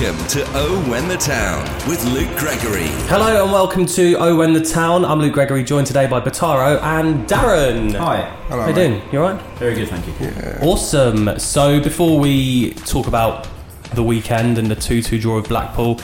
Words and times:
Welcome 0.00 0.26
to 0.28 0.44
Oh 0.54 0.88
When 0.88 1.08
the 1.08 1.16
Town 1.16 1.64
with 1.88 2.04
Luke 2.04 2.28
Gregory. 2.38 2.86
Hello 3.08 3.42
and 3.42 3.52
welcome 3.52 3.84
to 3.86 4.14
Oh 4.14 4.36
When 4.36 4.52
the 4.52 4.60
Town. 4.60 5.04
I'm 5.04 5.18
Luke 5.18 5.32
Gregory, 5.32 5.64
joined 5.64 5.88
today 5.88 6.06
by 6.06 6.20
Bataro 6.20 6.80
and 6.80 7.26
Darren. 7.28 7.96
Hi. 7.96 8.20
How 8.48 8.68
you 8.68 8.74
doing? 8.74 9.02
You 9.10 9.24
alright? 9.24 9.42
Very 9.56 9.74
good, 9.74 9.88
thank 9.88 10.06
you. 10.06 10.60
Awesome. 10.62 11.36
So 11.40 11.82
before 11.82 12.20
we 12.20 12.74
talk 12.74 13.08
about 13.08 13.48
the 13.94 14.04
weekend 14.04 14.56
and 14.58 14.70
the 14.70 14.76
2-2 14.76 15.20
draw 15.20 15.38
of 15.38 15.48
Blackpool, 15.48 16.00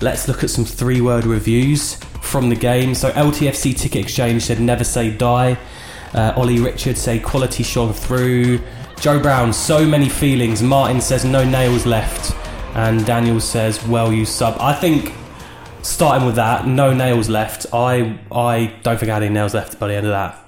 let's 0.00 0.28
look 0.28 0.44
at 0.44 0.50
some 0.50 0.64
three-word 0.64 1.26
reviews 1.26 1.96
from 2.22 2.50
the 2.50 2.56
game. 2.56 2.94
So 2.94 3.10
LTFC 3.10 3.76
Ticket 3.76 4.02
Exchange 4.02 4.42
said 4.42 4.60
never 4.60 4.84
say 4.84 5.10
die. 5.10 5.58
Uh, 6.12 6.34
Ollie 6.36 6.60
Richard 6.60 6.96
say 6.96 7.18
quality 7.18 7.64
shone 7.64 7.94
through. 7.94 8.60
Joe 9.00 9.18
Brown, 9.18 9.52
so 9.52 9.84
many 9.84 10.08
feelings. 10.08 10.62
Martin 10.62 11.00
says 11.00 11.24
no 11.24 11.42
nails 11.44 11.84
left. 11.84 12.43
And 12.74 13.04
Daniel 13.06 13.40
says, 13.40 13.86
well, 13.86 14.12
you 14.12 14.24
sub. 14.24 14.56
I 14.60 14.72
think 14.74 15.12
starting 15.82 16.26
with 16.26 16.34
that, 16.36 16.66
no 16.66 16.92
nails 16.92 17.28
left. 17.28 17.66
I 17.72 18.18
I 18.32 18.74
don't 18.82 18.98
think 18.98 19.10
I 19.10 19.14
had 19.14 19.22
any 19.22 19.32
nails 19.34 19.54
left 19.54 19.78
by 19.78 19.88
the 19.88 19.94
end 19.94 20.06
of 20.06 20.12
that. 20.12 20.40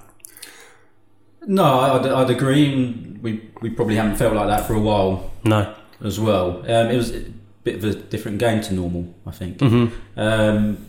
No, 1.47 1.65
I'd, 1.81 2.07
I'd 2.07 2.31
agree. 2.31 2.93
We 3.23 3.49
we 3.61 3.71
probably 3.71 3.95
haven't 3.97 4.17
felt 4.17 4.35
like 4.35 4.49
that 4.49 4.67
for 4.67 4.75
a 4.75 4.81
while 4.81 5.31
No. 5.45 5.73
as 6.05 6.19
well. 6.19 6.59
Um, 6.61 6.91
it 6.91 6.97
was 6.97 7.15
a 7.15 7.25
bit 7.63 7.77
of 7.77 7.85
a 7.85 7.95
different 7.95 8.39
game 8.39 8.61
to 8.63 8.75
normal, 8.75 9.15
I 9.27 9.31
think. 9.31 9.59
Mm-hmm. 9.59 10.19
Um, 10.21 10.87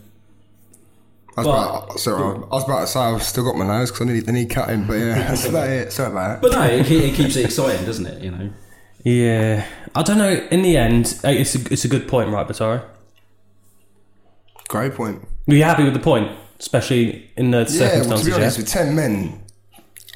I 1.38 1.42
was, 1.42 1.47
about, 1.47 2.00
sorry, 2.00 2.23
I 2.23 2.38
was 2.50 2.64
about 2.64 2.80
to 2.81 2.88
say 2.88 3.00
I've 3.00 3.22
still 3.22 3.44
got 3.44 3.56
my 3.56 3.67
nails 3.67 3.92
because 3.92 4.09
I 4.09 4.12
need, 4.12 4.28
I 4.28 4.31
need 4.31 4.50
cutting, 4.50 4.88
but 4.88 4.94
yeah, 4.95 5.14
that's 5.28 5.45
about 5.45 5.69
it. 5.69 5.94
Sorry 5.94 6.12
about 6.12 6.38
it. 6.38 6.42
but 6.42 6.52
no, 6.52 6.64
it, 6.64 6.90
it 6.90 7.14
keeps 7.14 7.36
it 7.36 7.45
exciting, 7.45 7.86
doesn't 7.86 8.08
it? 8.08 8.23
You 8.23 8.31
know. 8.31 8.50
Yeah, 9.08 9.66
I 9.95 10.03
don't 10.03 10.17
know. 10.17 10.33
In 10.52 10.63
the 10.63 10.75
end, 10.75 11.17
uh, 11.23 11.30
it's 11.30 11.55
a, 11.55 11.59
it's 11.72 11.86
a 11.86 11.88
good 11.88 12.08
point, 12.09 12.30
right, 12.30 12.45
Batara? 12.45 12.81
that. 12.81 14.67
Great 14.67 14.94
point. 14.95 15.25
Were 15.47 15.53
you 15.55 15.63
happy 15.63 15.86
with 15.86 15.94
the 15.94 16.00
point, 16.00 16.30
especially 16.59 17.31
in 17.38 17.52
the 17.52 17.59
Yeah, 17.59 17.63
well, 17.63 17.66
to 17.66 17.72
circumstances? 18.17 18.28
be 18.28 18.33
honest, 18.33 18.58
yeah? 18.58 18.61
with 18.63 18.69
10 18.72 18.95
men, 18.95 19.41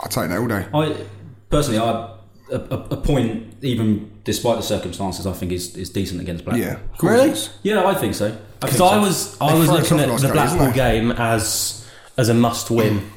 I'll 0.02 0.09
take 0.09 0.28
that 0.30 0.39
all 0.39 0.47
day. 0.47 0.66
I 0.73 1.06
personally, 1.50 1.80
I 1.80 2.17
a, 2.52 2.56
a, 2.58 2.78
a 2.92 2.97
point, 2.97 3.53
even 3.62 4.12
despite 4.25 4.58
the 4.58 4.64
circumstances, 4.64 5.25
I 5.25 5.31
think 5.31 5.53
is, 5.53 5.78
is 5.78 5.89
decent 5.89 6.19
against 6.19 6.44
Blackpool. 6.44 6.66
Yeah, 6.66 6.73
of 6.73 6.97
course 6.97 7.14
Really? 7.14 7.30
it 7.30 7.34
is. 7.34 7.50
Yeah, 7.64 7.86
I 7.86 7.94
think 7.94 8.14
so. 8.14 8.38
Because 8.59 8.78
think 8.78 8.92
I 8.92 8.97
was 9.00 9.38
I 9.39 9.53
They 9.53 9.59
was 9.59 9.67
throw 9.69 9.75
looking 9.78 9.97
tough 10.00 10.02
at 10.02 10.09
last 10.09 10.22
the 10.22 10.28
game, 10.28 10.34
Blackpool 10.34 10.62
isn't 10.67 10.75
game 10.75 11.12
as 11.14 11.89
as 12.17 12.28
a 12.28 12.34
must 12.34 12.69
win 12.69 13.09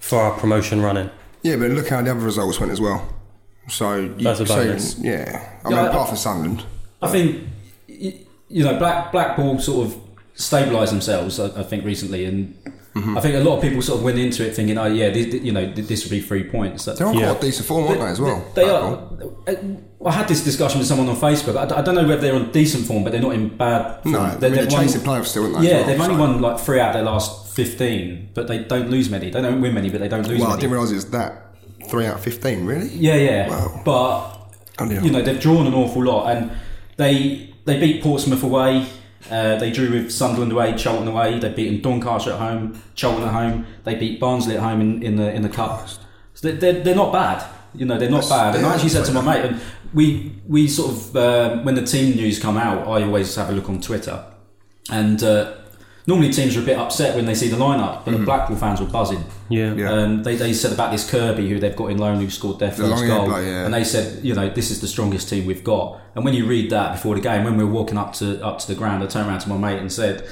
for 0.00 0.18
our 0.20 0.38
promotion 0.40 0.80
running. 0.80 1.10
Yeah, 1.42 1.56
but 1.56 1.70
look 1.72 1.88
how 1.90 2.00
the 2.00 2.10
other 2.12 2.20
results 2.20 2.58
went 2.58 2.72
as 2.72 2.80
well. 2.80 3.06
So, 3.68 3.96
you 4.18 4.28
a 4.28 4.34
say- 4.36 4.44
bonus. 4.44 4.96
yeah. 4.98 5.48
I 5.64 5.70
Yeah, 5.70 5.76
mean, 5.76 5.84
I- 5.86 5.88
apart 5.88 6.08
from 6.08 6.16
Sunderland. 6.18 6.64
I 7.00 7.08
think 7.08 7.42
you 7.88 8.64
know 8.64 8.78
Black 8.78 9.12
Blackpool 9.12 9.58
sort 9.60 9.86
of 9.88 9.96
stabilised 10.36 10.90
themselves. 10.90 11.38
I, 11.40 11.46
I 11.60 11.62
think 11.62 11.84
recently, 11.84 12.24
and 12.24 12.54
Mm-hmm. 12.94 13.16
I 13.16 13.22
think 13.22 13.34
a 13.36 13.38
lot 13.40 13.56
of 13.56 13.62
people 13.62 13.80
sort 13.80 14.00
of 14.00 14.04
went 14.04 14.18
into 14.18 14.46
it 14.46 14.54
thinking, 14.54 14.76
"Oh 14.76 14.84
yeah, 14.84 15.08
this, 15.08 15.32
you 15.42 15.50
know, 15.50 15.64
this 15.72 16.04
would 16.04 16.10
be 16.10 16.20
three 16.20 16.44
points." 16.44 16.84
That- 16.84 16.98
They're 16.98 17.06
on 17.06 17.16
Yeah. 17.16 17.30
quite 17.30 17.40
decent 17.40 17.66
form, 17.66 17.86
aren't 17.88 18.00
they, 18.00 18.06
as 18.06 18.20
well? 18.20 18.44
They 18.54 18.64
Blackpool. 18.64 19.34
are. 19.48 19.52
uh, 19.54 20.08
I 20.08 20.12
had 20.12 20.28
this 20.28 20.44
discussion 20.44 20.78
with 20.78 20.86
someone 20.86 21.08
on 21.08 21.16
Facebook. 21.16 21.56
I, 21.56 21.64
d- 21.64 21.74
I 21.74 21.80
don't 21.80 21.94
know 21.94 22.06
whether 22.06 22.20
they're 22.20 22.34
on 22.34 22.50
decent 22.52 22.84
form, 22.86 23.02
but 23.02 23.12
they're 23.12 23.22
not 23.22 23.32
in 23.32 23.48
bad 23.56 24.02
form. 24.02 24.12
No, 24.12 24.20
I 24.20 24.22
They- 24.22 24.30
mean, 24.32 24.40
they're 24.40 24.50
they've 24.66 24.72
won- 24.74 24.82
chasing 24.82 25.00
playoffs 25.00 25.26
still, 25.28 25.44
aren't 25.44 25.60
they? 25.62 25.68
Yeah, 25.70 25.76
well, 25.78 25.86
they've 25.86 26.00
only 26.02 26.14
so- 26.16 26.20
won 26.20 26.42
like 26.42 26.60
three 26.60 26.80
out 26.80 26.88
of 26.88 26.94
their 26.96 27.02
last 27.04 27.54
fifteen, 27.56 28.28
but 28.34 28.46
they 28.48 28.58
don't 28.58 28.90
lose 28.90 29.08
many. 29.08 29.30
They 29.30 29.40
don't 29.40 29.62
win 29.62 29.72
many, 29.72 29.88
but 29.88 30.00
they 30.02 30.08
don't 30.08 30.28
lose 30.28 30.38
Well, 30.40 30.48
I 30.48 30.50
many. 30.50 30.60
didn't 30.60 30.72
realise 30.74 30.90
it 30.90 30.96
was 30.96 31.04
that. 31.12 31.51
3 31.92 32.06
out 32.06 32.14
of 32.16 32.22
15, 32.24 32.64
really? 32.64 32.88
Yeah, 32.88 33.16
yeah. 33.16 33.48
Wow. 33.50 33.82
But 33.84 34.54
Unreal. 34.78 35.04
you 35.04 35.10
know 35.12 35.20
they've 35.22 35.38
drawn 35.38 35.66
an 35.66 35.74
awful 35.74 36.02
lot, 36.02 36.34
and 36.34 36.50
they 36.96 37.54
they 37.66 37.78
beat 37.78 38.02
Portsmouth 38.02 38.42
away. 38.42 38.86
Uh, 39.30 39.56
they 39.56 39.70
drew 39.70 39.90
with 39.90 40.10
Sunderland 40.10 40.50
away, 40.52 40.74
Charlton 40.76 41.06
away. 41.06 41.38
They 41.38 41.50
beat 41.50 41.82
Doncaster 41.82 42.32
at 42.32 42.38
home, 42.38 42.82
Charlton 42.94 43.24
at 43.28 43.32
home. 43.32 43.66
They 43.84 43.94
beat 43.94 44.18
Barnsley 44.18 44.56
at 44.56 44.62
home 44.62 44.80
in, 44.80 45.02
in 45.02 45.16
the 45.16 45.32
in 45.32 45.42
the 45.42 45.48
cup. 45.48 45.86
So 46.34 46.48
they're, 46.48 46.56
they're, 46.56 46.82
they're 46.82 46.96
not 46.96 47.12
bad. 47.12 47.44
You 47.74 47.84
know 47.84 47.98
they're 47.98 48.10
not 48.10 48.22
That's- 48.22 48.30
bad. 48.52 48.56
And 48.56 48.66
I 48.66 48.74
actually 48.74 48.88
said 48.88 49.04
to 49.04 49.12
my 49.12 49.20
mate, 49.22 49.44
and 49.44 49.60
we 49.92 50.32
we 50.48 50.66
sort 50.68 50.90
of 50.92 51.14
uh, 51.16 51.56
when 51.62 51.74
the 51.74 51.84
team 51.84 52.16
news 52.16 52.38
come 52.38 52.56
out, 52.56 52.88
I 52.88 53.02
always 53.04 53.34
have 53.36 53.50
a 53.50 53.52
look 53.52 53.68
on 53.68 53.80
Twitter, 53.82 54.24
and 54.90 55.22
uh, 55.22 55.52
normally 56.06 56.32
teams 56.32 56.56
are 56.56 56.62
a 56.62 56.64
bit 56.64 56.78
upset 56.78 57.14
when 57.14 57.26
they 57.26 57.34
see 57.34 57.48
the 57.48 57.56
lineup, 57.56 58.04
but 58.04 58.12
the 58.12 58.24
Blackpool 58.24 58.56
fans 58.56 58.80
were 58.80 58.86
buzzing. 58.86 59.24
Yeah. 59.48 59.66
Mm-hmm. 59.66 59.78
Yeah. 59.78 59.90
Um, 59.92 60.22
they, 60.22 60.36
they 60.36 60.52
said 60.52 60.72
about 60.72 60.90
this 60.92 61.08
Kirby 61.08 61.48
who 61.48 61.58
they've 61.58 61.76
got 61.76 61.90
in 61.90 61.98
loan 61.98 62.20
who 62.20 62.30
scored 62.30 62.58
their 62.58 62.70
first 62.70 62.90
long-haired 62.90 63.08
goal, 63.08 63.26
bloke, 63.26 63.44
yeah. 63.44 63.64
and 63.64 63.74
they 63.74 63.84
said, 63.84 64.24
you 64.24 64.34
know, 64.34 64.48
this 64.48 64.70
is 64.70 64.80
the 64.80 64.88
strongest 64.88 65.28
team 65.28 65.46
we've 65.46 65.64
got. 65.64 66.00
And 66.14 66.24
when 66.24 66.34
you 66.34 66.46
read 66.46 66.70
that 66.70 66.92
before 66.92 67.14
the 67.14 67.20
game, 67.20 67.44
when 67.44 67.56
we 67.56 67.64
were 67.64 67.70
walking 67.70 67.98
up 67.98 68.12
to 68.14 68.44
up 68.44 68.58
to 68.60 68.66
the 68.66 68.74
ground, 68.74 69.02
I 69.02 69.06
turned 69.06 69.28
around 69.28 69.40
to 69.40 69.48
my 69.48 69.56
mate 69.56 69.78
and 69.78 69.90
said, 69.92 70.26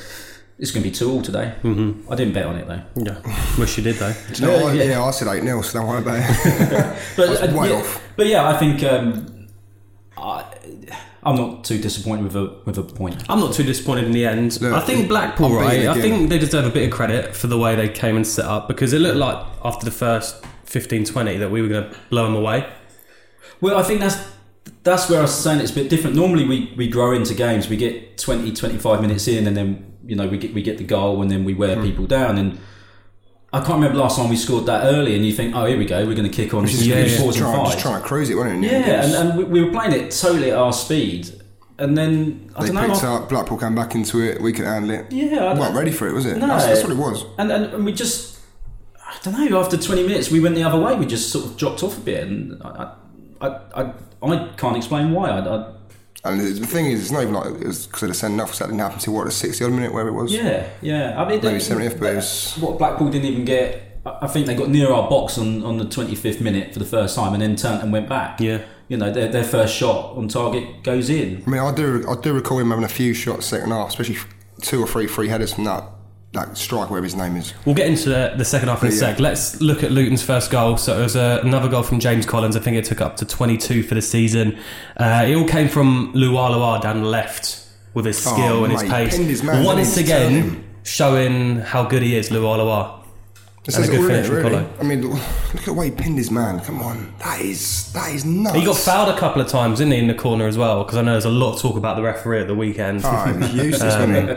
"It's 0.59 0.71
going 0.71 0.83
to 0.83 0.91
be 0.91 0.95
two 0.95 1.11
all 1.11 1.23
today." 1.23 1.55
Mm-hmm. 1.63 2.13
I 2.13 2.17
didn't 2.17 2.35
bet 2.35 2.47
on 2.47 2.57
it 2.57 2.67
though. 2.67 2.83
Yeah. 2.97 3.59
Wish 3.59 3.79
you 3.79 3.85
did 3.85 3.97
though. 3.97 4.13
Do 4.33 4.43
you 4.43 4.47
know 4.51 4.65
what? 4.65 4.75
Yeah, 4.75 4.83
Yeah, 4.83 4.91
yeah. 4.91 5.05
I 5.05 5.11
said 5.11 5.29
8 5.29 5.43
0, 5.43 5.63
so 5.63 5.79
don't 5.79 5.89
worry 5.89 6.03
about 6.03 6.19
it. 6.19 6.97
But 7.17 7.49
uh, 7.49 7.57
way 7.57 7.71
yeah, 7.71 7.77
off. 7.77 8.03
but 8.17 8.27
yeah, 8.27 8.49
I 8.49 8.57
think 8.59 8.83
um, 8.83 9.49
I, 10.17 10.45
I'm 11.23 11.37
not 11.37 11.65
too 11.65 11.79
disappointed 11.79 12.25
with 12.25 12.37
a 12.37 12.57
with 12.65 12.79
a 12.79 12.83
point. 12.83 13.23
I'm 13.29 13.41
not 13.41 13.53
too 13.53 13.63
disappointed 13.63 14.05
in 14.05 14.13
the 14.13 14.25
end. 14.25 14.61
Look, 14.61 14.73
I 14.73 14.81
think 14.81 15.09
Blackpool, 15.09 15.59
I'm 15.59 15.65
right? 15.65 15.87
I 15.87 16.01
think 16.01 16.31
they 16.31 16.39
deserve 16.39 16.67
a 16.67 16.71
bit 16.71 16.85
of 16.89 16.93
credit 16.93 17.37
for 17.37 17.47
the 17.47 17.59
way 17.59 17.77
they 17.77 17.89
came 17.89 18.17
and 18.17 18.27
set 18.27 18.47
up 18.47 18.69
because 18.69 18.93
it 18.93 19.01
looked 19.01 19.19
like 19.19 19.37
after 19.63 19.85
the 19.85 19.91
first 19.91 20.45
15, 20.65 21.05
20 21.05 21.37
that 21.37 21.51
we 21.51 21.61
were 21.61 21.69
going 21.69 21.91
to 21.91 21.99
blow 22.09 22.25
them 22.25 22.37
away. 22.37 22.71
Well, 23.61 23.77
I 23.77 23.83
think 23.83 24.01
that's 24.01 24.17
that's 24.83 25.11
where 25.11 25.19
I 25.19 25.23
was 25.23 25.35
saying 25.35 25.61
it's 25.61 25.73
a 25.73 25.75
bit 25.75 25.91
different. 25.91 26.17
Normally, 26.17 26.47
we, 26.47 26.73
we 26.77 26.89
grow 26.89 27.13
into 27.13 27.35
games. 27.35 27.69
We 27.69 27.77
get 27.77 28.17
20, 28.17 28.53
25 28.53 29.03
minutes 29.03 29.29
in, 29.29 29.47
and 29.47 29.57
then 29.57 29.97
you 30.07 30.17
know 30.17 30.27
we 30.27 30.39
get 30.39 30.55
we 30.55 30.63
get 30.63 30.79
the 30.79 30.85
goal, 30.85 31.21
and 31.21 31.31
then 31.31 31.45
we 31.45 31.53
wear 31.53 31.77
hmm. 31.77 31.83
people 31.83 32.07
down. 32.07 32.39
And 32.39 32.59
I 33.53 33.59
can't 33.59 33.75
remember 33.75 33.99
last 33.99 34.17
time 34.17 34.29
we 34.29 34.37
scored 34.37 34.67
that 34.67 34.85
early. 34.85 35.17
And 35.17 35.27
you 35.27 35.33
think, 35.33 35.55
oh, 35.57 35.65
here 35.67 35.77
we 35.77 35.85
go, 35.85 36.07
we're 36.07 36.15
going 36.15 36.31
to 36.31 36.35
kick 36.35 36.55
on. 36.55 36.65
Yeah, 36.65 36.71
just, 36.71 36.85
yeah. 36.85 37.19
fours 37.19 37.37
and 37.37 37.53
try, 37.53 37.65
just 37.65 37.79
try 37.81 37.99
to 37.99 38.05
cruise 38.05 38.31
it, 38.31 38.37
wasn't 38.37 38.65
it? 38.65 38.71
Yeah, 38.71 39.05
and, 39.05 39.15
and 39.15 39.39
we, 39.39 39.45
we 39.45 39.65
were 39.65 39.73
playing 39.73 39.93
it 39.93 40.11
totally 40.13 40.51
at 40.53 40.57
our 40.59 40.73
speed. 40.73 41.31
And 41.79 41.97
then 41.97 42.51
I 42.55 42.61
they 42.61 42.67
don't 42.73 42.75
know. 42.77 42.93
picked 42.93 43.05
up, 43.05 43.29
Blackpool 43.29 43.59
came 43.59 43.75
back 43.75 43.95
into 43.95 44.21
it, 44.21 44.41
we 44.41 44.53
could 44.53 44.67
handle 44.67 44.91
it. 44.91 45.11
Yeah, 45.11 45.47
I 45.47 45.55
We 45.55 45.61
weren't 45.61 45.75
ready 45.75 45.91
for 45.91 46.07
it, 46.07 46.13
was 46.13 46.27
it? 46.27 46.37
No. 46.37 46.47
That's, 46.47 46.67
that's 46.67 46.83
what 46.83 46.93
it 46.93 46.99
was. 46.99 47.25
and, 47.39 47.51
and 47.51 47.73
and 47.73 47.85
we 47.87 47.93
just 47.93 48.39
I 48.99 49.17
don't 49.23 49.51
know. 49.51 49.59
After 49.61 49.77
twenty 49.77 50.07
minutes, 50.07 50.31
we 50.31 50.41
went 50.41 50.55
the 50.55 50.63
other 50.63 50.79
way. 50.79 50.95
We 50.95 51.07
just 51.07 51.31
sort 51.31 51.47
of 51.47 51.57
dropped 51.57 51.83
off 51.83 51.97
a 51.97 52.01
bit, 52.01 52.23
and 52.29 52.63
I 52.63 52.93
I 53.41 53.49
I, 53.75 53.83
I, 53.83 53.93
I 54.23 54.49
can't 54.57 54.77
explain 54.77 55.11
why. 55.13 55.31
I, 55.31 55.39
I 55.41 55.73
And 56.25 56.41
the 56.41 56.61
the 56.61 56.67
thing 56.67 56.87
is, 56.87 57.01
it's 57.03 57.11
not 57.11 57.23
even 57.23 57.35
like 57.35 57.47
it 57.47 57.67
was 57.67 57.87
because 57.87 58.03
of 58.05 58.09
the 58.09 58.15
send 58.15 58.41
off, 58.41 58.55
so 58.55 58.65
that 58.65 58.69
didn't 58.71 58.81
happen 58.81 58.97
until 58.99 59.15
what, 59.15 59.25
the 59.25 59.31
60 59.31 59.65
odd 59.65 59.73
minute 59.73 59.93
where 59.95 60.07
it 60.09 60.13
was? 60.13 60.33
yeah 60.33 60.69
yeah. 60.83 61.15
I 61.21 61.29
mean, 61.29 61.41
Maybe 61.43 61.57
it- 61.57 61.63
70th, 61.63 61.99
but 61.99 62.13
it 62.13 62.17
was- 62.17 62.57
what 62.61 62.79
Blackpool 62.79 63.09
didn't 63.11 63.27
even 63.31 63.45
get. 63.45 64.01
I 64.05 64.19
I 64.23 64.27
think 64.29 64.47
they 64.47 64.55
got 64.55 64.69
near 64.69 64.91
our 64.93 65.09
box 65.09 65.39
on, 65.39 65.63
on 65.63 65.77
the 65.79 65.85
25th 65.85 66.41
minute 66.41 66.73
for 66.73 66.79
the 66.79 66.85
first 66.87 67.15
time 67.17 67.33
and 67.35 67.43
then 67.43 67.57
turned 67.57 67.83
and 67.83 67.93
went 67.93 68.09
back. 68.09 68.41
Yeah. 68.41 68.63
You 68.89 68.97
know, 68.97 69.11
their, 69.13 69.29
their 69.29 69.45
first 69.45 69.75
shot 69.75 70.17
on 70.17 70.27
target 70.29 70.83
goes 70.83 71.11
in. 71.11 71.43
I 71.47 71.51
mean, 71.51 71.61
I 71.61 71.73
do, 71.75 72.05
I 72.09 72.21
do 72.21 72.33
recall 72.33 72.59
him 72.59 72.71
having 72.71 72.85
a 72.85 72.89
few 72.89 73.15
shots 73.15 73.47
second 73.47 73.71
half, 73.71 73.89
especially 73.91 74.17
two 74.63 74.83
or 74.83 74.87
three 74.87 75.07
free 75.07 75.29
headers 75.29 75.53
from 75.55 75.65
that, 75.65 75.85
that 76.33 76.57
striker, 76.57 76.91
whatever 76.91 77.05
his 77.05 77.17
name 77.17 77.37
is. 77.37 77.53
We'll 77.65 77.75
get 77.75 77.87
into 77.89 78.09
the, 78.09 78.35
the 78.37 78.45
second 78.45 78.69
half 78.69 78.83
in 78.83 78.89
a 78.89 78.93
Yeah. 78.93 78.99
sec. 78.99 79.19
Let's 79.21 79.61
look 79.61 79.83
at 79.83 79.91
Luton's 79.91 80.23
first 80.23 80.51
goal. 80.51 80.77
So 80.77 80.99
it 80.99 81.03
was 81.03 81.17
uh, 81.17 81.41
another 81.43 81.69
goal 81.69 81.83
from 81.83 81.99
James 81.99 82.25
Collins. 82.25 82.57
I 82.57 82.61
think 82.61 82.77
it 82.77 82.85
took 82.85 83.01
up 83.01 83.17
to 83.17 83.25
22 83.25 83.83
for 83.83 83.95
the 83.97 84.03
season. 84.03 84.57
Uh, 84.97 85.25
it 85.27 85.35
all 85.35 85.47
came 85.49 85.69
from 85.69 86.13
Lualua 86.15 86.81
down 86.81 87.03
the 87.03 87.09
left 87.09 87.67
with 87.95 88.05
his 88.05 88.25
Oh, 88.27 88.33
skill 88.33 88.65
and 88.65 88.73
his 88.73 88.83
pace. 88.85 89.17
his 89.17 89.43
Once 89.43 89.67
didn't 89.67 89.87
he, 89.87 90.03
to 90.05 90.09
turn 90.09 90.33
again, 90.45 90.65
showing 90.85 91.57
how 91.61 91.85
good 91.85 92.03
he 92.03 92.17
is, 92.17 92.29
Lualua. 92.31 92.99
It 93.67 93.75
And 93.77 93.85
a 93.85 93.89
good 93.89 94.07
finish 94.07 94.29
really. 94.29 94.51
Colo. 94.51 94.73
I 94.81 94.83
mean, 94.85 95.03
look 95.11 95.21
at 95.57 95.65
the 95.67 95.73
way 95.75 95.87
he 95.87 95.91
pinned 95.91 96.17
his 96.17 96.31
man. 96.31 96.61
Come 96.61 96.81
on, 96.81 97.13
that 97.19 97.41
is 97.43 97.93
that 97.93 98.11
is 98.15 98.25
nuts. 98.25 98.57
He 98.57 98.65
got 98.65 98.77
fouled 98.77 99.15
a 99.15 99.19
couple 99.19 99.43
of 99.43 99.49
times, 99.49 99.79
didn't 99.81 99.93
he, 99.93 99.99
in 99.99 100.07
the 100.07 100.15
corner 100.15 100.47
as 100.47 100.57
well? 100.57 100.83
Because 100.83 100.97
I 100.97 101.03
know 101.03 101.13
there's 101.13 101.27
a 101.27 101.29
lot 101.31 101.57
of 101.57 101.61
talk 101.61 101.77
about 101.77 101.97
the 101.97 102.03
referee 102.03 102.41
at 102.41 102.47
the 102.47 102.55
weekend. 102.55 103.03
Oh, 103.05 103.25
he 103.27 103.39
was 103.39 103.55
useless, 103.55 103.83
wasn't 103.99 104.29
he? 104.31 104.35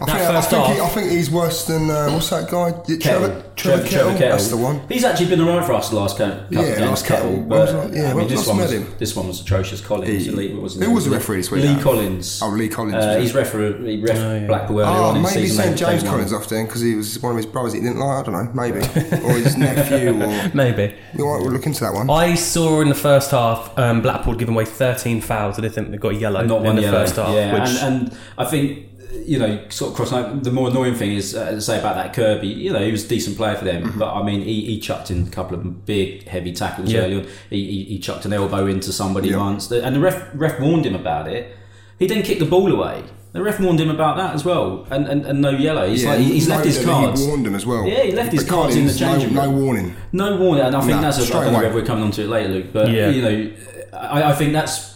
I 0.00 0.04
think, 0.04 0.18
I, 0.18 0.26
first 0.34 0.50
think 0.50 0.66
he, 0.66 0.72
half- 0.74 0.82
I 0.82 0.88
think 0.94 1.10
he's 1.12 1.30
worse 1.30 1.64
than 1.66 1.90
uh, 1.90 2.10
what's 2.10 2.28
that 2.30 2.50
guy? 2.50 2.72
Trevor, 2.98 3.42
Trevor, 3.56 3.86
Kettle. 3.88 4.12
That's 4.18 4.48
the 4.48 4.56
one. 4.56 4.80
He's 4.88 5.04
actually 5.04 5.28
been 5.28 5.40
alright 5.40 5.64
for 5.66 5.72
us 5.72 5.88
the 5.88 5.96
last 5.96 6.18
couple 6.18 6.44
Yeah, 6.50 6.60
of 6.60 6.76
games. 6.78 6.80
last 6.90 7.06
couple. 7.06 7.22
Kettle, 7.30 7.38
When 7.40 7.48
but 7.48 7.74
was? 7.74 7.96
Yeah, 7.96 8.02
I 8.02 8.14
when 8.14 8.16
mean, 8.16 8.24
was 8.24 8.32
this 8.40 8.46
one 8.48 8.56
was 8.58 8.72
him? 8.72 8.94
this 8.98 9.16
one 9.16 9.26
was 9.28 9.40
atrocious. 9.40 9.80
Collins, 9.80 10.24
He- 10.26 10.30
Lee, 10.30 10.54
wasn't 10.54 10.84
who 10.84 10.90
it? 10.90 10.94
was 10.94 11.04
the 11.06 11.10
referee 11.12 11.36
this 11.38 11.50
week? 11.50 11.62
Lee 11.64 11.74
now? 11.76 11.82
Collins. 11.82 12.40
Oh, 12.42 12.48
Lee 12.50 12.68
Collins. 12.68 12.94
Uh, 12.96 13.18
he's 13.18 13.34
referee. 13.34 13.96
He 13.96 14.02
ref 14.02 14.16
Oh, 14.18 14.34
yeah. 14.36 14.46
Blackpool 14.46 14.80
earlier 14.80 14.96
Oh, 15.00 15.04
on 15.04 15.16
in 15.16 15.22
maybe 15.22 15.34
season. 15.34 15.64
sent 15.64 15.78
they- 15.78 15.86
James. 15.86 16.02
Collins 16.02 16.32
off 16.32 16.48
then 16.48 16.66
because 16.66 16.82
he 16.82 16.94
was 16.94 17.18
one 17.22 17.32
of 17.32 17.36
his 17.38 17.46
brothers 17.46 17.72
he 17.72 17.80
didn't 17.80 17.98
like. 17.98 18.18
I 18.26 18.30
don't 18.30 18.34
know, 18.44 18.52
maybe, 18.52 18.78
or 19.24 19.32
his 19.38 19.56
nephew, 19.56 20.22
or 20.22 20.50
Maybe. 20.54 20.94
you 21.14 21.18
know 21.24 21.38
we'll 21.40 21.50
look 21.52 21.66
into 21.66 21.80
that 21.84 21.94
one. 21.94 22.10
I 22.10 22.34
saw 22.34 22.80
in 22.82 22.88
the 22.90 22.94
first 22.94 23.30
half 23.30 23.72
um, 23.78 24.02
Blackpool 24.02 24.34
giving 24.34 24.54
away 24.54 24.66
13 24.66 25.20
fouls. 25.22 25.58
I 25.58 25.62
didn't 25.62 25.74
think 25.74 25.90
they 25.90 25.96
got 25.96 26.10
yellow 26.20 26.44
Not 26.44 26.58
in 26.58 26.64
one 26.64 26.76
the 26.76 26.82
yellow. 26.82 26.98
first 27.00 27.16
half. 27.16 27.32
yeah, 27.34 27.52
which, 27.58 27.70
and, 27.82 28.08
and 28.08 28.18
I 28.36 28.44
think 28.44 28.86
you 29.24 29.38
know, 29.38 29.64
sort 29.68 29.90
of 29.90 29.96
crossing. 29.96 30.42
The 30.42 30.50
more 30.50 30.68
annoying 30.68 30.94
thing 30.94 31.12
is, 31.12 31.34
uh, 31.34 31.52
to 31.52 31.60
say 31.60 31.78
about 31.78 31.94
that 31.96 32.12
Kirby, 32.14 32.48
you 32.48 32.72
know, 32.72 32.84
he 32.84 32.90
was 32.92 33.04
a 33.04 33.08
decent 33.08 33.36
player 33.36 33.54
for 33.56 33.64
them, 33.64 33.84
Mm-hmm. 33.84 33.98
but 33.98 34.12
I 34.14 34.22
mean, 34.22 34.42
he, 34.42 34.64
he 34.66 34.78
chucked 34.80 35.10
in 35.10 35.26
a 35.26 35.30
couple 35.30 35.56
of 35.56 35.84
big, 35.86 36.26
heavy 36.28 36.52
tackles 36.52 36.92
Yeah. 36.92 37.00
early 37.00 37.16
on. 37.20 37.26
He, 37.50 37.64
he, 37.64 37.84
he 37.84 37.98
chucked 37.98 38.24
an 38.24 38.32
elbow 38.32 38.66
into 38.66 38.92
somebody 38.92 39.30
Yeah. 39.30 39.38
once, 39.38 39.70
and 39.70 39.94
the 39.96 40.00
ref, 40.00 40.28
ref 40.34 40.60
warned 40.60 40.84
him 40.86 40.94
about 40.94 41.28
it. 41.28 41.56
He 41.98 42.06
then 42.06 42.22
kicked 42.22 42.40
the 42.40 42.46
ball 42.46 42.70
away. 42.72 43.04
The 43.32 43.42
ref 43.42 43.60
warned 43.60 43.80
him 43.80 43.90
about 43.90 44.16
that 44.16 44.34
as 44.34 44.44
well, 44.46 44.86
and 44.90 45.06
and, 45.06 45.26
and 45.26 45.42
no 45.42 45.50
yellow. 45.50 45.86
He's 45.86 46.06
like 46.06 46.20
he- 46.20 46.32
he's 46.32 46.48
left 46.48 46.64
his 46.64 46.82
cards. 46.82 47.20
He 47.20 47.26
warned 47.28 47.46
him 47.46 47.54
as 47.54 47.66
well. 47.66 47.86
Yeah, 47.86 48.02
he 48.04 48.12
left 48.12 48.32
his 48.32 48.44
But 48.44 48.50
cards 48.50 48.76
in 48.76 48.86
the 48.86 48.94
changing 48.94 49.34
no, 49.34 49.44
room. 49.44 49.54
No 49.56 49.60
warning. 49.64 49.96
No 50.12 50.36
warning, 50.36 50.64
and 50.64 50.74
I 50.74 50.80
think 50.80 50.92
No, 50.96 51.02
that's. 51.02 51.18
A, 51.30 51.36
I 51.36 51.44
don't 51.44 51.52
know 51.52 51.62
if 51.62 51.74
we're 51.74 51.84
coming 51.84 52.04
on 52.04 52.10
to 52.12 52.22
it 52.22 52.28
later, 52.28 52.48
Luke, 52.48 52.66
but 52.72 52.90
Yeah. 52.90 53.10
you 53.10 53.22
know, 53.22 53.52
I, 53.92 54.30
I 54.30 54.34
think 54.34 54.52
that's 54.54 54.95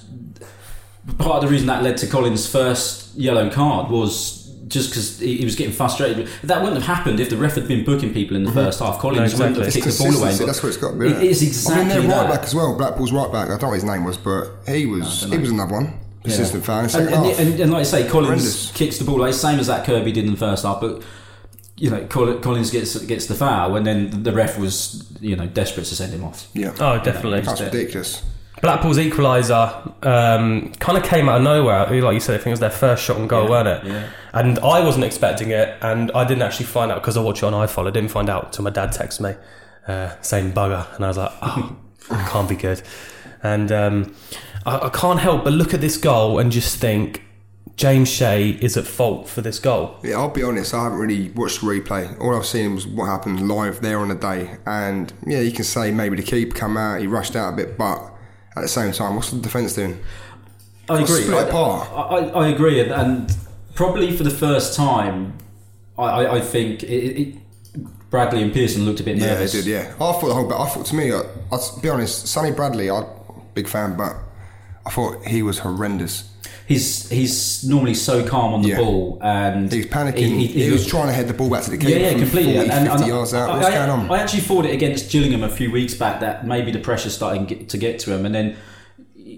part 1.18 1.36
of 1.36 1.42
the 1.42 1.48
reason 1.48 1.66
that 1.68 1.82
led 1.82 1.96
to 1.98 2.06
Collins' 2.06 2.46
first 2.50 3.14
yellow 3.16 3.50
card 3.50 3.90
was 3.90 4.38
just 4.68 4.90
because 4.90 5.18
he, 5.18 5.38
he 5.38 5.44
was 5.44 5.56
getting 5.56 5.72
frustrated. 5.72 6.28
That 6.44 6.62
wouldn't 6.62 6.80
have 6.82 6.96
happened 6.96 7.18
if 7.20 7.28
the 7.30 7.36
ref 7.36 7.54
had 7.56 7.66
been 7.66 7.84
booking 7.84 8.12
people 8.14 8.36
in 8.36 8.44
the 8.44 8.52
first 8.52 8.78
half. 8.78 8.98
Collins 9.00 9.32
No, 9.38 9.46
wouldn't 9.46 9.56
have 9.58 9.66
exactly. 9.66 9.90
kicked 9.90 9.98
the 9.98 10.04
ball 10.04 10.22
away. 10.22 10.34
That's 10.46 10.62
what 10.62 10.68
it's 10.68 10.76
got 10.78 10.92
to 10.92 10.96
be. 10.98 11.06
It 11.06 11.12
isn't 11.12 11.24
is 11.28 11.42
exactly 11.42 11.82
I 11.96 11.98
mean, 11.98 12.08
their 12.08 12.22
right 12.22 12.30
back 12.30 12.42
as 12.44 12.54
well. 12.54 12.76
Blackpool's 12.76 13.12
right 13.12 13.32
back. 13.32 13.46
I 13.48 13.50
don't 13.52 13.62
know 13.62 13.68
what 13.68 13.74
his 13.74 13.84
name 13.84 14.04
was, 14.04 14.16
but 14.16 14.48
he 14.68 14.86
was 14.86 15.24
he 15.24 15.38
was 15.38 15.50
another 15.50 15.72
one. 15.74 15.98
Persistent 16.22 16.64
fan. 16.64 16.84
And, 16.84 17.08
and, 17.08 17.26
and, 17.40 17.60
and 17.60 17.72
like 17.72 17.80
I 17.80 17.82
say, 17.84 18.08
Collins 18.08 18.28
Horrendous. 18.42 18.72
kicks 18.72 18.98
the 18.98 19.04
ball 19.04 19.20
away, 19.20 19.32
same 19.32 19.58
as 19.58 19.66
that 19.68 19.86
Kirby 19.86 20.12
did 20.12 20.24
in 20.26 20.32
the 20.32 20.36
first 20.38 20.64
half, 20.64 20.80
but. 20.80 21.02
You 21.76 21.88
know, 21.88 22.04
Collins 22.08 22.70
gets 22.70 22.94
gets 23.06 23.24
the 23.24 23.34
foul, 23.34 23.74
and 23.74 23.86
then 23.86 24.22
the 24.22 24.32
ref 24.32 24.58
was, 24.58 25.10
you 25.22 25.34
know, 25.34 25.46
desperate 25.46 25.86
to 25.86 25.94
send 25.96 26.12
him 26.12 26.22
off. 26.22 26.46
yeah, 26.52 26.74
Oh, 26.78 27.02
definitely. 27.02 27.40
that's 27.40 27.58
ridiculous. 27.58 28.22
Blackpool's 28.62 28.98
equaliser 28.98 30.04
um, 30.06 30.72
kind 30.74 30.98
of 30.98 31.04
came 31.04 31.28
out 31.28 31.38
of 31.38 31.42
nowhere. 31.42 31.86
Like 32.02 32.14
you 32.14 32.20
said, 32.20 32.34
I 32.34 32.38
think 32.38 32.48
it 32.48 32.50
was 32.50 32.60
their 32.60 32.70
first 32.70 33.02
shot 33.04 33.16
on 33.16 33.26
goal, 33.26 33.44
Yeah, 33.44 33.50
weren't 33.50 33.68
it? 33.68 33.84
yeah. 33.86 34.10
And 34.32 34.58
I 34.60 34.84
wasn't 34.84 35.04
expecting 35.04 35.50
it, 35.50 35.76
and 35.82 36.10
I 36.12 36.24
didn't 36.24 36.42
actually 36.42 36.66
find 36.66 36.92
out 36.92 37.00
because 37.02 37.16
I 37.16 37.20
watched 37.20 37.42
it 37.42 37.46
on 37.46 37.52
iFollow. 37.52 37.88
I 37.88 37.90
didn't 37.90 38.10
find 38.10 38.28
out 38.28 38.46
until 38.46 38.64
my 38.64 38.70
dad 38.70 38.90
texted 38.90 39.20
me 39.22 39.34
uh, 39.88 40.14
saying 40.20 40.52
bugger, 40.52 40.94
and 40.96 41.04
I 41.04 41.08
was 41.08 41.16
like, 41.16 41.32
oh, 41.42 41.76
it 42.10 42.26
can't 42.28 42.48
be 42.48 42.54
good. 42.56 42.82
And 43.42 43.72
um, 43.72 44.14
I, 44.66 44.78
I 44.86 44.88
can't 44.90 45.18
help 45.20 45.44
but 45.44 45.52
look 45.54 45.72
at 45.74 45.80
this 45.80 45.96
goal 45.96 46.38
and 46.38 46.52
just 46.52 46.76
think 46.76 47.24
James 47.76 48.10
Shea 48.10 48.50
is 48.50 48.76
at 48.76 48.86
fault 48.86 49.26
for 49.28 49.40
this 49.40 49.58
goal. 49.58 49.96
Yeah, 50.04 50.16
I'll 50.18 50.28
be 50.28 50.42
honest. 50.42 50.74
I 50.74 50.82
haven't 50.84 50.98
really 50.98 51.30
watched 51.30 51.62
the 51.62 51.66
replay. 51.66 52.20
All 52.20 52.36
I've 52.36 52.44
seen 52.44 52.74
was 52.74 52.86
what 52.86 53.06
happened 53.06 53.48
live 53.48 53.80
there 53.80 53.98
on 54.00 54.08
the 54.08 54.14
day. 54.14 54.58
And 54.66 55.12
yeah, 55.26 55.40
you 55.40 55.50
can 55.50 55.64
say 55.64 55.90
maybe 55.90 56.16
the 56.16 56.22
keeper 56.22 56.54
come 56.54 56.76
out, 56.76 57.00
he 57.00 57.06
rushed 57.06 57.34
out 57.34 57.54
a 57.54 57.56
bit, 57.56 57.78
but 57.78 58.12
at 58.56 58.62
the 58.62 58.68
same 58.68 58.92
time, 58.92 59.16
what's 59.16 59.30
the 59.30 59.40
defence 59.40 59.74
doing? 59.74 59.98
I 60.88 61.02
agree. 61.02 61.22
split 61.22 61.48
apart. 61.48 61.88
I, 61.92 62.16
I 62.40 62.48
agree, 62.48 62.80
and, 62.80 62.90
and 62.92 63.36
probably 63.74 64.16
for 64.16 64.24
the 64.24 64.30
first 64.30 64.74
time, 64.76 65.34
I, 65.98 66.02
I, 66.02 66.34
I 66.36 66.40
think 66.40 66.82
it, 66.82 66.86
it, 66.86 67.36
Bradley 68.10 68.42
and 68.42 68.52
Pearson 68.52 68.84
looked 68.84 68.98
a 69.00 69.04
bit 69.04 69.16
Yeah, 69.18 69.26
nervous. 69.26 69.52
they 69.52 69.60
did. 69.60 69.66
Yeah, 69.68 69.92
I 69.94 69.98
thought 69.98 70.26
the 70.26 70.34
whole. 70.34 70.48
But 70.48 70.60
I 70.60 70.68
thought 70.68 70.86
to 70.86 70.94
me, 70.96 71.12
I, 71.12 71.22
I'll 71.52 71.78
be 71.80 71.88
honest. 71.88 72.26
Sonny 72.26 72.50
Bradley, 72.50 72.90
I'm 72.90 73.04
a 73.04 73.42
big 73.54 73.68
fan, 73.68 73.96
but 73.96 74.16
I 74.84 74.90
thought 74.90 75.24
he 75.26 75.42
was 75.42 75.60
horrendous. 75.60 76.29
He's 76.70 77.08
he's 77.08 77.64
normally 77.64 77.94
so 77.94 78.24
calm 78.24 78.54
on 78.54 78.62
the 78.62 78.68
Yeah. 78.68 78.76
ball, 78.76 79.18
and 79.20 79.72
He 79.72 79.78
was 79.78 79.86
panicking. 79.86 80.38
He, 80.38 80.70
was 80.70 80.86
trying 80.86 81.08
to 81.08 81.12
head 81.12 81.26
the 81.26 81.34
ball 81.34 81.50
back 81.50 81.64
to 81.64 81.70
the 81.70 81.76
keeper 81.76 81.90
Yeah, 81.90 82.10
yeah, 82.10 82.18
completely. 82.18 82.54
40, 82.54 82.70
and, 82.70 82.86
50 82.88 83.02
and 83.02 83.06
yards 83.08 83.34
out. 83.34 83.50
I, 83.50 83.54
What's 83.56 83.66
I, 83.66 83.74
going 83.74 83.90
on? 83.90 84.08
I 84.12 84.18
actually 84.22 84.42
thought 84.42 84.64
it 84.66 84.72
against 84.72 85.10
Gillingham 85.10 85.42
a 85.42 85.48
few 85.48 85.72
weeks 85.72 85.94
back 85.94 86.20
that 86.20 86.46
maybe 86.46 86.70
the 86.70 86.78
pressure's 86.78 87.12
starting 87.12 87.66
to 87.66 87.76
get 87.76 87.98
to 88.00 88.14
him, 88.14 88.24
and 88.24 88.32
then 88.32 88.56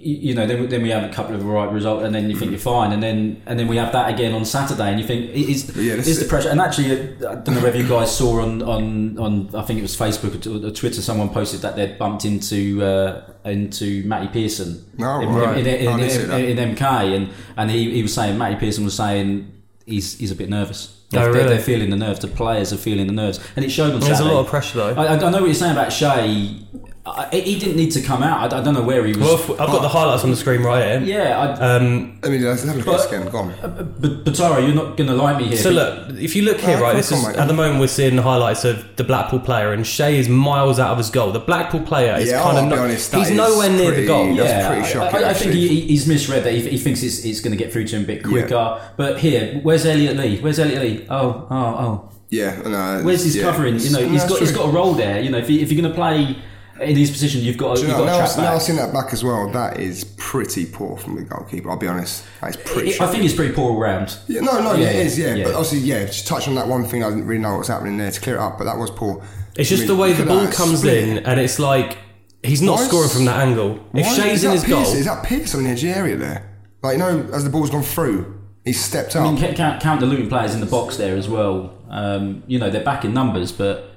you 0.04 0.34
know 0.34 0.46
then, 0.46 0.68
then 0.68 0.82
we 0.82 0.90
have 0.90 1.08
a 1.08 1.12
couple 1.12 1.34
of 1.34 1.44
right 1.44 1.70
results, 1.70 2.04
and 2.04 2.14
then 2.14 2.28
you 2.28 2.36
think 2.36 2.50
you're 2.50 2.60
fine, 2.60 2.92
and 2.92 3.02
then 3.02 3.40
and 3.46 3.58
then 3.58 3.68
we 3.68 3.76
have 3.76 3.92
that 3.92 4.12
again 4.12 4.34
on 4.34 4.44
Saturday, 4.44 4.90
and 4.90 5.00
you 5.00 5.06
think 5.06 5.30
is 5.30 5.74
Yeah, 5.76 5.94
is 5.94 6.08
is 6.08 6.18
the 6.20 6.26
pressure? 6.26 6.48
And 6.50 6.60
actually, 6.60 6.90
uh, 7.24 7.30
I 7.32 7.34
don't 7.36 7.54
know 7.54 7.62
whether 7.62 7.78
you 7.78 7.88
guys 7.88 8.16
saw 8.16 8.40
on 8.42 8.62
on, 8.62 9.18
on 9.18 9.50
I 9.54 9.62
think 9.62 9.78
it 9.78 9.82
was 9.82 9.96
Facebook 9.96 10.34
or 10.34 10.38
t- 10.38 10.66
or 10.66 10.70
Twitter, 10.70 11.00
someone 11.00 11.28
posted 11.30 11.60
that 11.60 11.76
they'd 11.76 11.98
bumped 11.98 12.24
into 12.24 12.82
uh, 12.84 13.22
into 13.44 14.02
Matty 14.04 14.28
Pearson 14.28 14.84
Oh, 15.00 15.20
in, 15.20 15.28
right. 15.34 15.58
in, 15.58 15.66
in, 15.66 15.88
I 15.88 15.92
in, 15.92 15.98
didn't 15.98 16.10
see 16.10 16.22
that. 16.26 16.40
in 16.40 16.74
MK, 16.76 17.16
and 17.16 17.30
and 17.56 17.70
he, 17.70 17.90
he 17.92 18.02
was 18.02 18.12
saying 18.12 18.36
Matty 18.38 18.56
Pearson 18.56 18.84
was 18.84 18.94
saying 18.94 19.52
he's 19.86 20.18
he's 20.18 20.30
a 20.30 20.36
bit 20.36 20.48
nervous. 20.48 20.98
Oh, 21.14 21.18
They're, 21.18 21.32
really? 21.32 21.48
they're 21.50 21.60
feeling 21.60 21.90
the 21.90 21.96
nerves. 21.96 22.20
The 22.20 22.28
players 22.28 22.72
are 22.72 22.78
feeling 22.78 23.06
the 23.06 23.12
nerves, 23.12 23.38
and 23.54 23.64
it 23.64 23.70
showed 23.70 23.92
on 23.92 24.00
There's 24.00 24.20
a 24.20 24.24
lot 24.24 24.40
of 24.40 24.46
pressure 24.46 24.78
though. 24.78 24.94
I, 25.00 25.04
I 25.08 25.14
I 25.14 25.30
know 25.30 25.40
what 25.40 25.44
you're 25.46 25.54
saying 25.54 25.72
about 25.72 25.92
Shea. 25.92 26.56
I, 27.04 27.28
he 27.32 27.58
didn't 27.58 27.74
need 27.76 27.90
to 27.92 28.00
come 28.00 28.22
out. 28.22 28.52
I, 28.52 28.60
I 28.60 28.62
don't 28.62 28.74
know 28.74 28.82
where 28.82 29.04
he 29.04 29.12
was. 29.12 29.26
well, 29.48 29.60
I've 29.60 29.66
got 29.72 29.82
the 29.82 29.88
highlights 29.88 30.22
on 30.22 30.30
the 30.30 30.36
screen 30.36 30.62
right 30.62 31.00
here. 31.02 31.18
yeah, 31.18 31.36
I, 31.36 31.74
Um, 31.76 32.20
I 32.22 32.28
mean, 32.28 32.44
let's 32.44 32.62
have 32.62 32.76
a 32.76 32.78
look 32.78 32.86
at 32.86 32.92
this 32.92 33.06
again. 33.06 33.28
Go 33.28 33.38
on. 33.38 33.54
but, 34.00 34.24
but 34.24 34.34
Tara, 34.36 34.62
you're 34.64 34.72
not 34.72 34.96
going 34.96 35.08
to 35.08 35.14
like 35.16 35.36
me 35.38 35.48
here. 35.48 35.56
So 35.56 35.70
look, 35.70 36.10
if 36.16 36.36
you 36.36 36.42
look 36.42 36.60
here, 36.60 36.76
No, 36.76 36.82
right, 36.84 36.94
this 36.94 37.10
is 37.10 37.24
on, 37.24 37.34
at 37.34 37.48
the 37.48 37.54
moment 37.54 37.80
we're 37.80 37.88
seeing 37.88 38.14
the 38.14 38.22
highlights 38.22 38.64
of 38.64 38.84
the 38.94 39.02
Blackpool 39.02 39.40
player, 39.40 39.72
and 39.72 39.84
Shea 39.84 40.16
is 40.16 40.28
miles 40.28 40.78
out 40.78 40.92
of 40.92 40.98
his 40.98 41.10
goal. 41.10 41.32
The 41.32 41.40
Blackpool 41.40 41.80
player 41.80 42.14
is 42.18 42.30
Yeah, 42.30 42.40
kind 42.40 42.56
I'll 42.56 42.64
of 42.66 42.70
be 42.70 42.76
honest, 42.78 43.10
that 43.10 43.18
he's 43.18 43.30
is 43.30 43.36
nowhere 43.36 43.68
near 43.70 43.90
the 43.90 44.06
goal. 44.06 44.36
that's 44.36 44.48
yeah, 44.48 44.68
pretty 44.68 44.82
I- 44.82 44.86
shocking, 44.88 45.24
I, 45.24 45.30
I 45.30 45.34
think 45.34 45.54
he, 45.54 45.80
he's 45.80 46.06
misread 46.06 46.44
that. 46.44 46.52
He, 46.52 46.70
he 46.70 46.78
thinks 46.78 47.02
it's, 47.02 47.24
it's 47.24 47.40
going 47.40 47.50
to 47.50 47.62
get 47.62 47.72
through 47.72 47.86
to 47.88 47.96
him 47.96 48.04
a 48.04 48.06
bit 48.06 48.22
quicker. 48.22 48.80
But 48.96 49.18
here, 49.18 49.58
where's 49.64 49.84
Elliot 49.84 50.16
Lee? 50.16 50.38
Where's 50.40 50.60
Elliot 50.60 50.80
Lee? 50.82 51.06
Oh, 51.10 51.48
oh, 51.50 51.56
oh. 51.56 52.08
Yeah, 52.30 52.62
no. 52.62 53.02
Where's 53.04 53.24
his 53.24 53.34
yeah. 53.36 53.42
covering? 53.42 53.78
You 53.80 53.90
know, 53.90 54.00
No, 54.02 54.08
he's 54.08 54.20
that's 54.20 54.32
got 54.32 54.38
he's 54.40 54.52
true. 54.52 54.60
got 54.60 54.68
a 54.68 54.72
role 54.72 54.94
there. 54.94 55.20
You 55.20 55.30
know, 55.30 55.38
if, 55.38 55.50
you, 55.50 55.58
if 55.60 55.72
you're 55.72 55.82
going 55.82 55.92
to 55.92 55.98
play 55.98 56.38
in 56.82 56.96
his 56.96 57.10
position, 57.10 57.40
you've 57.42 57.56
got 57.56 57.76
to, 57.76 57.82
Do 57.82 57.88
you 57.88 57.88
you've 57.88 57.98
know, 57.98 58.04
got 58.06 58.12
to 58.12 58.18
now, 58.20 58.26
track 58.26 58.36
now 58.38 58.42
back. 58.44 58.54
I've 58.54 58.62
seen 58.62 58.76
that 58.76 58.92
back 58.92 59.12
as 59.12 59.24
well. 59.24 59.48
That 59.50 59.80
is 59.80 60.04
pretty 60.16 60.66
poor 60.66 60.96
from 60.96 61.16
the 61.16 61.22
goalkeeper. 61.22 61.70
I'll 61.70 61.76
be 61.76 61.86
honest. 61.88 62.24
That 62.40 62.50
is 62.50 62.56
pretty. 62.56 63.00
I 63.00 63.06
think 63.08 63.24
it's 63.24 63.34
pretty 63.34 63.54
poor 63.54 63.70
all 63.72 63.78
round. 63.80 64.16
Yeah, 64.28 64.40
no, 64.40 64.60
no, 64.62 64.74
Yeah, 64.74 64.84
yeah, 64.84 64.90
it 64.90 65.06
is, 65.06 65.18
yeah. 65.18 65.34
yeah. 65.34 65.44
But 65.44 65.54
obviously, 65.54 65.80
yeah, 65.80 66.04
just 66.06 66.26
touch 66.26 66.48
on 66.48 66.54
that 66.56 66.68
one 66.68 66.84
thing. 66.84 67.02
I 67.04 67.08
didn't 67.10 67.26
really 67.26 67.40
know 67.42 67.56
what's 67.56 67.68
happening 67.68 67.96
there 67.98 68.10
to 68.10 68.20
clear 68.20 68.36
it 68.36 68.40
up, 68.40 68.58
but 68.58 68.64
that 68.64 68.76
was 68.78 68.90
poor. 68.90 69.22
It's 69.56 69.68
just 69.68 69.82
I 69.84 69.86
mean, 69.86 69.96
the 69.96 70.02
way 70.02 70.12
the 70.12 70.24
ball 70.26 70.40
that 70.40 70.54
comes 70.54 70.78
split. 70.78 71.08
in, 71.08 71.18
and 71.18 71.38
it's 71.40 71.58
like 71.58 71.98
he's 72.42 72.62
not 72.62 72.76
Why 72.76 72.82
is- 72.82 72.88
scoring 72.88 73.08
from 73.10 73.24
that 73.26 73.46
angle. 73.46 73.78
If 73.94 74.06
Why- 74.06 74.14
Shea's 74.14 74.44
in 74.44 74.50
that 74.50 74.54
his 74.60 74.64
goal, 74.64 74.82
Pearce- 74.84 74.94
Is 74.94 75.04
that 75.06 75.24
Pierce 75.24 75.54
on 75.54 75.64
the 75.64 75.70
edge 75.70 75.84
of 75.84 75.90
the 75.90 75.96
area 75.96 76.16
there? 76.16 76.48
Like, 76.82 76.94
you 76.94 76.98
know, 76.98 77.28
as 77.32 77.44
the 77.44 77.50
ball's 77.50 77.70
gone 77.70 77.82
through, 77.82 78.40
he's 78.64 78.82
stepped 78.82 79.14
I 79.14 79.22
mean, 79.22 79.36
ca- 79.38 79.54
count, 79.54 79.80
count 79.82 80.00
the 80.00 80.06
Luton 80.06 80.28
players 80.28 80.52
in 80.54 80.60
the 80.60 80.66
box 80.66 80.96
there 80.96 81.16
as 81.16 81.28
well. 81.28 81.74
Um, 81.90 82.42
you 82.46 82.58
know, 82.58 82.70
they're 82.70 82.82
back 82.82 83.04
in 83.04 83.12
numbers, 83.14 83.52
but 83.52 83.90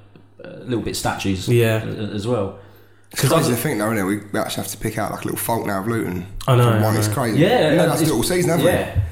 a 0.44 0.58
little 0.60 0.84
bit 0.84 0.94
statues 0.94 1.48
Yeah. 1.48 1.78
as 2.12 2.26
well. 2.28 2.58
It's 3.12 3.26
crazy 3.28 3.50
to 3.50 3.56
think, 3.56 3.78
though, 3.78 3.86
isn't 3.92 3.98
it? 3.98 4.04
We 4.04 4.16
we 4.18 4.38
actually 4.38 4.62
have 4.64 4.70
to 4.72 4.78
pick 4.78 4.98
out 4.98 5.10
like 5.12 5.22
a 5.22 5.24
little 5.24 5.38
fault 5.38 5.66
now 5.66 5.80
of 5.80 5.88
Luton. 5.88 6.26
I 6.46 6.56
know, 6.56 6.64
For 6.72 6.82
One, 6.84 6.96
I 6.96 6.98
it's 6.98 7.08
crazy. 7.08 7.38
Yeah, 7.38 7.70
you 7.70 7.76
know, 7.76 7.86
that's 7.88 8.02
it's- 8.02 8.08
the 8.10 8.14
all 8.14 8.22
season, 8.22 8.50
haven't 8.50 8.66
yeah. 8.66 8.94
we? 8.96 9.02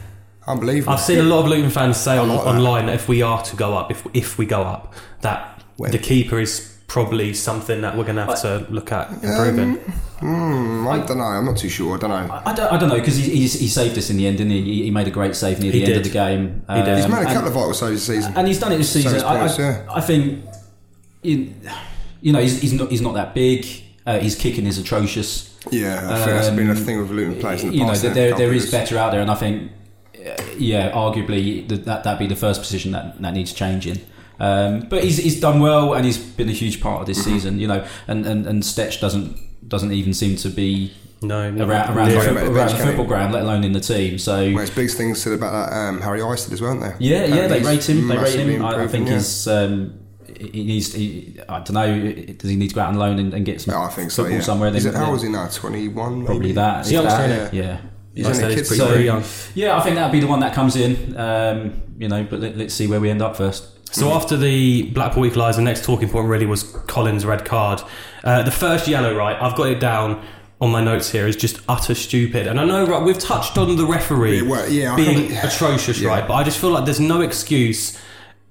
Unbelievable. 0.47 0.93
I've 0.93 1.01
seen 1.01 1.21
a 1.21 1.23
lot 1.23 1.41
of 1.41 1.47
Luton 1.49 1.71
fans 1.71 1.97
say 1.97 2.19
on, 2.19 2.29
like 2.29 2.47
online 2.47 2.87
that 2.87 2.97
if 2.97 3.09
we 3.09 3.23
are 3.23 3.43
to 3.45 3.57
go 3.57 3.77
up, 3.79 3.91
if 3.91 4.07
if 4.13 4.37
we 4.37 4.45
go 4.45 4.61
up, 4.63 4.93
that 5.23 5.63
When? 5.77 5.91
the 5.91 5.99
keeper 5.99 6.39
is 6.39 6.71
probably 6.87 7.33
something 7.33 7.81
that 7.81 7.97
we're 7.97 8.05
going 8.05 8.17
to 8.17 8.25
have 8.27 8.41
to 8.43 8.67
look 8.71 8.93
at 8.93 9.11
improving. 9.25 9.77
Hmm, 10.21 10.87
I 10.87 10.99
don't 10.99 11.17
know. 11.19 11.25
I'm 11.25 11.45
not 11.47 11.57
too 11.57 11.69
sure. 11.71 11.97
I 11.97 11.99
don't 12.01 12.11
know. 12.11 12.43
I 12.47 12.53
don't, 12.53 12.73
I 12.73 12.77
don't 12.79 12.89
know 12.91 12.95
because 12.99 13.17
he, 13.17 13.31
he, 13.31 13.41
he 13.49 13.69
saved 13.69 13.97
us 13.99 14.11
in 14.11 14.17
the 14.19 14.27
end, 14.27 14.37
didn't 14.39 14.53
he? 14.53 14.63
He, 14.63 14.83
he 14.85 14.91
made 14.91 15.09
a 15.09 15.11
great 15.11 15.35
save 15.35 15.61
near 15.61 15.73
He 15.73 15.81
the 15.81 15.87
end 15.87 15.97
of 15.97 16.05
the 16.05 16.11
game. 16.11 16.63
He 16.69 16.83
did. 16.83 16.97
He's 16.99 17.09
made 17.09 17.15
a 17.15 17.19
Um, 17.21 17.25
couple 17.25 17.39
and, 17.39 17.47
of 17.49 17.53
vital 17.55 17.75
saves 17.75 18.07
this 18.07 18.17
season. 18.17 18.35
and 18.37 18.47
he's 18.47 18.59
done 18.61 18.73
it 18.73 18.77
this 18.79 18.93
Saves 18.93 19.07
season. 19.11 19.23
I, 19.27 19.39
points, 19.39 19.59
I, 19.59 19.63
yeah. 19.63 19.87
I 19.91 20.01
think, 20.03 20.45
you, 21.23 21.55
you 22.21 22.33
know, 22.33 22.39
he's, 22.41 22.61
he's 22.61 22.73
not 22.75 22.91
he's 22.91 23.01
not 23.01 23.15
that 23.15 23.35
big. 23.35 23.67
Uh, 24.07 24.19
his 24.19 24.35
kicking 24.37 24.67
is 24.67 24.79
atrocious. 24.79 25.57
yeah, 25.71 25.97
I 26.11 26.17
think 26.17 26.31
that's 26.37 26.51
been 26.51 26.69
a 26.69 26.73
um, 26.73 26.77
thing 26.77 26.99
with 26.99 27.11
Luton 27.11 27.41
players 27.41 27.63
in 27.63 27.71
the 27.71 27.75
you 27.77 27.81
know, 27.85 27.89
past. 27.89 28.03
there, 28.03 28.11
yeah, 28.11 28.15
there, 28.15 28.29
couple 28.31 28.39
there 28.45 28.51
of 28.51 28.57
is 28.57 28.63
years. 28.65 28.71
better 28.73 28.99
out 28.99 29.13
there, 29.13 29.23
and 29.23 29.31
I 29.31 29.35
think, 29.35 29.73
uh, 30.15 30.43
yeah, 30.59 30.91
arguably 30.93 31.67
that 31.69 31.85
that 31.87 32.05
that'd 32.05 32.19
be 32.19 32.27
the 32.27 32.37
first 32.37 32.61
position 32.61 32.93
that 32.93 33.21
that 33.23 33.33
needs 33.33 33.53
changing. 33.53 33.99
Um, 34.39 34.81
but 34.91 35.05
he's, 35.05 35.17
he's 35.19 35.41
done 35.41 35.61
well, 35.61 35.95
and 35.95 36.05
he's 36.05 36.19
been 36.19 36.49
a 36.49 36.53
huge 36.53 36.81
part 36.83 37.01
of 37.01 37.07
this 37.07 37.21
Mm-hmm. 37.23 37.31
season. 37.35 37.59
You 37.61 37.69
know, 37.69 37.87
and 38.07 38.27
and 38.27 38.47
and 38.47 38.63
Stech 38.63 39.01
doesn't 39.01 39.39
doesn't 39.69 39.93
even 39.93 40.13
seem 40.13 40.37
to 40.37 40.49
be 40.51 40.93
No, 41.23 41.51
not 41.51 41.67
around 41.69 41.97
around, 41.97 42.09
near 42.09 42.17
the, 42.17 42.21
it. 42.21 42.35
football, 42.35 42.57
around 42.57 42.71
the 42.79 42.85
football 42.85 43.07
ground, 43.07 43.33
let 43.33 43.43
alone 43.45 43.65
in 43.65 43.73
the 43.73 43.81
team. 43.81 44.19
So 44.19 44.35
Well, 44.53 44.59
it's 44.61 44.71
big 44.71 44.91
things 44.91 45.23
said 45.23 45.33
about 45.33 45.71
that 45.71 45.75
um, 45.75 46.01
Harry 46.03 46.21
Isted 46.21 46.53
as 46.53 46.61
well, 46.61 46.73
weren't 46.73 46.83
there? 46.83 46.97
yeah, 47.01 47.25
yeah, 47.25 47.47
they 47.47 47.63
rate 47.63 47.89
him. 47.89 48.07
They 48.09 48.19
rate 48.19 48.35
him. 48.39 48.63
I, 48.65 48.83
I 48.85 48.87
think 48.89 49.07
yeah. 49.09 49.15
he's. 49.15 49.49
Um, 49.49 50.01
he 50.41 50.65
needs. 50.65 50.93
He, 50.95 51.39
I 51.49 51.61
don't 51.61 51.73
know. 51.73 52.13
Does 52.35 52.51
he 52.51 52.57
need 52.57 52.69
to 52.69 52.75
go 52.75 52.81
out 52.83 52.89
on 52.89 52.97
loan 52.97 53.19
and, 53.19 53.33
and 53.35 53.45
get 53.45 53.61
some 53.61 53.75
Yeah, 53.75 53.83
I 53.83 53.89
think 53.91 54.11
so. 54.11 54.23
football 54.23 54.39
Yeah. 54.39 54.43
somewhere? 54.45 54.75
Is 54.75 54.85
it, 54.87 54.95
how 54.95 55.03
yeah, 55.03 55.07
old 55.09 55.17
is 55.17 55.23
he 55.23 55.29
now? 55.29 55.47
Twenty-one. 55.49 56.25
Probably 56.25 56.41
maybe? 56.41 56.53
that. 56.53 56.79
He's 56.87 56.89
if 56.89 56.93
youngster, 57.03 57.19
that, 57.29 57.31
isn't 57.31 57.55
Yeah. 57.55 57.81
He's 58.15 58.27
Like 58.27 58.35
I 58.37 58.43
only 58.43 58.53
a 58.55 58.57
kid, 58.59 58.67
so- 58.67 58.89
pretty 58.89 59.05
young. 59.05 59.25
Yeah, 59.55 59.77
I 59.77 59.81
think 59.83 59.97
that'd 59.97 60.13
be 60.13 60.21
the 60.21 60.27
one 60.29 60.41
that 60.41 60.55
comes 60.55 60.77
in. 60.77 61.17
Um, 61.17 61.83
you 61.99 62.09
know, 62.09 62.25
but 62.29 62.39
let, 62.41 62.57
let's 62.57 62.73
see 62.75 62.87
where 62.87 63.01
we 63.01 63.11
end 63.11 63.21
up 63.23 63.37
first. 63.37 63.69
So 63.95 64.13
after 64.13 64.37
the 64.37 64.91
Blackpool 64.91 65.23
equaliser, 65.25 65.57
the 65.57 65.63
next 65.63 65.85
talking 65.85 66.09
point 66.09 66.27
really 66.29 66.47
was 66.47 66.65
Collins' 66.89 67.25
red 67.25 67.45
card. 67.45 67.81
Uh, 68.25 68.43
the 68.43 68.51
first 68.51 68.89
yellow, 68.89 69.17
right? 69.17 69.41
I've 69.41 69.57
got 69.57 69.69
it 69.69 69.79
down 69.81 70.25
on 70.61 70.71
my 70.71 70.83
notes 70.83 71.11
here 71.11 71.27
is 71.29 71.37
just 71.37 71.61
utter 71.69 71.95
stupid. 71.95 72.47
And 72.47 72.59
I 72.61 72.65
know, 72.65 72.87
right? 72.87 73.03
We've 73.03 73.19
touched 73.19 73.57
on 73.59 73.77
the 73.77 73.85
referee 73.87 74.41
Yeah, 74.43 74.49
well, 74.51 74.69
yeah, 74.69 74.97
being 74.97 75.29
kinda- 75.29 75.47
atrocious, 75.49 76.01
yeah. 76.01 76.09
right? 76.09 76.27
But 76.27 76.35
I 76.35 76.43
just 76.45 76.59
feel 76.59 76.71
like 76.71 76.85
there's 76.87 77.01
no 77.01 77.21
excuse. 77.21 77.97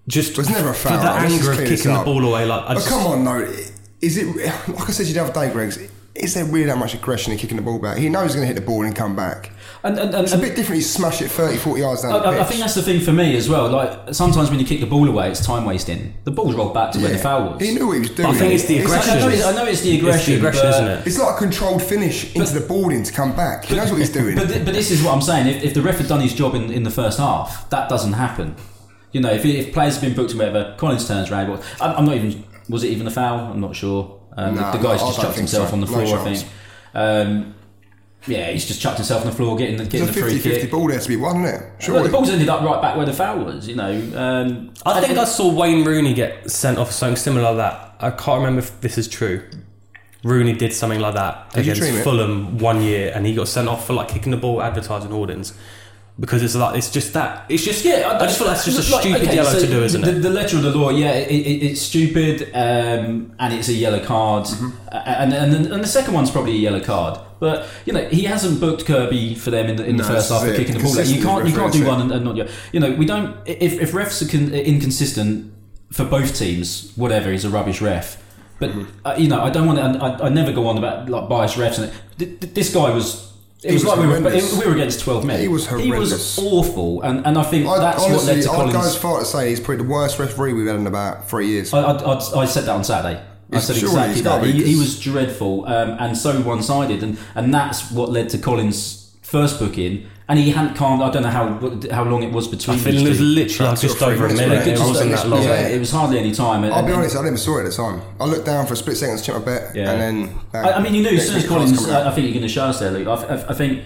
Just 0.08 0.36
There's 0.36 0.50
never 0.50 0.70
a 0.70 0.74
for 0.74 0.90
foul, 0.90 0.98
the 1.00 1.06
right? 1.06 1.32
Anger 1.32 1.52
of 1.54 1.58
kicking 1.60 1.94
the 1.94 2.04
ball 2.04 2.24
away. 2.26 2.46
Like, 2.46 2.64
I 2.64 2.68
But 2.70 2.74
just, 2.76 2.90
come 2.90 3.08
on, 3.08 3.24
though. 3.24 3.54
Is 4.02 4.18
it 4.18 4.36
like 4.68 4.90
I 4.90 4.92
said 4.92 5.04
to 5.04 5.08
you 5.10 5.14
the 5.14 5.24
other 5.24 5.34
day, 5.34 5.52
Greg? 5.52 5.74
Is 6.16 6.36
there 6.36 6.46
really 6.46 6.66
that 6.66 6.78
much 6.78 6.94
aggression 6.94 7.32
in 7.32 7.40
kicking 7.40 7.58
the 7.58 7.64
ball 7.64 7.80
back? 7.80 7.98
He 7.98 8.08
knows 8.08 8.26
he's 8.26 8.36
going 8.36 8.48
to 8.48 8.54
hit 8.54 8.60
the 8.60 8.66
ball 8.66 8.84
and 8.86 8.96
come 8.96 9.16
back. 9.16 9.50
And, 9.84 9.98
and, 9.98 10.14
and, 10.14 10.24
It's 10.26 10.34
a 10.34 10.38
bit 10.38 10.56
different. 10.56 10.78
You 10.78 10.84
smash 10.84 11.22
it 11.24 11.30
30, 11.32 11.58
40 11.58 11.82
yards 11.82 12.02
down 12.04 12.12
I, 12.14 12.20
the 12.20 12.28
I- 12.28 12.32
pitch. 12.34 12.42
I 12.42 12.44
think 12.46 12.60
that's 12.60 12.76
the 12.76 12.82
thing 12.84 13.00
for 13.02 13.12
me 13.14 13.36
as 13.36 13.50
well. 13.50 13.68
Like 13.70 14.14
sometimes 14.14 14.52
when 14.52 14.60
you 14.60 14.66
kick 14.66 14.80
the 14.82 14.86
ball 14.86 15.08
away, 15.08 15.32
it's 15.32 15.44
time 15.44 15.66
wasting. 15.66 16.14
The 16.26 16.30
ball's 16.32 16.54
rolled 16.54 16.74
back 16.76 16.92
to 16.92 17.00
where 17.00 17.10
the 17.12 17.18
foul 17.18 17.54
was. 17.54 17.62
He 17.62 17.74
knew 17.74 17.88
what 17.88 17.94
he 17.94 18.00
was 18.02 18.10
doing. 18.12 18.30
I 18.30 18.34
think 18.34 18.54
it's 18.54 18.66
the 18.66 18.80
I 18.80 18.82
aggression. 18.84 19.20
know, 19.22 19.30
it's, 19.30 19.44
I 19.46 19.52
know 19.56 19.66
it's 19.66 19.82
the 19.82 19.98
aggression, 19.98 20.18
It's 20.20 20.26
the 20.28 20.36
aggression, 20.36 20.62
but, 20.64 20.70
isn't 20.76 20.88
it? 21.00 21.08
It's 21.08 21.18
like 21.20 21.36
a 21.36 21.38
controlled 21.40 21.82
finish 21.82 22.36
into 22.36 22.54
the 22.60 22.68
boarding 22.68 23.02
to 23.04 23.12
come 23.12 23.36
back. 23.36 23.66
He 23.66 23.76
knows 23.76 23.90
what 23.90 24.00
he's 24.00 24.10
doing. 24.22 24.36
But, 24.36 24.50
but 24.50 24.74
this 24.74 24.92
is 24.92 25.02
what 25.02 25.16
I'm 25.16 25.22
saying. 25.22 25.48
If, 25.48 25.64
if 25.64 25.74
the 25.74 25.82
ref 25.82 25.98
had 25.98 26.08
done 26.10 26.22
his 26.22 26.36
job 26.36 26.54
in, 26.54 26.72
in 26.72 26.84
the 26.84 26.92
first 26.92 27.18
half, 27.18 27.70
that 27.72 27.90
doesn't 27.90 28.14
happen. 28.14 28.56
You 29.14 29.22
know, 29.22 29.32
if, 29.32 29.46
if 29.46 29.74
players 29.74 29.94
have 29.96 30.02
been 30.04 30.14
booked 30.16 30.32
and 30.32 30.40
whatever, 30.40 30.76
Collins 30.78 31.08
turns 31.08 31.32
around. 31.32 31.50
well, 31.50 31.64
I'm, 31.80 31.96
I'm 31.98 32.06
not 32.06 32.16
even. 32.16 32.44
Was 32.70 32.84
it 32.84 32.90
even 32.90 33.08
a 33.08 33.12
foul? 33.12 33.52
I'm 33.52 33.62
not 33.62 33.76
sure. 33.76 34.20
Um, 34.36 34.56
Nah, 34.56 34.72
the, 34.72 34.78
the 34.80 34.84
guy's 34.84 35.02
I 35.02 35.06
just 35.08 35.22
chucked 35.22 35.38
himself 35.38 35.70
so. 35.70 35.74
on 35.76 35.82
the 35.82 35.88
No 35.88 35.94
floor. 36.06 36.20
I 36.20 36.34
think. 36.34 36.52
Um, 36.94 37.56
yeah, 38.26 38.52
he's 38.52 38.66
just 38.66 38.82
chucked 38.82 38.98
himself 38.98 39.22
on 39.22 39.28
the 39.30 39.36
floor, 39.36 39.58
getting 39.58 39.76
the 39.78 39.84
getting 39.84 40.08
It's 40.08 40.16
a 40.18 40.20
the 40.22 40.26
free 40.26 40.34
50 40.36 40.50
50 40.50 40.62
kick. 40.62 40.72
ball 40.72 40.88
there 40.88 41.00
to 41.00 41.08
be 41.08 41.18
won, 41.18 41.44
isn't 41.44 41.62
it? 41.62 41.90
Well, 41.90 42.04
the 42.04 42.10
ball's 42.10 42.30
ended 42.30 42.48
up 42.48 42.62
right 42.62 42.82
back 42.82 42.96
where 42.96 43.06
the 43.06 43.14
foul 43.14 43.44
was. 43.44 43.68
You 43.68 43.76
know, 43.76 43.92
um, 44.16 44.74
I 44.86 45.02
think 45.02 45.18
I 45.18 45.26
saw 45.26 45.54
Wayne 45.54 45.84
Rooney 45.86 46.14
get 46.14 46.50
sent 46.50 46.78
off 46.78 46.88
for 46.88 46.94
something 46.94 47.18
similar 47.18 47.44
like 47.54 47.58
that. 47.58 47.96
I 48.00 48.12
can't 48.12 48.40
remember 48.40 48.60
if 48.60 48.80
this 48.82 48.98
is 48.98 49.08
true. 49.10 49.44
Rooney 50.24 50.54
did 50.54 50.72
something 50.72 51.02
like 51.02 51.16
that 51.16 51.52
Did 51.52 51.66
you 51.66 51.74
dream 51.76 51.90
against 51.96 52.00
it? 52.00 52.04
Fulham 52.10 52.58
one 52.58 52.82
year, 52.82 53.12
and 53.14 53.26
he 53.26 53.36
got 53.36 53.50
sent 53.50 53.68
off 53.68 53.86
for 53.86 53.92
like 53.92 54.08
kicking 54.08 54.32
the 54.32 54.38
ball, 54.38 54.62
advertising 54.62 55.12
hoardings, 55.12 55.52
because 56.20 56.44
it's 56.44 56.54
like 56.56 56.78
it's 56.78 56.92
just 56.92 57.14
that 57.14 57.46
it's 57.50 57.64
just 57.64 57.84
Yeah, 57.84 58.18
I 58.22 58.26
just 58.26 58.38
feel 58.38 58.48
that's 58.48 58.66
just 58.66 58.88
a 58.90 58.92
like, 58.94 59.02
stupid 59.02 59.24
okay, 59.24 59.36
yellow 59.36 59.50
so 59.50 59.60
to 59.62 59.68
do, 59.68 59.84
isn't 59.84 60.02
the, 60.02 60.18
it? 60.18 60.22
The 60.22 60.30
letter 60.30 60.58
of 60.58 60.64
the 60.64 60.70
law, 60.76 60.90
yeah, 60.90 61.12
it, 61.14 61.32
it, 61.32 61.64
it's 61.72 61.82
stupid, 61.82 62.52
um, 62.54 63.34
and 63.40 63.54
it's 63.54 63.68
a 63.68 63.74
yellow 63.74 64.00
card, 64.04 64.46
Mm-hmm. 64.46 64.70
Uh, 64.92 64.96
and, 65.08 65.34
and 65.34 65.54
and 65.74 65.84
the 65.84 65.88
second 65.88 66.14
one's 66.14 66.30
probably 66.30 66.52
a 66.54 66.60
yellow 66.60 66.80
card. 66.80 67.20
But 67.40 67.68
you 67.86 67.94
know, 67.94 68.08
he 68.10 68.24
hasn't 68.24 68.60
booked 68.60 68.86
Kirby 68.86 69.34
for 69.36 69.50
them 69.50 69.66
in 69.68 69.76
the, 69.76 69.86
in 69.86 69.98
the 69.98 70.04
first 70.04 70.30
half 70.32 70.44
is 70.44 70.52
for 70.52 70.56
kicking 70.56 70.78
the 70.78 70.84
ball. 70.84 70.96
You 71.04 71.24
can't 71.24 71.48
you 71.48 71.54
can't 71.54 71.74
do 71.74 71.86
one 71.86 72.00
and, 72.02 72.12
and 72.12 72.24
not 72.26 72.38
you 72.72 72.80
know 72.80 72.92
we 72.92 73.06
don't 73.08 73.36
if, 73.48 73.74
if 73.82 73.92
refs 73.92 74.22
are 74.22 74.30
con- 74.32 74.54
inconsistent 74.54 75.52
for 75.92 76.06
both 76.06 76.38
teams, 76.38 76.92
whatever, 76.96 77.32
he's 77.32 77.44
a 77.46 77.50
rubbish 77.50 77.82
ref. 77.82 78.22
But 78.60 78.70
Mm-hmm. 78.70 79.08
uh, 79.08 79.16
you 79.18 79.28
know, 79.28 79.42
I 79.42 79.50
don't 79.50 79.66
want 79.68 79.80
to. 79.80 80.00
I, 80.04 80.28
I 80.28 80.30
never 80.30 80.54
go 80.54 80.68
on 80.68 80.78
about 80.78 81.10
like 81.10 81.28
biased 81.28 81.58
refs. 81.58 81.80
And 81.80 81.92
th- 82.20 82.40
th- 82.40 82.54
this 82.54 82.72
guy 82.74 82.92
was. 82.92 83.33
It 83.66 83.74
was, 83.74 83.84
was 83.86 83.98
like 83.98 84.00
we 84.00 84.08
were, 84.08 84.60
we 84.60 84.66
were 84.66 84.74
against 84.76 85.00
twelve 85.00 85.26
men. 85.26 85.40
He 85.40 85.48
was 85.48 85.68
He 85.68 85.76
was 85.76 85.84
horrendous. 86.12 86.40
awful, 86.40 87.02
and, 87.02 87.26
and 87.26 87.38
I 87.38 87.44
think 87.44 87.66
I'd, 87.68 87.82
that's 87.82 88.02
what 88.04 88.24
led 88.26 88.42
to 88.44 88.50
I'd 88.52 88.56
Collins. 88.56 88.74
go 88.74 88.80
as 88.82 88.96
far 88.98 89.20
to 89.20 89.26
say 89.26 89.50
he's 89.50 89.60
probably 89.60 89.84
the 89.86 89.90
worst 89.90 90.20
referee 90.20 90.54
we've 90.54 90.68
had 90.68 90.76
in 90.78 90.88
about 90.88 91.30
three 91.30 91.48
years. 91.48 91.74
I, 91.74 91.80
I, 91.82 91.94
I, 91.94 92.40
I 92.42 92.46
said 92.46 92.66
that 92.66 92.76
on 92.76 92.84
Saturday. 92.84 93.22
I 93.52 93.58
It's 93.58 93.68
said 93.68 93.78
exactly 93.78 94.22
that. 94.22 94.44
He, 94.44 94.64
he 94.64 94.76
was 94.76 95.00
dreadful 95.00 95.66
um, 95.66 95.98
and 96.00 96.18
so 96.18 96.42
one-sided, 96.42 97.04
and, 97.04 97.18
and 97.36 97.54
that's 97.54 97.92
what 97.92 98.10
led 98.10 98.30
to 98.30 98.38
Collins' 98.38 99.16
first 99.22 99.60
booking. 99.60 100.08
And 100.30 100.40
he 100.40 100.52
hadn't 100.52 100.76
calmed. 100.76 101.04
I 101.04 101.12
don't 101.12 101.24
know 101.24 101.30
how 101.30 101.60
how 101.92 102.04
long 102.06 102.24
it 102.24 102.32
was 102.32 102.48
between. 102.48 102.78
I 102.78 102.80
think 102.80 102.96
these 102.96 103.06
it 103.06 103.10
was 103.10 103.18
two. 103.18 103.24
literally 103.26 103.70
About 103.72 103.82
just 103.82 103.96
or 103.96 104.06
three 104.06 104.14
over 104.16 104.26
a 104.28 104.34
minutes, 104.34 104.66
minute. 104.66 104.80
wasn't 104.80 104.80
It 104.80 104.80
it? 104.80 104.88
wasn't 104.88 105.12
that 105.12 105.28
long. 105.28 105.44
Yeah, 105.44 105.68
it 105.68 105.80
was 105.80 105.92
hardly 105.92 106.20
any 106.20 106.32
time. 106.34 106.64
I'll 106.64 106.82
be 106.82 106.88
and- 106.92 106.94
honest, 107.02 107.18
I 107.18 107.24
never 107.24 107.36
saw 107.38 107.58
it 107.58 107.66
at 107.66 107.72
the 107.72 107.76
time. 107.76 108.02
I 108.22 108.26
looked 108.26 108.46
down 108.46 108.66
for 108.66 108.74
a 108.74 108.78
split 108.78 108.96
second 108.96 109.18
to 109.18 109.24
check 109.24 109.36
my 109.36 109.42
bet, 109.42 109.76
Yeah. 109.76 109.92
and 109.92 110.02
then. 110.02 110.40
bang, 110.54 110.66
I, 110.66 110.72
I 110.78 110.82
mean, 110.82 110.94
you 110.96 111.02
knew 111.04 111.10
as 111.18 111.28
soon 111.28 111.38
as 111.38 111.48
Collins. 111.48 111.90
I, 111.90 112.10
I 112.10 112.12
think 112.16 112.26
you're 112.28 112.34
going 112.36 112.44
to 112.44 112.48
show 112.48 112.64
us 112.64 112.80
there, 112.80 112.92
Luke. 112.92 113.08
I, 113.08 113.14
I, 113.14 113.50
I 113.50 113.54
think. 113.54 113.84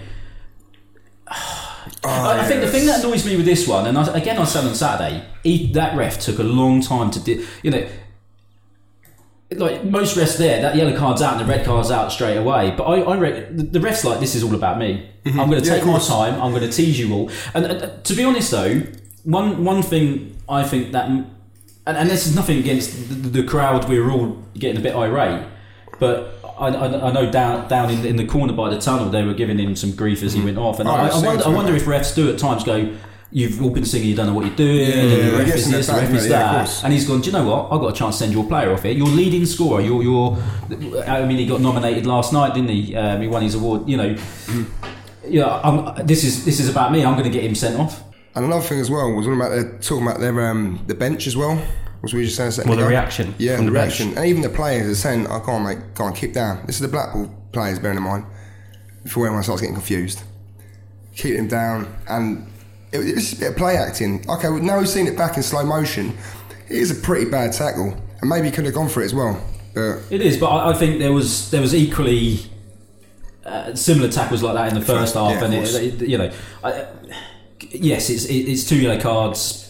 Oh, 1.30 1.74
I, 2.04 2.40
I 2.40 2.44
think 2.46 2.60
the 2.60 2.70
thing 2.70 2.86
that 2.86 3.02
annoys 3.04 3.26
me 3.26 3.36
with 3.36 3.44
this 3.46 3.66
one, 3.66 3.86
and 3.86 3.98
I, 3.98 4.16
again 4.16 4.38
I 4.38 4.44
said 4.44 4.64
on 4.64 4.74
Saturday, 4.74 5.24
he, 5.42 5.72
that 5.72 5.96
ref 5.96 6.20
took 6.20 6.38
a 6.38 6.42
long 6.44 6.80
time 6.80 7.10
to, 7.10 7.20
di- 7.20 7.44
you 7.62 7.70
know, 7.72 7.86
like 9.50 9.84
most 9.84 10.16
refs 10.16 10.36
there, 10.36 10.60
that 10.60 10.76
yellow 10.76 10.96
card's 10.96 11.22
out 11.22 11.38
and 11.38 11.48
the 11.48 11.50
red 11.50 11.64
card's 11.64 11.90
out 11.90 12.12
straight 12.12 12.36
away. 12.36 12.74
But 12.76 12.84
I, 12.84 13.00
I 13.00 13.16
reckon 13.16 13.72
the, 13.72 13.78
refs 13.78 14.04
like 14.04 14.20
this 14.20 14.34
is 14.34 14.44
all 14.44 14.54
about 14.54 14.78
me. 14.78 15.08
I'm 15.24 15.48
going 15.50 15.50
to 15.50 15.56
Mm-hmm. 15.56 15.64
Yeah, 15.64 15.74
take 15.78 15.86
my 15.86 15.98
time. 15.98 16.40
I'm 16.40 16.52
going 16.52 16.68
to 16.68 16.70
tease 16.70 16.98
you 16.98 17.12
all. 17.14 17.30
And 17.54 17.64
uh, 17.66 17.96
to 18.02 18.14
be 18.14 18.24
honest, 18.24 18.50
though, 18.50 18.82
one 19.24 19.64
one 19.64 19.82
thing 19.82 20.36
I 20.48 20.64
think 20.64 20.92
that, 20.92 21.08
and, 21.08 21.26
and 21.86 22.10
this 22.10 22.26
is 22.26 22.34
nothing 22.36 22.58
against 22.58 23.08
the, 23.08 23.14
the 23.14 23.42
crowd. 23.42 23.88
We 23.88 23.98
were 24.00 24.10
all 24.10 24.36
getting 24.54 24.76
a 24.76 24.82
bit 24.82 24.94
irate, 24.94 25.46
but. 25.98 26.34
I, 26.58 26.70
I, 26.70 27.08
I 27.08 27.12
know 27.12 27.30
down 27.30 27.68
down 27.68 27.88
in 27.88 28.02
the, 28.02 28.08
in 28.08 28.16
the 28.16 28.26
corner 28.26 28.52
by 28.52 28.68
the 28.68 28.80
tunnel 28.80 29.10
they 29.10 29.22
were 29.22 29.32
giving 29.32 29.60
him 29.60 29.76
some 29.76 29.92
grief 29.92 30.24
as 30.24 30.32
he 30.32 30.42
went 30.42 30.58
off, 30.58 30.80
and 30.80 30.88
Oh, 30.88 30.92
I, 30.92 31.04
I've 31.04 31.12
I 31.12 31.14
seen 31.14 31.24
wonder, 31.26 31.44
I 31.44 31.48
wonder 31.50 31.76
if 31.76 31.84
refs 31.84 32.16
do 32.16 32.28
at 32.32 32.36
times 32.40 32.64
go, 32.64 32.96
"You've 33.30 33.62
all 33.62 33.70
been 33.70 33.84
singing, 33.84 34.08
you 34.08 34.14
don't 34.16 34.26
know 34.26 34.34
what 34.34 34.46
you're 34.46 34.56
doing." 34.56 34.90
and 34.90 35.10
yeah, 35.10 35.30
the 35.30 35.36
ref 35.38 35.54
is 35.54 35.70
this, 35.70 35.86
the 35.86 35.92
ref 35.94 36.10
is 36.14 36.28
that, 36.28 36.56
course. 36.56 36.84
and 36.84 36.92
he's 36.92 37.06
gone. 37.06 37.20
Do 37.20 37.26
you 37.26 37.32
know 37.32 37.44
what? 37.48 37.64
I've 37.72 37.80
got 37.80 37.88
a 37.88 37.92
chance 37.92 38.16
to 38.16 38.24
send 38.24 38.32
your 38.32 38.44
player 38.46 38.72
off 38.72 38.82
here. 38.82 38.92
Your 38.92 39.08
leading 39.08 39.44
scorer. 39.46 39.80
You're, 39.80 40.02
you're 40.02 40.36
I 41.06 41.24
mean, 41.26 41.38
he 41.38 41.46
got 41.46 41.60
nominated 41.60 42.06
last 42.06 42.32
night, 42.32 42.54
didn't 42.54 42.70
he? 42.70 42.94
Um, 42.96 43.20
he 43.22 43.28
won 43.28 43.42
his 43.42 43.54
award. 43.54 43.88
You 43.88 43.96
know, 43.98 44.16
yeah. 45.26 45.60
I'm, 45.62 46.06
this 46.06 46.24
is 46.24 46.44
this 46.44 46.60
is 46.60 46.68
about 46.68 46.92
me. 46.92 47.04
I'm 47.04 47.12
going 47.14 47.24
to 47.24 47.30
get 47.30 47.44
him 47.44 47.54
sent 47.54 47.78
off. 47.78 48.02
And 48.34 48.44
another 48.44 48.62
thing 48.62 48.78
as 48.80 48.90
well 48.90 49.12
was 49.12 49.26
talking 49.26 49.40
about 49.40 49.50
their, 49.50 49.78
talking 49.78 50.06
about 50.06 50.20
their 50.20 50.48
um, 50.50 50.82
the 50.86 50.94
bench 50.94 51.26
as 51.26 51.36
well. 51.36 51.60
Was 52.00 52.14
we 52.14 52.24
just 52.24 52.36
saying 52.36 52.52
Well, 52.68 52.76
the 52.76 52.82
ago? 52.84 52.90
reaction 52.90 53.34
Yeah, 53.38 53.56
from 53.56 53.64
the, 53.66 53.72
the 53.72 53.74
bench. 53.78 53.98
reaction, 53.98 54.16
and 54.16 54.26
even 54.26 54.42
the 54.42 54.48
players 54.48 54.88
are 54.88 54.94
saying, 54.94 55.26
"I 55.26 55.40
can't 55.40 55.64
make, 55.64 55.94
can't 55.96 56.14
keep 56.14 56.32
down." 56.32 56.64
This 56.64 56.76
is 56.76 56.82
the 56.82 56.88
Blackpool 56.88 57.28
players, 57.50 57.80
bearing 57.80 57.96
in 57.96 58.04
mind, 58.04 58.24
before 59.02 59.26
anyone 59.26 59.42
starts 59.42 59.60
getting 59.62 59.74
confused. 59.74 60.22
Keep 61.16 61.36
them 61.36 61.48
down, 61.48 61.92
and 62.08 62.46
it, 62.92 63.00
it 63.00 63.14
was 63.14 63.32
a 63.32 63.36
bit 63.36 63.50
of 63.50 63.56
play 63.56 63.76
acting. 63.76 64.24
Okay, 64.28 64.48
well, 64.48 64.58
now 64.60 64.78
we've 64.78 64.88
seen 64.88 65.06
it 65.06 65.16
back 65.16 65.36
in 65.36 65.42
slow 65.42 65.64
motion. 65.64 66.16
It 66.68 66.76
is 66.76 66.90
a 66.90 67.00
pretty 67.00 67.30
bad 67.30 67.52
tackle, 67.52 67.94
and 68.20 68.28
maybe 68.28 68.46
he 68.48 68.52
could 68.54 68.64
have 68.64 68.74
gone 68.74 68.88
for 68.88 69.00
it 69.02 69.06
as 69.06 69.14
well. 69.14 69.42
But 69.74 70.02
It 70.10 70.20
is, 70.22 70.36
but 70.38 70.48
I, 70.48 70.70
I 70.70 70.74
think 70.74 70.98
there 70.98 71.12
was 71.12 71.50
there 71.50 71.60
was 71.60 71.74
equally 71.74 72.40
uh, 73.44 73.74
similar 73.74 74.08
tackles 74.10 74.42
like 74.42 74.54
that 74.54 74.68
in 74.68 74.74
the 74.78 74.84
first 74.84 75.14
half, 75.14 75.36
of 75.36 75.42
and 75.42 75.54
it, 75.54 75.74
it- 76.02 76.08
you 76.08 76.18
know, 76.18 76.30
I, 76.64 76.86
yes, 77.70 78.10
it's 78.10 78.24
it's 78.26 78.64
two 78.68 78.76
yellow 78.76 79.00
cards. 79.00 79.64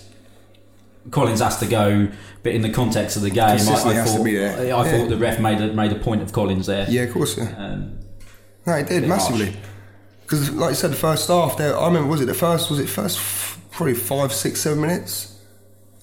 Collins 1.11 1.41
has 1.41 1.57
to 1.59 1.67
go, 1.67 2.09
but 2.43 2.53
in 2.53 2.61
the 2.63 2.69
context 2.71 3.17
of 3.17 3.23
the 3.23 3.31
game, 3.31 3.41
I, 3.41 3.53
I 3.53 3.57
Consistency 3.57 3.95
has 3.97 4.11
to 4.13 4.19
thought. 4.19 4.27
I, 4.27 4.31
Yeah. 4.67 4.83
thought 4.85 5.09
the 5.09 5.17
ref 5.17 5.41
made 5.41 5.59
a, 5.61 5.73
made 5.73 5.91
a 5.93 5.95
point 5.95 6.21
of 6.21 6.33
Collins 6.33 6.67
there. 6.67 6.87
yeah, 6.91 7.03
of 7.03 7.13
course, 7.15 7.39
yeah. 7.39 7.55
Um, 7.57 7.99
No, 8.67 8.75
it 8.75 8.89
did 8.89 9.09
massively. 9.09 9.57
Because, 10.29 10.51
like 10.51 10.71
you 10.71 10.75
said, 10.75 10.91
the 10.93 10.97
first 10.97 11.27
half 11.29 11.57
there. 11.57 11.75
I 11.79 11.87
remember, 11.87 12.09
was 12.11 12.21
it 12.21 12.27
the 12.27 12.35
first? 12.35 12.69
Was 12.69 12.79
it 12.79 12.89
first? 12.89 13.17
f- 13.19 13.59
Probably 13.71 13.95
five, 13.95 14.33
six, 14.33 14.61
seven 14.61 14.81
minutes. 14.83 15.37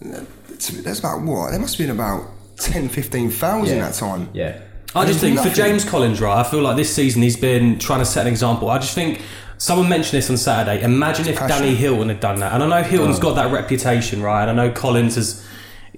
It's- 0.01 0.69
That's 0.69 0.99
about 0.99 1.21
what? 1.21 1.51
There 1.51 1.59
must 1.59 1.77
have 1.77 1.87
been 1.87 1.95
about 1.95 2.23
10, 2.57 2.89
15 2.89 3.29
fouls 3.29 3.69
Yeah. 3.69 3.79
that 3.79 3.93
time. 3.95 4.29
yeah, 4.33 4.57
I 4.95 5.05
just 5.05 5.19
think 5.19 5.39
for 5.39 5.49
James 5.49 5.83
Collins, 5.83 6.21
right? 6.21 6.39
I 6.39 6.43
feel 6.49 6.61
like 6.61 6.77
this 6.77 6.93
season 6.93 7.21
he's 7.21 7.35
been 7.37 7.77
trying 7.77 7.99
to 7.99 8.05
set 8.05 8.21
an 8.21 8.27
example. 8.31 8.69
I 8.69 8.77
just 8.79 8.93
think 8.95 9.21
someone 9.57 9.89
mentioned 9.89 10.17
this 10.17 10.29
on 10.29 10.37
Saturday. 10.37 10.81
Imagine 10.83 11.27
if 11.27 11.37
Passion. 11.37 11.61
Danny 11.63 11.75
Hylton 11.75 12.07
had 12.07 12.19
done 12.21 12.39
that. 12.39 12.53
And 12.53 12.63
I 12.63 12.67
know 12.81 12.87
Hylton's 12.87 13.19
got 13.19 13.35
that 13.35 13.51
reputation, 13.51 14.21
right? 14.21 14.47
And 14.47 14.51
I 14.59 14.67
know 14.67 14.71
Collins 14.73 15.15
has. 15.15 15.45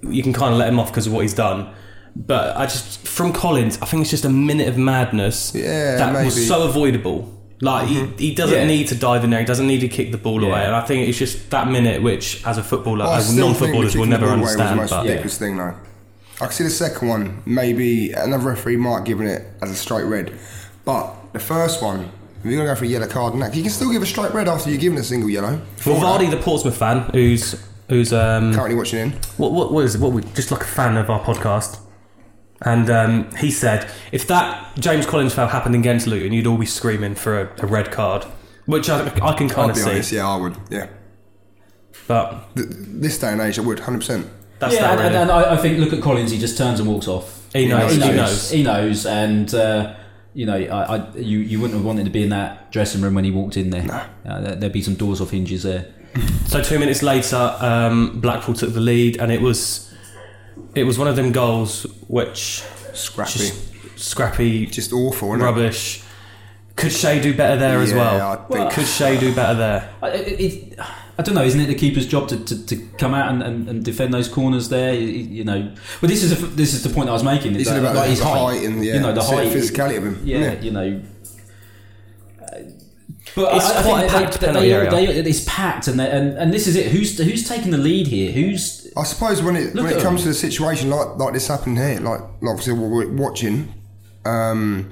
You 0.02 0.22
can 0.24 0.34
kind 0.34 0.52
of 0.54 0.60
let 0.60 0.70
him 0.70 0.80
off 0.80 0.88
because 0.92 1.06
of 1.08 1.14
what 1.14 1.22
he's 1.22 1.34
done. 1.36 1.70
But 2.16 2.58
I 2.58 2.66
just 2.66 3.08
from 3.08 3.34
Collins, 3.34 3.78
I 3.82 3.86
think 3.86 4.02
it's 4.02 4.10
just 4.12 4.26
a 4.26 4.30
minute 4.30 4.68
of 4.68 4.78
madness 4.78 5.52
Yeah, 5.54 5.98
that 5.98 6.14
was 6.14 6.36
maybe. 6.36 6.46
Mm-hmm. 6.48 6.48
so 6.48 6.64
avoidable. 6.68 7.34
Like 7.60 7.88
he, 7.88 8.06
he 8.18 8.36
doesn't 8.36 8.56
Yeah. 8.56 8.66
need 8.68 8.88
to 8.90 8.96
dive 8.96 9.24
in 9.24 9.30
there. 9.32 9.40
He 9.40 9.46
doesn't 9.46 9.66
need 9.68 9.80
to 9.82 9.88
kick 9.88 10.12
the 10.12 10.18
ball 10.18 10.42
Yeah. 10.44 10.50
away. 10.50 10.66
And 10.66 10.76
I 10.76 10.82
think 10.82 11.08
it's 11.10 11.18
just 11.18 11.50
that 11.50 11.68
minute, 11.70 12.02
which 12.04 12.46
as 12.46 12.58
a 12.58 12.64
footballer, 12.64 13.06
I 13.06 13.18
as 13.18 13.36
non-footballers, 13.36 13.96
will 13.98 14.06
never 14.06 14.26
the 14.28 14.32
ball 14.32 14.40
away 14.42 14.52
understand. 14.52 14.80
Was 14.80 14.90
the 14.90 14.96
most 14.96 15.02
But 15.02 15.10
ridiculous 15.10 15.38
thing, 15.38 15.58
though. 15.58 15.74
I 16.40 16.46
can 16.46 16.52
see 16.52 16.64
the 16.66 16.70
second 16.70 17.08
one. 17.08 17.42
Maybe 17.48 18.12
another 18.12 18.50
referee 18.50 18.78
might 18.78 18.94
have 18.98 19.06
given 19.06 19.26
it 19.26 19.44
as 19.62 19.72
a 19.72 19.76
straight 19.76 20.06
red, 20.06 20.34
but 20.86 21.16
the 21.34 21.40
first 21.40 21.82
one, 21.82 22.02
if 22.40 22.46
you're 22.46 22.54
gonna 22.60 22.70
go 22.70 22.76
for 22.76 22.86
a 22.86 22.88
yellow 22.88 23.08
card, 23.08 23.34
and 23.34 23.42
that, 23.42 23.56
you 23.56 23.64
can 23.64 23.72
still 23.72 23.92
give 23.92 24.04
a 24.04 24.06
straight 24.06 24.32
red 24.36 24.48
after 24.48 24.70
you're 24.70 24.80
given 24.80 25.00
a 25.00 25.04
single 25.04 25.30
yellow. 25.32 25.60
well, 25.84 25.96
Vardy, 26.20 26.30
the 26.30 26.38
Portsmouth 26.38 26.78
fan, 26.78 27.10
who's 27.12 27.56
who's 27.90 28.14
um, 28.14 28.54
currently 28.54 28.76
watching 28.76 29.00
in. 29.00 29.14
what, 29.38 29.52
what, 29.54 29.72
what 29.72 29.84
is 29.86 29.96
it? 29.96 30.02
What 30.02 30.12
we 30.12 30.22
just 30.36 30.52
like 30.52 30.62
a 30.62 30.66
fan 30.66 30.96
of 30.98 31.10
our 31.10 31.22
podcast, 31.22 31.78
and 32.62 32.90
um, 32.90 33.36
he 33.38 33.52
said 33.52 33.90
if 34.12 34.28
that 34.28 34.76
James 34.80 35.06
Collins 35.06 35.34
foul 35.34 35.48
happened 35.48 35.76
against 35.76 36.08
Luton, 36.08 36.34
you'd 36.34 36.48
all 36.48 36.58
be 36.58 36.66
screaming 36.66 37.16
for 37.16 37.40
a, 37.42 37.50
a 37.60 37.68
red 37.68 37.92
card, 37.92 38.24
which 38.66 38.90
I, 38.90 39.06
I 39.22 39.34
can 39.34 39.48
kind 39.50 39.60
I'll 39.60 39.70
of 39.70 39.76
be 39.76 39.82
see. 39.82 39.90
honest, 39.90 40.12
yeah, 40.12 40.28
I 40.28 40.38
would, 40.38 40.56
yeah. 40.70 40.88
But 42.08 42.56
Th- 42.56 42.68
this 42.70 43.20
day 43.20 43.32
and 43.32 43.42
age, 43.42 43.60
I 43.60 43.62
would, 43.62 43.80
hundred 43.80 44.00
percent. 44.00 44.28
that's 44.60 44.76
yeah, 44.76 44.82
that 44.82 44.92
and, 44.92 45.00
really. 45.00 45.16
and, 45.16 45.30
and 45.30 45.32
I, 45.32 45.54
I 45.54 45.58
think 45.58 45.80
look 45.80 45.94
at 45.94 46.02
Collins. 46.02 46.32
He 46.32 46.38
just 46.40 46.58
turns 46.58 46.80
and 46.80 46.88
walks 46.90 47.08
off. 47.08 47.46
He 47.54 47.68
knows, 47.68 47.92
He 47.96 48.02
he 48.02 48.08
knows. 48.08 48.16
knows. 48.16 48.50
He 48.52 48.64
knows. 48.64 49.06
And 49.06 49.54
uh, 49.54 49.96
you 50.34 50.46
know, 50.46 50.56
I, 50.56 50.98
I, 50.98 51.16
you 51.16 51.40
you 51.40 51.60
wouldn't 51.60 51.78
have 51.78 51.86
wanted 51.86 52.06
to 52.06 52.10
be 52.12 52.24
in 52.24 52.30
that 52.30 52.72
dressing 52.72 53.02
room 53.02 53.16
when 53.16 53.24
he 53.26 53.32
walked 53.32 53.58
in 53.58 53.72
there. 53.72 54.10
Uh, 54.26 54.42
there- 54.42 54.56
there'd 54.56 54.74
be 54.74 54.82
some 54.82 54.96
doors 54.96 55.20
off 55.22 55.32
hinges 55.32 55.64
there. 55.64 55.88
So 56.48 56.62
two 56.64 56.80
minutes 56.80 57.04
later, 57.04 57.56
um, 57.60 58.20
Blackpool 58.22 58.56
took 58.56 58.74
the 58.74 58.80
lead, 58.80 59.18
and 59.20 59.32
it 59.32 59.42
was 59.42 59.87
it 60.76 60.84
was 60.84 60.98
one 61.00 61.08
of 61.08 61.16
them 61.16 61.32
goals 61.32 61.84
which 62.08 62.64
Scrappy, 62.94 63.32
just 63.32 64.00
scrappy, 64.00 64.66
just 64.66 64.92
awful, 64.94 65.30
isn't 65.30 65.42
it? 65.42 65.44
rubbish. 65.44 66.04
Could 66.76 66.92
Shea 66.92 67.20
do 67.20 67.36
better 67.36 67.58
there 67.58 67.80
as 67.80 67.92
Yeah, 67.92 67.98
well? 67.98 68.46
I 68.50 68.54
think- 68.54 68.72
Could 68.72 68.86
Shea 68.88 69.20
do 69.20 69.34
better 69.34 69.56
there? 69.56 69.90
I, 70.02 70.10
it, 70.10 70.40
it, 70.40 70.80
I 71.18 71.24
don't 71.24 71.34
know. 71.34 71.42
Isn't 71.44 71.60
it 71.60 71.66
the 71.68 71.74
keeper's 71.76 72.06
job 72.06 72.28
to, 72.30 72.38
to, 72.46 72.66
to 72.68 72.76
come 73.00 73.16
out 73.16 73.32
and, 73.32 73.42
and, 73.42 73.68
and 73.70 73.84
defend 73.84 74.14
those 74.14 74.28
corners 74.28 74.70
there? 74.70 74.94
You, 74.94 75.08
you 75.08 75.44
know, 75.44 75.74
but 76.02 76.10
this 76.12 76.24
is 76.24 76.32
a, 76.32 76.46
this 76.46 76.76
is 76.76 76.84
the 76.84 76.90
point 76.90 77.10
I 77.10 77.14
was 77.14 77.24
making. 77.24 77.54
He 77.56 77.62
is 77.62 77.68
said 77.68 77.78
that, 77.78 77.80
about 77.92 77.96
like 77.96 78.04
the, 78.06 78.10
his 78.12 78.20
the 78.20 78.26
height, 78.26 78.38
height 78.38 78.64
and 78.66 78.86
yeah, 78.86 78.94
you 78.94 79.00
know, 79.00 79.08
the 79.14 79.22
the 79.22 79.24
height, 79.24 79.48
physicality 79.52 79.98
of 79.98 80.04
him. 80.04 80.22
Yeah, 80.24 80.38
Yeah. 80.40 80.62
you 80.62 80.72
know. 80.72 81.02
But 83.36 83.56
It's 83.56 83.66
I, 83.66 83.80
I 83.80 83.84
quite 83.84 84.06
a 84.06 84.10
think 84.10 84.24
packed 84.24 84.40
they, 84.40 84.48
penalty 84.48 84.70
they, 84.70 85.06
they, 85.22 85.30
it's 85.30 85.44
packed, 85.46 85.88
and, 85.88 86.00
and 86.02 86.38
and 86.38 86.54
this 86.54 86.66
is 86.66 86.76
it. 86.76 86.92
Who's 86.92 87.18
who's 87.20 87.48
taking 87.48 87.72
the 87.72 87.78
lead 87.78 88.08
here? 88.08 88.32
Who's 88.32 88.87
I 88.98 89.04
suppose 89.04 89.42
when 89.44 89.56
it 89.56 89.76
Look 89.76 89.86
when 89.86 89.94
it 89.98 90.02
comes 90.02 90.24
them. 90.24 90.34
to 90.34 90.38
a 90.38 90.40
situation 90.40 90.90
like 90.90 91.18
like 91.18 91.34
this 91.34 91.48
happened 91.48 91.78
here, 91.78 92.00
like, 92.00 92.20
like 92.20 92.50
obviously 92.50 92.74
what 92.74 92.90
we're 92.90 93.08
watching, 93.14 93.74
um, 94.26 94.92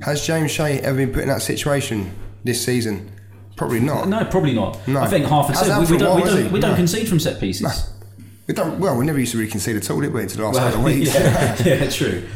has 0.00 0.26
James 0.26 0.50
Shea 0.50 0.80
ever 0.80 0.96
been 0.98 1.12
put 1.12 1.22
in 1.22 1.28
that 1.28 1.42
situation 1.42 2.12
this 2.42 2.64
season? 2.64 3.10
Probably 3.56 3.80
not. 3.80 4.08
no, 4.08 4.24
probably 4.24 4.52
not. 4.52 4.86
No. 4.88 5.00
I 5.00 5.06
think 5.06 5.26
half 5.26 5.46
Has 5.48 5.60
set. 5.60 5.78
We, 5.80 5.86
we 5.86 5.96
a 5.96 5.98
don't 6.00 6.16
we 6.16 6.24
don't 6.28 6.52
we 6.52 6.60
don't 6.60 6.70
No. 6.72 6.76
concede 6.76 7.08
from 7.08 7.20
set 7.20 7.38
pieces. 7.40 7.90
We 8.46 8.52
don't. 8.54 8.78
Well, 8.80 8.96
we 8.98 9.06
never 9.06 9.18
used 9.20 9.32
to 9.32 9.38
really 9.38 9.50
concede 9.50 9.76
at 9.76 9.88
all, 9.90 10.00
did 10.00 10.12
we? 10.12 10.22
Until 10.22 10.38
the 10.38 10.44
last 10.46 10.54
Well, 10.56 10.64
couple 10.72 10.80
of 10.80 10.84
weeks. 10.98 11.14
yeah, 11.14 11.62
yeah, 11.64 11.88
true. 11.90 12.26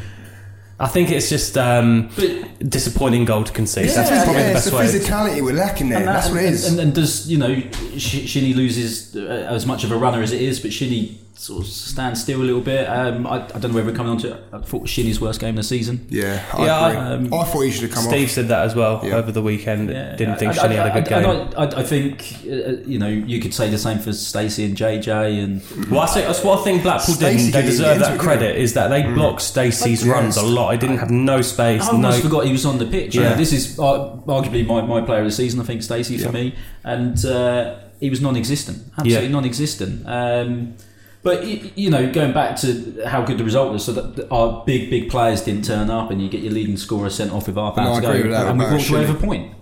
I 0.80 0.86
think 0.86 1.10
it's 1.10 1.28
just 1.28 1.58
um, 1.58 2.08
But- 2.14 2.70
disappointing 2.70 3.24
goal 3.24 3.42
to 3.44 3.52
concede. 3.52 3.86
Yeah, 3.86 3.94
That's 3.94 4.10
It's, 4.10 4.24
probably 4.24 4.42
yeah, 4.42 4.52
the 4.52 4.56
it's 4.58 4.70
best 4.70 4.70
the 4.70 4.76
way. 4.76 4.86
physicality 4.86 5.42
we're 5.44 5.52
lacking 5.54 5.88
there. 5.88 5.98
And 5.98 6.08
that- 6.08 6.12
That's 6.14 6.28
what 6.30 6.38
it 6.42 6.46
and- 6.46 6.54
is. 6.54 6.68
And, 6.68 6.80
and 6.80 6.94
does 6.94 7.28
you 7.28 7.38
know 7.38 7.60
Sh- 7.96 8.28
Shinnie 8.30 8.54
loses 8.54 9.16
uh, 9.16 9.20
as 9.50 9.66
much 9.66 9.82
of 9.84 9.90
a 9.90 9.96
runner 9.96 10.22
as 10.22 10.32
it 10.32 10.40
is, 10.40 10.60
but 10.60 10.72
Shinnie 10.72 11.18
sort 11.38 11.62
of 11.62 11.70
stand 11.70 12.18
still 12.18 12.42
a 12.42 12.42
little 12.42 12.60
bit. 12.60 12.84
Um, 12.88 13.24
I, 13.24 13.36
I 13.36 13.46
don't 13.46 13.68
know 13.70 13.74
whether 13.76 13.90
we're 13.90 13.96
coming 13.96 14.10
on 14.10 14.18
to. 14.18 14.32
it. 14.34 14.44
I 14.52 14.58
thought 14.58 14.88
Shinnie's 14.88 15.20
worst 15.20 15.38
game 15.40 15.50
of 15.50 15.56
the 15.56 15.62
season. 15.62 16.04
yeah, 16.10 16.44
I 16.52 16.64
Yeah, 16.66 16.76
I- 16.78 16.90
agree. 16.90 17.00
I, 17.00 17.12
um, 17.38 17.46
thought 17.46 17.60
he 17.60 17.70
should 17.70 17.82
have 17.82 17.92
come 17.92 18.04
on. 18.06 18.10
Steve 18.10 18.24
off. 18.26 18.30
said 18.32 18.48
that 18.48 18.64
as 18.66 18.74
well 18.74 19.00
Yeah. 19.04 19.14
over 19.14 19.30
the 19.30 19.40
weekend. 19.40 19.88
Yeah, 19.88 20.16
Didn't 20.16 20.38
think 20.38 20.52
I- 20.52 20.62
Shinnie 20.62 20.78
I, 20.78 20.88
had 20.88 20.96
a 20.96 21.00
good 21.00 21.12
I, 21.12 21.22
game. 21.22 21.48
I, 21.56 21.62
I, 21.64 21.80
I 21.80 21.82
think 21.84 22.34
uh, 22.44 22.82
you 22.88 22.98
know 22.98 23.06
you 23.08 23.40
could 23.40 23.54
say 23.54 23.70
the 23.70 23.78
same 23.78 23.98
for 24.00 24.12
Stacey 24.12 24.64
and 24.64 24.76
JJ 24.76 25.42
and 25.44 25.90
Well, 25.90 26.00
I 26.00 26.06
think 26.06 26.26
that's 26.26 26.42
what 26.42 26.58
I 26.58 26.64
think 26.64 26.82
Blackpool 26.82 27.14
Stacey 27.14 27.52
did. 27.52 27.54
They 27.54 27.62
deserve 27.66 28.00
that 28.00 28.18
credit. 28.18 28.48
didn't 28.48 28.62
Is 28.62 28.74
that 28.74 28.88
they 28.88 29.02
blocked 29.04 29.42
Stacey's 29.42 30.04
Yes. 30.04 30.12
runs 30.12 30.36
a 30.36 30.42
lot. 30.44 30.70
I 30.70 30.76
didn't 30.76 30.98
have 30.98 31.10
no 31.10 31.40
space. 31.42 31.82
I 31.82 31.86
no. 31.92 32.08
almost 32.08 32.22
forgot 32.22 32.46
he 32.46 32.52
was 32.52 32.66
on 32.66 32.78
the 32.78 32.86
pitch. 32.86 33.14
Yeah, 33.14 33.22
Yeah. 33.30 33.34
this 33.34 33.52
is 33.52 33.78
uh, 33.78 34.16
arguably 34.26 34.66
my, 34.66 34.80
my 34.82 35.02
player 35.02 35.20
of 35.20 35.26
the 35.26 35.30
season. 35.32 35.60
I 35.60 35.62
think 35.62 35.84
Stacey 35.84 36.18
for 36.18 36.32
me, 36.32 36.56
and 36.82 37.24
uh, 37.24 37.76
he 38.00 38.10
was 38.10 38.20
non-existent, 38.20 38.78
absolutely 38.98 39.26
Yeah. 39.26 39.32
non-existent. 39.32 40.02
Um, 40.04 40.74
but 41.22 41.44
you 41.76 41.90
know, 41.90 42.10
going 42.12 42.32
back 42.32 42.56
to 42.60 43.02
how 43.06 43.22
good 43.24 43.38
the 43.38 43.44
result 43.44 43.72
was, 43.72 43.84
so 43.84 43.92
that 43.92 44.28
our 44.30 44.64
big 44.64 44.90
big 44.90 45.10
players 45.10 45.42
didn't 45.42 45.64
turn 45.64 45.90
up, 45.90 46.10
and 46.10 46.22
you 46.22 46.28
get 46.28 46.42
your 46.42 46.52
leading 46.52 46.76
scorer 46.76 47.10
sent 47.10 47.32
off 47.32 47.46
with 47.46 47.56
half 47.56 47.76
No, 47.76 47.82
hour 47.82 47.92
I 47.92 47.94
to 47.96 48.00
go, 48.02 48.10
agree 48.10 48.22
with 48.22 48.32
that 48.32 48.46
and 48.48 48.58
we 48.58 48.64
walked 48.64 48.90
away 48.90 49.00
with 49.00 49.10
a 49.10 49.26
point. 49.26 49.54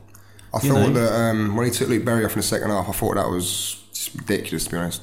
I 0.55 0.59
thought 0.59 0.91
know. 0.91 0.91
that 0.93 1.13
um, 1.13 1.57
when 1.57 1.67
he 1.67 1.73
took 1.73 1.89
Luke 1.89 2.05
Berry 2.05 2.25
off 2.25 2.33
in 2.33 2.39
the 2.39 2.43
second 2.43 2.71
half, 2.71 2.89
I 2.89 2.93
thought 2.93 3.17
that 3.17 3.29
was 3.29 3.83
ridiculous. 4.15 4.65
To 4.65 4.71
be 4.71 4.77
honest, 4.77 5.03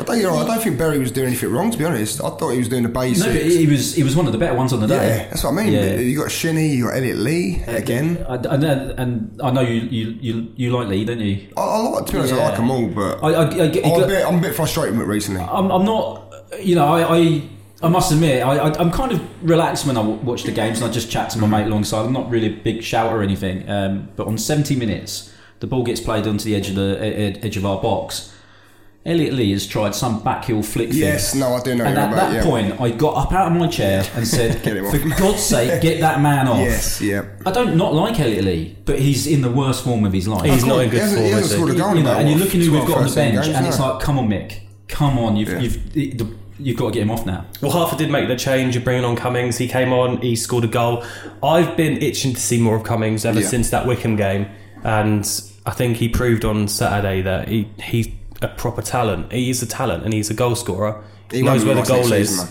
I 0.00 0.04
don't, 0.04 0.16
you 0.16 0.22
know, 0.24 0.36
I 0.36 0.46
don't 0.46 0.62
think 0.62 0.78
Berry 0.78 0.98
was 0.98 1.10
doing 1.12 1.28
anything 1.28 1.50
wrong. 1.50 1.70
To 1.70 1.78
be 1.78 1.84
honest, 1.84 2.22
I 2.22 2.30
thought 2.30 2.50
he 2.50 2.58
was 2.58 2.68
doing 2.68 2.82
the 2.82 2.88
basics. 2.88 3.26
No, 3.26 3.32
but 3.32 3.42
he 3.42 3.66
was 3.66 3.94
he 3.94 4.02
was 4.02 4.16
one 4.16 4.26
of 4.26 4.32
the 4.32 4.38
better 4.38 4.54
ones 4.54 4.72
on 4.72 4.80
the 4.80 4.86
day. 4.86 4.94
yeah, 5.18 5.28
that's 5.28 5.44
what 5.44 5.50
I 5.50 5.62
mean. 5.62 5.72
Yeah. 5.72 5.94
You 5.96 6.18
got 6.18 6.30
Shinnie, 6.30 6.68
you 6.74 6.84
got 6.86 6.96
Elliot 6.96 7.18
Lee 7.18 7.62
again. 7.66 8.24
I, 8.28 8.34
and, 8.36 8.64
and 8.64 9.40
I 9.42 9.50
know 9.50 9.60
you, 9.60 9.80
you, 9.82 10.06
you, 10.20 10.52
you 10.56 10.70
like 10.76 10.88
Lee, 10.88 11.04
don't 11.04 11.20
you? 11.20 11.48
I, 11.56 11.60
I 11.60 11.78
like, 11.88 12.06
to 12.06 12.12
be 12.12 12.18
honest, 12.18 12.34
yeah. 12.34 12.40
I 12.40 12.48
like 12.48 12.56
them 12.56 12.70
all, 12.70 12.86
but 12.88 13.22
I, 13.22 13.28
I, 13.28 13.42
I'm, 13.44 14.02
a 14.02 14.06
bit, 14.06 14.26
I'm 14.26 14.38
a 14.38 14.40
bit 14.40 14.54
frustrated 14.54 14.94
with 14.98 15.06
it 15.06 15.10
recently. 15.10 15.40
I'm, 15.42 15.70
I'm 15.70 15.84
not, 15.84 16.32
you 16.60 16.74
know, 16.74 16.86
I, 16.86 17.18
I, 17.18 17.42
I 17.82 17.88
must 17.88 18.12
admit, 18.12 18.42
I, 18.42 18.56
I, 18.56 18.78
I'm 18.78 18.90
kind 18.90 19.12
of 19.12 19.48
relaxed 19.48 19.86
when 19.86 19.96
I 19.96 20.00
w- 20.02 20.20
watch 20.20 20.44
the 20.44 20.52
games 20.52 20.80
and 20.80 20.90
I 20.90 20.92
just 20.92 21.10
chat 21.10 21.30
to 21.30 21.38
my 21.38 21.46
mate 21.46 21.66
alongside. 21.66 22.04
I'm 22.04 22.12
not 22.12 22.28
really 22.30 22.46
a 22.48 22.56
big 22.56 22.82
shout 22.82 23.12
or 23.12 23.22
anything, 23.22 23.68
um, 23.70 24.08
but 24.16 24.26
on 24.26 24.36
70 24.38 24.76
minutes, 24.76 25.32
the 25.60 25.66
ball 25.66 25.82
gets 25.82 26.00
played 26.00 26.26
onto 26.26 26.44
the 26.44 26.54
edge 26.54 26.68
of 26.70 26.74
the 26.74 26.98
edge 27.44 27.56
of 27.56 27.66
our 27.66 27.80
box. 27.80 28.34
Elliot 29.06 29.32
Lee 29.32 29.52
has 29.52 29.66
tried 29.66 29.94
some 29.94 30.20
backheel 30.22 30.62
flick 30.62 30.90
thing. 30.90 30.98
Yes, 30.98 31.34
no, 31.34 31.54
I 31.54 31.62
do 31.62 31.74
know 31.74 31.84
And 31.86 31.96
at 31.98 32.10
you're 32.10 32.16
that. 32.20 32.32
Yeah. 32.34 32.42
point, 32.42 32.80
I 32.80 32.90
got 32.90 33.16
up 33.16 33.32
out 33.32 33.50
of 33.50 33.56
my 33.58 33.66
chair 33.66 34.04
and 34.14 34.28
said, 34.28 34.62
Get 34.62 34.76
him 34.76 34.84
off. 34.86 34.94
"For 34.94 35.08
God's 35.20 35.42
sake, 35.42 35.80
get 35.80 36.00
that 36.02 36.20
man 36.20 36.46
off." 36.48 36.58
yes, 36.58 37.00
yeah. 37.00 37.24
I 37.46 37.50
don't 37.50 37.76
not 37.76 37.94
like 37.94 38.20
Elliot 38.20 38.44
Lee, 38.44 38.76
but 38.84 38.98
he's 38.98 39.26
in 39.26 39.40
the 39.40 39.50
worst 39.50 39.84
form 39.84 40.04
of 40.04 40.12
his 40.12 40.28
life. 40.28 40.44
He's 40.44 40.62
Of 40.62 40.68
not 40.68 40.74
course, 40.74 40.84
in 40.84 40.90
good 40.90 41.02
he 41.08 41.14
form, 41.14 41.24
He 41.24 41.30
hasn't 41.30 41.52
scored 41.52 41.70
a 41.70 41.78
goal 41.78 41.90
in 41.92 41.96
you 41.96 42.02
know, 42.02 42.12
and 42.18 42.28
you're 42.28 42.38
what, 42.38 42.44
looking 42.44 42.60
who 42.60 42.72
we've 42.72 42.86
got 42.86 42.98
on 42.98 43.06
the 43.08 43.14
bench, 43.14 43.34
games 43.46 43.56
and 43.56 43.66
it's 43.66 43.78
now. 43.78 43.92
like, 43.94 44.02
come 44.02 44.18
on, 44.18 44.28
Mick, 44.28 44.60
come 44.88 45.18
on, 45.18 45.36
you've 45.36 45.48
Yeah. 45.48 45.60
you've 45.60 45.92
the, 46.18 46.26
you've 46.58 46.76
got 46.76 46.88
to 46.88 46.92
get 46.92 47.02
him 47.02 47.10
off 47.10 47.24
now. 47.24 47.46
Well, 47.62 47.70
Harford 47.70 47.96
did 47.98 48.10
make 48.10 48.28
the 48.28 48.36
change 48.36 48.76
of 48.76 48.84
bringing 48.84 49.06
on 49.06 49.16
Cummings. 49.16 49.56
He 49.56 49.66
came 49.66 49.94
on, 49.94 50.18
he 50.18 50.36
scored 50.36 50.64
a 50.64 50.68
goal. 50.68 51.02
I've 51.42 51.74
been 51.74 51.96
itching 52.02 52.34
to 52.34 52.40
see 52.40 52.60
more 52.60 52.76
of 52.76 52.84
Cummings 52.84 53.24
ever 53.24 53.40
Yeah. 53.40 53.46
since 53.46 53.70
that 53.70 53.86
Wycombe 53.86 54.16
game, 54.16 54.44
and 54.84 55.26
I 55.64 55.70
think 55.70 55.96
he 55.96 56.10
proved 56.10 56.44
on 56.44 56.68
Saturday 56.68 57.22
that 57.22 57.48
he 57.48 57.66
he's 57.82 58.08
a 58.42 58.48
proper 58.48 58.82
talent. 58.82 59.32
He 59.32 59.50
is 59.50 59.62
a 59.62 59.66
talent, 59.66 60.04
and 60.04 60.12
he's 60.12 60.30
a 60.30 60.34
goal 60.34 60.54
scorer. 60.56 61.02
He, 61.30 61.38
He 61.38 61.42
knows 61.42 61.64
won't 61.64 61.76
where 61.76 61.84
the 61.84 61.88
goal 61.88 62.12
is. 62.12 62.30
season, 62.40 62.48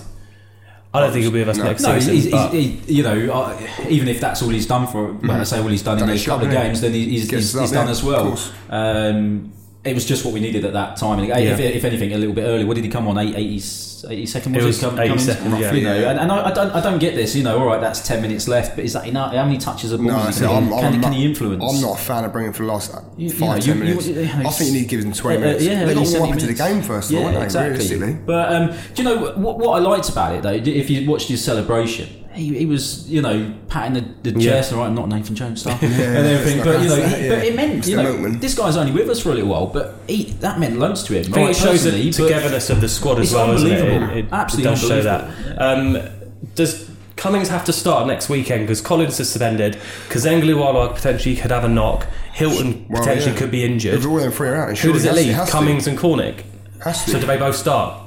I 0.94 1.02
don't 1.02 1.12
think 1.12 1.22
he'll 1.24 1.32
be 1.32 1.40
with 1.40 1.50
us 1.50 1.58
No. 1.58 1.64
next 1.66 1.82
No, 1.84 2.00
season. 2.00 2.14
he's, 2.16 2.32
but 2.32 2.52
he's, 2.54 2.86
he, 2.88 2.94
you 2.96 3.04
know, 3.04 3.32
uh, 3.32 3.68
even 3.90 4.08
if 4.08 4.20
that's 4.20 4.42
all 4.42 4.50
he's 4.50 4.66
done 4.66 4.88
for, 4.88 5.14
when 5.14 5.32
I 5.32 5.44
say 5.44 5.60
all 5.60 5.68
he's 5.68 5.84
done 5.84 5.94
in 5.98 6.00
Done 6.00 6.10
those 6.10 6.26
couple 6.26 6.48
of 6.48 6.52
games, 6.52 6.82
then 6.82 6.94
he's, 6.94 7.30
he's, 7.30 7.54
he's 7.54 7.72
done 7.72 7.86
yeah, 7.86 7.92
as 7.92 8.00
of 8.02 8.06
well. 8.08 8.24
course. 8.30 8.52
Um, 8.70 9.52
it 9.86 9.94
was 9.94 10.06
just 10.06 10.26
what 10.26 10.34
we 10.34 10.42
needed 10.42 10.66
at 10.66 10.74
that 10.74 10.98
time. 10.98 11.20
And 11.20 11.32
if, 11.32 11.60
Yeah. 11.60 11.66
if 11.68 11.86
anything, 11.86 12.12
a 12.14 12.18
little 12.18 12.36
bit 12.36 12.44
early. 12.44 12.66
What 12.66 12.76
did 12.76 12.84
he 12.84 12.90
come 12.90 13.08
on? 13.08 13.18
80, 13.18 13.36
80 13.38 14.26
second? 14.26 14.54
It 14.56 14.58
Was 14.58 14.66
was 14.66 14.78
it 14.78 14.82
come, 14.82 15.00
80 15.00 15.08
Cummings? 15.08 15.26
second, 15.26 15.60
yeah. 15.60 15.72
You 15.74 15.84
know, 15.84 16.00
Yeah. 16.00 16.10
and, 16.12 16.20
and 16.20 16.32
I, 16.34 16.50
I 16.50 16.52
don't, 16.52 16.72
I 16.72 16.82
don't 16.82 17.00
get 17.00 17.16
this. 17.16 17.34
You 17.34 17.44
know, 17.44 17.58
all 17.58 17.66
right, 17.66 17.80
that's 17.80 18.06
ten 18.06 18.22
minutes 18.22 18.48
left, 18.50 18.76
but 18.76 18.84
is 18.84 18.92
that 18.94 19.08
enough? 19.08 19.34
How 19.34 19.46
many 19.46 19.58
touches 19.58 19.94
of 19.94 20.02
ball 20.02 20.10
No, 20.12 20.24
can, 20.24 20.34
see, 20.34 20.46
he, 20.46 20.52
I'm, 20.54 20.68
can, 20.68 20.74
I'm 20.84 20.92
can 20.92 21.02
not, 21.02 21.14
he 21.14 21.26
influence? 21.26 21.64
I'm 21.64 21.82
not 21.82 21.98
a 21.98 22.02
fan 22.02 22.26
of 22.26 22.34
bringing 22.34 22.52
for 22.52 22.64
the 22.64 22.70
last 22.74 22.94
You- 23.18 23.30
you 23.30 23.40
know, 23.40 23.58
ten 23.58 23.62
you- 23.62 23.74
you- 23.74 23.80
minutes. 23.80 24.08
you 24.08 24.16
know, 24.16 24.22
I 24.22 24.50
think 24.52 24.68
you 24.68 24.74
need 24.80 24.84
to 24.84 24.90
give 24.90 25.02
them 25.04 25.14
20 25.14 25.38
Uh, 25.38 25.40
minutes. 25.40 25.64
yeah, 25.64 25.86
they 25.86 25.94
got 25.94 26.08
70 26.08 26.20
more 26.20 26.28
up 26.28 26.34
into 26.34 26.48
the 26.48 26.54
game 26.54 26.82
first 26.82 27.10
of 27.10 27.16
all, 27.16 27.22
yeah, 27.22 27.26
won't 27.28 27.40
they, 27.40 27.44
exactly. 27.46 28.18
But 28.26 28.54
um, 28.54 28.68
do 28.94 29.02
you 29.02 29.04
know 29.10 29.18
what, 29.38 29.60
what 29.60 29.76
I 29.78 29.80
liked 29.80 30.10
about 30.10 30.36
it 30.36 30.42
though? 30.44 30.52
If 30.52 30.90
you 30.90 31.10
watched 31.10 31.30
his 31.30 31.42
celebration, 31.44 32.08
he, 32.40 32.58
he 32.60 32.66
was 32.66 33.10
you 33.10 33.22
know 33.22 33.54
patting 33.68 33.94
the, 34.24 34.32
the 34.32 34.40
Yeah. 34.40 34.52
chest, 34.54 34.74
all 34.74 34.80
right, 34.80 34.92
not 34.92 35.10
Nathan 35.10 35.36
Jones 35.36 35.62
stuff 35.62 35.82
Yeah, 35.84 35.90
and 35.90 36.28
everything. 36.28 36.64
But 36.64 36.82
you 36.82 36.90
know, 36.90 36.96
that, 36.96 37.22
yeah. 37.22 37.30
but 37.36 37.44
it 37.46 37.56
meant 37.56 37.86
you 37.88 37.96
know 37.98 38.04
Milkman. 38.04 38.40
this 38.40 38.56
guy's 38.56 38.78
only 38.78 38.92
with 38.92 39.10
us 39.10 39.20
for 39.22 39.30
a 39.32 39.34
little 39.36 39.50
while, 39.50 39.68
but 39.68 39.96
he, 40.08 40.24
that 40.40 40.60
meant 40.60 40.80
loads 40.80 41.04
to 41.04 41.14
him. 41.14 41.20
I 41.20 41.24
think 41.24 41.36
right, 41.38 41.50
it 41.52 41.56
shows 41.58 41.84
the 41.84 42.12
togetherness 42.12 42.70
of 42.70 42.82
the 42.82 42.90
squad 42.90 43.20
as 43.20 43.34
well, 43.34 43.52
isn't 43.54 43.68
it? 43.72 43.80
unbelievable. 43.82 44.18
It, 44.18 44.26
it, 44.26 44.32
Absolutely 44.32 44.72
it 44.72 44.76
does 44.76 44.88
show 44.88 45.02
that. 45.04 45.24
unbelievable. 45.60 46.08
Um, 46.08 46.20
does 46.56 46.90
Cummings 47.16 47.50
have 47.50 47.66
to 47.66 47.74
start 47.74 48.08
next 48.08 48.30
weekend 48.30 48.62
because 48.66 48.80
Collins 48.80 49.20
is 49.20 49.30
suspended? 49.30 49.78
Because 50.08 50.24
Kazenga 50.26 50.44
Lualua 50.44 50.96
potentially 50.96 51.36
could 51.36 51.52
have 51.52 51.66
a 51.66 51.68
knock. 51.70 52.08
Hylton 52.34 52.86
Well, 52.90 53.02
potentially 53.02 53.34
yeah. 53.34 53.38
could 53.38 53.52
be 53.52 53.66
injured. 53.66 53.96
If 53.96 54.06
all 54.06 54.16
them 54.18 54.32
three 54.32 54.48
are 54.48 54.56
out, 54.56 54.70
Who 54.70 54.76
surely 54.76 54.94
does 55.00 55.06
it 55.06 55.14
leave? 55.16 55.34
has 55.36 55.48
to. 55.48 55.52
Cummings 55.52 55.86
and 55.88 55.98
Cornick. 55.98 56.44
Has 56.82 57.04
to. 57.04 57.12
So 57.12 57.20
do 57.20 57.26
they 57.28 57.36
both 57.38 57.58
start? 57.58 58.02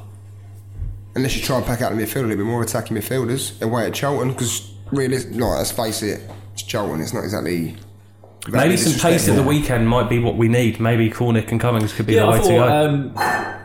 Unless 1.14 1.37
you 1.37 1.42
try 1.42 1.57
and 1.59 1.66
pack 1.66 1.83
out 1.83 1.94
the 1.94 2.03
midfield 2.03 2.16
a 2.25 2.27
little 2.29 2.37
bit 2.38 2.46
more 2.46 2.62
attacking 2.62 2.96
midfielders 2.96 3.61
away 3.61 3.87
at 3.87 3.94
Charlton, 3.94 4.33
because 4.33 4.72
really, 4.90 5.25
no, 5.31 5.48
let's 5.48 5.70
face 5.70 6.03
it, 6.03 6.22
it's 6.55 6.62
Charlton. 6.62 7.01
It's 7.01 7.12
not 7.12 7.25
exactly. 7.25 7.77
Maybe 8.48 8.77
some 8.77 8.98
pace 8.98 9.29
at 9.29 9.37
the 9.37 9.42
weekend 9.42 9.88
might 9.88 10.09
be 10.09 10.18
what 10.18 10.37
we 10.37 10.48
need. 10.48 10.81
Maybe 10.81 11.09
Cornick 11.11 11.51
and 11.53 11.61
Cummings 11.61 11.92
could 11.92 12.07
be 12.07 12.14
yeah, 12.14 12.22
the 12.22 12.31
way 12.31 12.38
I 12.38 12.42
to 12.42 12.48
go. 12.48 12.87
um, 12.87 13.12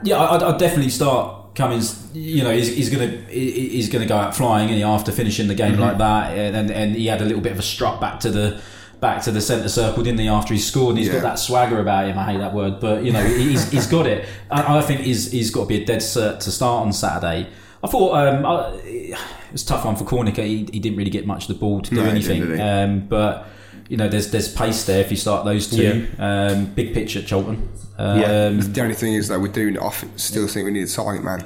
yeah, 0.03 0.19
I'd, 0.19 0.43
I'd 0.43 0.59
definitely 0.59 0.91
start 0.91 1.55
Cummings. 1.55 2.07
You 2.13 2.43
know, 2.43 2.51
he's, 2.51 2.67
he's 2.75 2.89
gonna 2.91 3.07
he's 3.29 3.89
gonna 3.89 4.05
go 4.05 4.17
out 4.17 4.35
flying, 4.35 4.69
and 4.69 4.79
after 4.83 5.11
finishing 5.11 5.47
the 5.47 5.55
game 5.55 5.71
Mm-hmm. 5.73 5.81
like 5.81 5.97
that, 5.97 6.37
and, 6.37 6.55
and 6.55 6.69
and 6.71 6.95
he 6.95 7.07
had 7.07 7.21
a 7.21 7.25
little 7.25 7.41
bit 7.41 7.53
of 7.53 7.59
a 7.59 7.63
strut 7.63 7.99
back 7.99 8.19
to 8.19 8.29
the 8.29 8.61
back 8.99 9.21
to 9.23 9.31
the 9.31 9.41
centre 9.41 9.69
circle, 9.69 10.03
didn't 10.03 10.19
he? 10.19 10.27
After 10.27 10.53
he 10.53 10.59
scored, 10.59 10.89
and 10.91 10.97
he's 10.99 11.07
Yeah. 11.07 11.15
got 11.15 11.23
that 11.23 11.39
swagger 11.39 11.79
about 11.79 12.07
him. 12.07 12.17
I 12.17 12.23
hate 12.31 12.39
that 12.39 12.53
word, 12.53 12.79
but 12.79 13.03
you 13.03 13.11
know, 13.11 13.23
he's 13.23 13.69
he's 13.71 13.87
got 13.87 14.05
it. 14.07 14.25
I, 14.51 14.77
I 14.77 14.81
think 14.81 15.01
he's 15.01 15.31
he's 15.31 15.51
got 15.51 15.61
to 15.61 15.67
be 15.67 15.81
a 15.83 15.85
dead 15.85 15.99
cert 15.99 16.39
to 16.41 16.51
start 16.51 16.85
on 16.85 16.93
Saturday. 16.93 17.47
I 17.83 17.87
thought 17.87 18.13
um, 18.15 18.45
I, 18.45 18.71
it 18.83 19.17
was 19.51 19.63
a 19.63 19.65
tough 19.67 19.85
one 19.85 19.95
for 19.95 20.03
Cornick. 20.03 20.37
He, 20.37 20.67
he 20.73 20.79
didn't 20.79 20.97
really 20.97 21.11
get 21.11 21.27
much 21.27 21.43
of 21.43 21.47
the 21.49 21.53
ball 21.59 21.81
to 21.81 21.89
do 21.91 21.97
No, 21.97 22.09
anything, 22.09 22.41
didn't, 22.41 22.57
did 22.57 22.59
he? 22.59 22.63
um, 22.63 23.07
but. 23.07 23.47
You 23.89 23.95
know, 23.95 24.09
there's 24.09 24.31
there's 24.31 24.53
pace 24.53 24.83
there 24.83 24.99
if 24.99 25.11
you 25.11 25.15
start 25.15 25.45
those 25.45 25.69
two. 25.69 26.05
Um, 26.19 26.65
big 26.65 26.93
pitch 26.93 27.15
at 27.15 27.25
Charlton. 27.25 27.69
Um, 27.97 28.59
The 28.59 28.81
only 28.81 28.95
thing 28.95 29.13
is 29.13 29.29
that 29.29 29.39
we 29.39 29.47
do. 29.47 29.69
I 29.81 29.89
th- 29.91 30.11
still 30.17 30.45
think 30.45 30.65
we 30.65 30.71
need 30.73 30.83
a 30.89 30.91
target 30.91 31.23
man, 31.23 31.45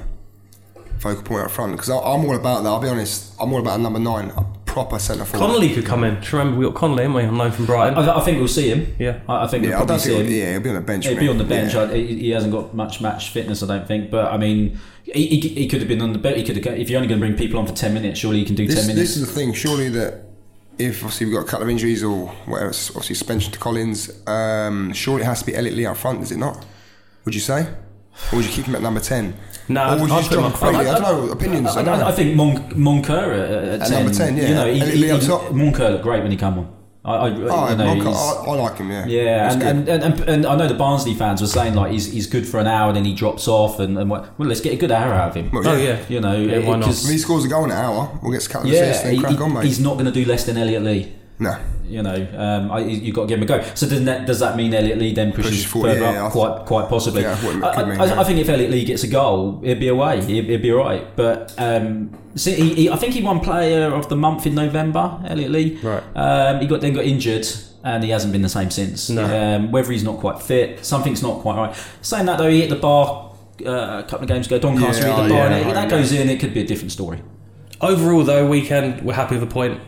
focal 0.98 1.22
point 1.22 1.44
up 1.44 1.52
front. 1.52 1.70
Because 1.70 1.88
I'm 1.88 1.96
all 2.24 2.34
about 2.34 2.64
that. 2.64 2.68
I'll 2.68 2.80
be 2.80 2.88
honest. 2.88 3.32
I'm 3.40 3.52
all 3.52 3.60
about 3.60 3.78
a 3.78 3.82
number 3.82 4.00
nine, 4.00 4.32
proper 4.72 4.98
centre 4.98 5.24
forward. 5.24 5.46
Connolly 5.46 5.74
could 5.74 5.84
come 5.84 6.02
in. 6.02 6.16
Just 6.20 6.32
remember, 6.32 6.58
we 6.58 6.64
got 6.64 6.74
Connolly, 6.74 7.02
haven't 7.02 7.16
we, 7.16 7.24
on 7.24 7.36
loan 7.36 7.52
from 7.52 7.66
Brighton? 7.66 7.98
I, 7.98 8.16
I 8.18 8.20
think 8.24 8.38
we'll 8.38 8.48
see 8.48 8.68
him. 8.70 8.94
Yeah. 8.98 9.20
I, 9.28 9.44
I 9.44 9.46
think 9.46 9.64
Yeah, 9.64 9.70
we'll 9.70 9.78
probably 9.78 9.92
don't 9.94 10.00
see 10.00 10.08
think. 10.14 10.20
him. 10.20 10.26
He'll, 10.32 10.38
yeah, 10.44 10.52
he'll 10.52 10.60
be 10.60 10.68
on 10.70 10.74
the 10.76 10.80
bench. 10.80 11.06
He'll 11.06 11.18
be 11.18 11.28
on 11.28 11.38
the 11.38 11.44
bench. 11.44 11.74
Yeah. 11.74 11.82
I, 11.82 11.94
he 11.94 12.18
he 12.20 12.30
hasn't 12.30 12.52
got 12.52 12.74
much 12.74 13.00
match 13.00 13.28
fitness, 13.30 13.62
I 13.62 13.66
don't 13.66 13.86
think. 13.86 14.10
But 14.10 14.32
I 14.32 14.36
mean, 14.38 14.78
he, 15.04 15.26
he, 15.26 15.40
he 15.48 15.68
could 15.68 15.80
have 15.80 15.88
been 15.88 16.00
on 16.00 16.12
the 16.12 16.18
bench. 16.18 16.38
He 16.38 16.44
could 16.44 16.56
have. 16.64 16.78
If 16.78 16.88
you're 16.88 16.96
only 16.98 17.08
going 17.08 17.20
to 17.20 17.26
bring 17.26 17.36
people 17.36 17.60
on 17.60 17.66
for 17.66 17.74
ten 17.74 17.92
minutes, 17.92 18.18
surely 18.18 18.38
you 18.38 18.46
can 18.46 18.54
do 18.54 18.66
This, 18.66 18.76
ten 18.76 18.86
minutes. 18.86 19.10
this 19.14 19.16
is 19.18 19.26
the 19.28 19.32
thing. 19.32 19.52
Surely 19.52 19.90
that 19.90 20.24
if 20.78 21.02
obviously 21.04 21.26
we've 21.26 21.34
got 21.34 21.44
a 21.46 21.48
couple 21.48 21.64
of 21.64 21.70
injuries 21.70 22.02
or 22.02 22.28
whatever, 22.46 22.68
obviously 22.70 23.14
suspension 23.14 23.52
to 23.52 23.58
Collins. 23.58 24.10
Um, 24.26 24.92
surely 24.94 25.22
it 25.22 25.26
has 25.26 25.40
to 25.40 25.46
be 25.46 25.54
Elliot 25.54 25.76
Lee 25.76 25.84
up 25.86 25.98
front, 25.98 26.22
is 26.22 26.32
it 26.32 26.38
not? 26.38 26.64
Would 27.26 27.34
you 27.34 27.40
say? 27.42 27.66
Or 28.32 28.36
would 28.36 28.44
you 28.44 28.50
keep 28.52 28.66
him 28.66 28.74
at 28.74 28.82
number 28.82 29.00
ten? 29.00 29.34
No, 29.68 29.94
or 29.96 30.00
would 30.00 30.08
you 30.10 30.14
I'd 30.14 30.18
just 30.20 30.30
drop 30.30 30.44
up 30.46 30.52
him? 30.52 30.58
front. 30.58 30.76
I, 30.76 30.84
don't 30.84 31.02
know 31.02 31.32
opinions. 31.32 31.68
I, 31.68 31.80
I, 31.80 31.84
don't 31.84 31.98
know. 31.98 32.04
I, 32.06 32.08
I 32.08 32.12
think 32.12 32.36
Mon, 32.36 32.56
Moncur 32.72 33.10
at, 33.10 33.50
at, 33.50 33.80
At 33.82 33.88
10, 33.88 34.02
number 34.04 34.12
10, 34.18 34.36
yeah. 34.36 34.48
You 34.48 34.54
know, 34.54 34.72
he, 34.72 34.80
he, 34.80 35.12
he, 35.18 35.26
top. 35.26 35.42
Moncur 35.52 35.90
looked 35.92 36.02
great 36.02 36.22
when 36.22 36.30
he 36.30 36.36
came 36.36 36.58
on. 36.58 36.76
I, 37.04 37.14
I, 37.14 37.28
Oh, 37.30 37.30
you 37.70 37.76
know, 37.76 37.86
Monk, 37.86 38.02
he's- 38.04 38.16
I, 38.16 38.44
I 38.44 38.54
like 38.54 38.76
him. 38.76 38.90
Yeah. 38.90 39.06
Yeah, 39.06 39.52
He's 39.54 39.62
and, 39.64 39.88
and, 39.88 40.02
and, 40.04 40.20
and 40.28 40.46
I 40.46 40.54
know 40.56 40.68
the 40.68 40.74
Barnsley 40.74 41.14
fans 41.14 41.40
were 41.40 41.46
saying 41.48 41.74
like 41.74 41.90
he's, 41.90 42.12
he's 42.12 42.26
good 42.28 42.46
for 42.46 42.60
an 42.60 42.66
hour, 42.68 42.88
and 42.88 42.96
then 42.96 43.04
he 43.04 43.14
drops 43.14 43.48
off, 43.48 43.80
and, 43.80 43.98
and 43.98 44.08
what, 44.10 44.38
well, 44.38 44.48
let's 44.48 44.60
get 44.60 44.72
a 44.72 44.76
good 44.76 44.92
hour 44.92 45.12
out 45.12 45.30
of 45.30 45.34
him. 45.34 45.50
Well, 45.50 45.66
Oh, 45.66 45.76
yeah. 45.76 46.00
You 46.08 46.20
know, 46.20 46.36
Yeah, 46.36 46.58
why 46.58 46.76
not? 46.76 46.84
'cause- 46.86 47.04
If 47.04 47.10
he 47.10 47.18
scores 47.18 47.44
a 47.44 47.48
goal 47.48 47.64
in 47.64 47.70
an 47.72 47.76
hour, 47.78 48.18
we'll 48.22 48.32
get 48.32 48.46
a 48.46 48.48
couple 48.48 48.68
yeah, 48.70 48.82
assists, 48.82 49.02
then 49.04 49.14
he- 49.14 49.20
crack 49.20 49.32
he- 49.32 49.38
on, 49.42 49.54
mate. 49.54 49.64
he's 49.64 49.80
not 49.80 49.94
going 49.94 50.06
to 50.06 50.12
do 50.12 50.24
less 50.24 50.44
than 50.44 50.56
Elliot 50.56 50.82
Lee. 50.82 51.12
No. 51.42 51.58
You 51.84 52.02
know, 52.02 52.26
um, 52.36 52.70
I, 52.70 52.78
you've 52.78 53.14
got 53.14 53.22
to 53.22 53.28
give 53.28 53.38
him 53.38 53.42
a 53.42 53.46
go. 53.46 53.62
So 53.74 53.86
does 53.86 54.04
that, 54.04 54.26
does 54.26 54.38
that 54.38 54.56
mean 54.56 54.72
Elliot 54.72 54.98
Lee 54.98 55.12
then 55.12 55.32
pushes, 55.32 55.50
Pushes 55.50 55.64
forward, 55.66 55.88
further 55.88 56.00
yeah, 56.00 56.12
yeah, 56.12 56.22
I 56.22 56.26
up? 56.26 56.32
Quite, 56.32 56.66
quite 56.66 56.88
possibly. 56.88 57.22
Yeah, 57.22 57.32
I 57.32 57.34
thought 57.34 57.78
I, 57.78 57.84
mean 57.84 58.00
I- 58.00 58.20
I 58.20 58.24
think 58.24 58.38
if 58.38 58.48
Elliot 58.48 58.70
Lee 58.70 58.84
gets 58.84 59.02
a 59.02 59.08
goal, 59.08 59.60
it'd 59.62 59.80
be 59.80 59.88
away. 59.88 60.18
It'd, 60.18 60.30
it'd 60.30 60.62
be 60.62 60.72
all 60.72 60.78
right. 60.78 61.14
But 61.16 61.54
um, 61.58 62.16
see, 62.36 62.54
he, 62.54 62.74
he, 62.74 62.90
I 62.90 62.96
think 62.96 63.12
he 63.12 63.22
won 63.22 63.40
Player 63.40 63.92
of 63.92 64.08
the 64.08 64.16
Month 64.16 64.46
in 64.46 64.54
November. 64.54 65.20
Elliot 65.26 65.50
Lee. 65.50 65.76
Right. 65.82 66.02
Um, 66.14 66.60
he 66.60 66.66
got 66.66 66.80
then 66.80 66.94
got 66.94 67.04
injured. 67.04 67.46
And 67.84 68.04
he 68.04 68.10
hasn't 68.10 68.32
been 68.32 68.42
the 68.42 68.48
same 68.48 68.70
since. 68.70 69.10
No. 69.10 69.24
Um, 69.24 69.72
whether 69.72 69.90
he's 69.90 70.04
not 70.04 70.20
quite 70.20 70.40
fit, 70.40 70.86
something's 70.86 71.20
not 71.20 71.40
quite 71.40 71.56
right. 71.56 71.76
Saying 72.00 72.26
that 72.26 72.38
though, 72.38 72.48
he 72.48 72.60
hit 72.60 72.70
the 72.70 72.76
bar 72.76 73.34
uh, 73.66 74.02
a 74.04 74.06
couple 74.08 74.22
of 74.22 74.28
games 74.28 74.46
ago. 74.46 74.60
Doncaster 74.60 75.04
Yeah, 75.04 75.16
hit 75.16 75.28
the 75.28 75.34
oh, 75.34 75.36
bar, 75.36 75.50
yeah, 75.50 75.56
and 75.56 75.66
no, 75.66 75.74
that 75.74 75.90
goes 75.90 76.12
in. 76.12 76.30
It 76.30 76.38
could 76.38 76.54
be 76.54 76.60
a 76.60 76.64
different 76.64 76.92
story. 76.92 77.20
Overall, 77.80 78.22
though, 78.22 78.48
weekend 78.48 79.02
we're 79.04 79.14
happy 79.14 79.34
with 79.34 79.42
a 79.42 79.52
point. 79.52 79.80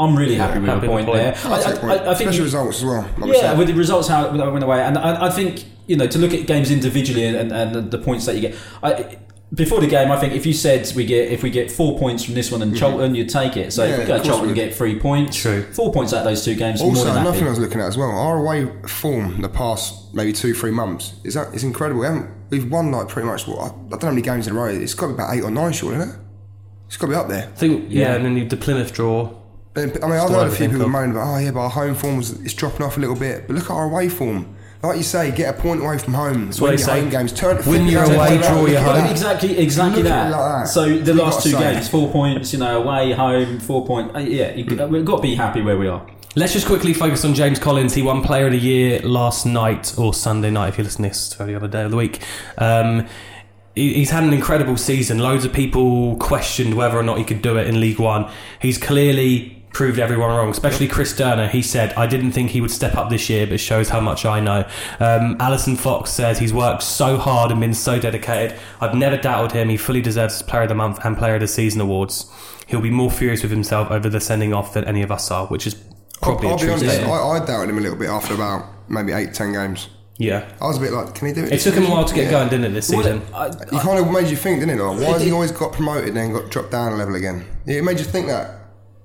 I'm 0.00 0.16
really 0.16 0.36
happy 0.36 0.60
with 0.60 0.68
happy 0.68 0.86
the 0.86 0.92
point, 0.92 1.06
there. 1.12 1.34
I'll 1.44 1.54
I, 1.54 1.72
point. 1.76 1.84
I, 2.02 2.10
I 2.10 2.14
think 2.14 2.30
Special 2.30 2.34
you- 2.38 2.44
results 2.44 2.78
as 2.78 2.84
well. 2.84 3.08
like 3.18 3.34
yeah, 3.34 3.40
said. 3.40 3.58
with 3.58 3.68
the 3.68 3.74
results 3.74 4.08
how 4.08 4.26
it 4.26 4.32
went 4.52 4.62
away, 4.64 4.80
and 4.82 4.96
I, 4.98 5.26
I 5.26 5.30
think 5.30 5.64
you 5.86 5.96
know 5.96 6.06
to 6.06 6.18
look 6.18 6.32
at 6.34 6.46
games 6.46 6.70
individually 6.70 7.24
and, 7.24 7.50
and 7.52 7.90
the 7.90 7.98
points 7.98 8.26
that 8.26 8.34
you 8.36 8.40
get. 8.42 8.56
I, 8.82 9.18
before 9.54 9.80
the 9.80 9.86
game, 9.86 10.10
I 10.10 10.20
think 10.20 10.34
if 10.34 10.44
you 10.44 10.52
said 10.52 10.92
we 10.94 11.06
get 11.06 11.32
if 11.32 11.42
we 11.42 11.48
get 11.48 11.70
four 11.70 11.98
points 11.98 12.22
from 12.22 12.34
this 12.34 12.52
one 12.52 12.60
and 12.60 12.76
Charlton, 12.76 13.14
you'd 13.14 13.30
take 13.30 13.56
it. 13.56 13.72
So 13.72 13.82
Mm-hmm. 13.82 13.90
Yeah, 13.92 13.94
if 13.94 13.98
we 13.98 14.02
of 14.02 14.08
go 14.08 14.14
course 14.16 14.26
Charlton 14.26 14.42
we 14.46 14.50
and 14.52 14.58
would. 14.58 14.64
get 14.68 14.76
three 14.76 14.98
points, 15.00 15.36
True. 15.40 15.62
four 15.72 15.90
points 15.90 16.12
out 16.12 16.18
of 16.18 16.24
those 16.26 16.44
two 16.44 16.54
games. 16.54 16.80
more 16.82 16.90
Also, 16.90 17.04
than 17.06 17.16
another 17.16 17.36
thing 17.38 17.46
I 17.46 17.50
was 17.50 17.58
looking 17.58 17.80
at 17.80 17.86
as 17.86 17.96
well, 17.96 18.10
our 18.10 18.36
away 18.38 18.70
form 18.86 19.40
the 19.40 19.48
past 19.48 20.12
maybe 20.14 20.34
two, 20.34 20.52
three 20.52 20.70
months 20.70 21.14
is 21.24 21.32
that 21.32 21.54
it's 21.54 21.62
incredible. 21.62 22.00
We 22.02 22.06
haven't, 22.06 22.30
we've 22.50 22.70
won 22.70 22.92
like 22.92 23.08
pretty 23.08 23.26
much 23.26 23.48
what 23.48 23.58
I 23.58 23.68
don't 23.68 23.90
know 23.90 23.98
how 24.02 24.10
many 24.10 24.20
games 24.20 24.46
in 24.46 24.54
a 24.54 24.56
row. 24.60 24.66
It's 24.66 24.92
got 24.92 25.06
to 25.06 25.12
be 25.12 25.14
about 25.14 25.34
eight 25.34 25.42
or 25.42 25.50
nine, 25.50 25.72
sure, 25.72 25.94
isn't 25.94 26.10
it? 26.10 26.14
It's 26.88 26.98
got 26.98 27.06
to 27.06 27.12
be 27.12 27.16
up 27.16 27.28
there. 27.28 27.44
I 27.44 27.56
think, 27.56 27.86
yeah, 27.88 28.00
Yeah. 28.10 28.14
and 28.16 28.24
then 28.26 28.48
the 28.48 28.56
Plymouth 28.58 28.92
draw. 28.92 29.34
But, 29.86 30.04
I 30.04 30.06
mean, 30.08 30.16
I've 30.16 30.26
Still 30.28 30.40
heard 30.40 30.48
a 30.52 30.54
few 30.56 30.68
people 30.68 30.82
of. 30.84 30.90
moan 30.90 31.10
about, 31.12 31.34
oh 31.34 31.38
yeah, 31.38 31.50
but 31.52 31.60
our 31.60 31.70
home 31.70 31.94
form 31.94 32.20
is 32.20 32.32
it's 32.42 32.54
dropping 32.54 32.84
off 32.84 32.96
a 32.96 33.00
little 33.00 33.16
bit. 33.16 33.46
But 33.46 33.56
look 33.56 33.64
at 33.64 33.70
our 33.70 33.84
away 33.84 34.08
form. 34.08 34.54
Like 34.82 34.96
you 34.96 35.02
say, 35.02 35.32
get 35.32 35.56
a 35.56 35.60
point 35.60 35.80
away 35.82 35.98
from 35.98 36.14
home. 36.14 36.46
what 36.50 36.60
win 36.60 36.70
they 36.70 36.76
your 36.76 36.78
say. 36.78 37.00
home 37.00 37.10
games. 37.10 37.32
Turn, 37.32 37.56
Win 37.66 37.86
your 37.88 38.04
away, 38.04 38.38
draw 38.38 38.64
your 38.66 38.78
at 38.78 39.00
home. 39.02 39.10
Exactly, 39.10 39.58
exactly 39.58 40.02
that. 40.02 40.30
like 40.30 40.40
that. 40.40 40.68
So 40.68 40.84
the 40.84 40.94
You've 40.94 41.16
last 41.16 41.42
two 41.42 41.50
say. 41.50 41.58
games, 41.74 41.88
four 41.88 42.10
points, 42.12 42.52
you 42.52 42.60
know, 42.60 42.82
away, 42.82 43.10
home, 43.12 43.58
four 43.58 43.84
points. 43.84 44.14
Uh, 44.14 44.20
yeah, 44.20 44.54
you, 44.54 44.64
we've 44.86 45.04
got 45.04 45.16
to 45.16 45.22
be 45.22 45.34
happy 45.34 45.62
where 45.62 45.76
we 45.76 45.88
are. 45.88 46.06
Let's 46.36 46.52
just 46.52 46.66
quickly 46.66 46.92
focus 46.94 47.24
on 47.24 47.34
James 47.34 47.58
Collins. 47.58 47.94
He 47.94 48.02
won 48.02 48.22
Player 48.22 48.46
of 48.46 48.52
the 48.52 48.58
Year 48.60 49.00
last 49.00 49.46
night 49.46 49.98
or 49.98 50.14
Sunday 50.14 50.50
night, 50.50 50.68
if 50.68 50.78
you 50.78 50.84
listen 50.84 51.02
to 51.02 51.08
this 51.08 51.32
for 51.34 51.44
the 51.44 51.56
other 51.56 51.66
day 51.66 51.82
of 51.82 51.90
the 51.90 51.96
week. 51.96 52.22
Um, 52.58 53.08
he's 53.74 54.10
had 54.10 54.22
an 54.22 54.32
incredible 54.32 54.76
season. 54.76 55.18
Loads 55.18 55.44
of 55.44 55.52
people 55.52 56.16
questioned 56.18 56.74
whether 56.74 56.96
or 56.96 57.02
not 57.02 57.18
he 57.18 57.24
could 57.24 57.42
do 57.42 57.56
it 57.56 57.66
in 57.66 57.80
League 57.80 57.98
One. 57.98 58.30
He's 58.60 58.78
clearly 58.78 59.57
proved 59.72 59.98
everyone 59.98 60.30
wrong, 60.30 60.48
especially 60.50 60.88
Chris 60.88 61.16
Turner. 61.16 61.46
He 61.48 61.62
said, 61.62 61.92
I 61.94 62.06
didn't 62.06 62.32
think 62.32 62.50
he 62.50 62.60
would 62.60 62.70
step 62.70 62.96
up 62.96 63.10
this 63.10 63.28
year, 63.30 63.46
but 63.46 63.60
shows 63.60 63.90
how 63.90 64.00
much 64.00 64.24
I 64.24 64.40
know. 64.40 64.68
Um, 64.98 65.36
Alison 65.40 65.76
Fox 65.76 66.10
says 66.10 66.38
he's 66.38 66.52
worked 66.52 66.82
so 66.82 67.16
hard 67.18 67.50
and 67.50 67.60
been 67.60 67.74
so 67.74 68.00
dedicated. 68.00 68.58
I've 68.80 68.94
never 68.94 69.16
doubted 69.16 69.52
him. 69.56 69.68
He 69.68 69.76
fully 69.76 70.00
deserves 70.00 70.42
Player 70.42 70.62
of 70.62 70.68
the 70.68 70.74
Month 70.74 71.04
and 71.04 71.16
Player 71.16 71.34
of 71.34 71.40
the 71.40 71.48
Season 71.48 71.80
awards. 71.80 72.30
He'll 72.66 72.80
be 72.80 72.90
more 72.90 73.10
furious 73.10 73.42
with 73.42 73.50
himself 73.52 73.90
over 73.90 74.08
the 74.08 74.20
sending 74.20 74.52
off 74.52 74.74
than 74.74 74.84
any 74.84 75.02
of 75.02 75.10
us 75.12 75.30
are, 75.30 75.46
which 75.46 75.66
is 75.66 75.74
I'll, 76.22 76.30
probably 76.36 76.48
I'll 76.48 76.54
a 76.54 76.58
be 76.58 76.62
true 76.64 76.72
honest. 76.72 77.00
I, 77.00 77.10
I 77.12 77.46
doubted 77.46 77.70
him 77.70 77.78
a 77.78 77.80
little 77.80 77.96
bit 77.98 78.08
after 78.08 78.34
about 78.34 78.66
maybe 78.88 79.12
eight, 79.12 79.32
ten 79.34 79.52
games. 79.52 79.88
Yeah. 80.20 80.50
I 80.60 80.66
was 80.66 80.78
a 80.78 80.80
bit 80.80 80.92
like, 80.92 81.14
can 81.14 81.28
he 81.28 81.32
do 81.32 81.44
it? 81.44 81.52
It 81.52 81.60
took 81.60 81.74
him 81.74 81.84
a 81.86 81.90
while 81.90 82.04
to 82.04 82.12
get 82.14 82.24
Yeah. 82.24 82.30
going, 82.32 82.48
didn't 82.48 82.64
it, 82.64 82.70
this 82.70 82.88
season? 82.88 83.22
I, 83.32 83.50
He 83.70 83.78
kind 83.78 84.00
of 84.04 84.10
made 84.10 84.26
you 84.28 84.34
think, 84.36 84.58
didn't 84.58 84.78
it? 84.80 84.82
Like, 84.82 84.98
why 85.00 85.12
has 85.12 85.22
he 85.22 85.30
always 85.30 85.52
got 85.52 85.72
promoted 85.72 86.08
and 86.08 86.16
then 86.16 86.32
got 86.32 86.50
dropped 86.50 86.72
down 86.72 86.92
a 86.92 86.96
level 86.96 87.14
again? 87.14 87.46
It 87.66 87.84
made 87.84 88.00
you 88.00 88.04
think 88.04 88.26
that. 88.26 88.57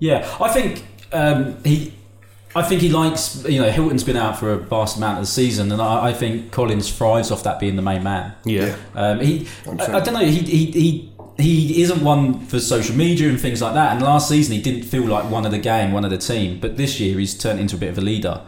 Yeah, 0.04 0.30
I 0.42 0.50
think 0.50 0.84
um, 1.14 1.56
he. 1.64 1.94
I 2.54 2.62
think 2.62 2.82
he 2.82 2.90
likes. 2.90 3.46
You 3.48 3.62
know, 3.62 3.72
Hylton's 3.72 4.04
been 4.04 4.18
out 4.18 4.38
for 4.38 4.52
a 4.52 4.58
vast 4.58 4.98
amount 4.98 5.20
of 5.20 5.24
the 5.24 5.32
season, 5.32 5.72
and 5.72 5.82
I, 5.82 6.08
I 6.10 6.14
think 6.14 6.52
Collins 6.52 6.92
thrives 6.92 7.32
off 7.32 7.44
that 7.44 7.58
being 7.58 7.78
the 7.78 7.82
main 7.82 8.04
man. 8.04 8.36
Yeah. 8.44 8.76
Um, 8.96 9.22
he. 9.22 9.48
I, 9.66 9.94
I 9.94 10.00
don't 10.02 10.14
know. 10.14 10.20
He. 10.26 10.40
He. 10.40 10.72
he 10.72 11.10
he 11.36 11.82
isn't 11.82 12.04
one 12.04 12.46
for 12.46 12.60
social 12.60 12.96
media 12.96 13.28
and 13.28 13.42
things 13.42 13.60
like 13.60 13.74
that. 13.74 13.94
And 13.94 14.04
last 14.04 14.30
season, 14.30 14.56
he 14.56 14.62
didn't 14.62 14.84
feel 14.84 15.06
like 15.06 15.32
one 15.32 15.48
of 15.48 15.52
the 15.52 15.58
gang, 15.58 15.92
one 15.92 16.06
of 16.06 16.12
the 16.12 16.20
team. 16.20 16.60
But 16.60 16.78
this 16.78 17.00
year, 17.00 17.18
he's 17.18 17.36
turned 17.36 17.60
into 17.60 17.76
a 17.76 17.80
bit 17.80 17.90
of 17.90 17.98
a 17.98 18.02
leader. 18.02 18.42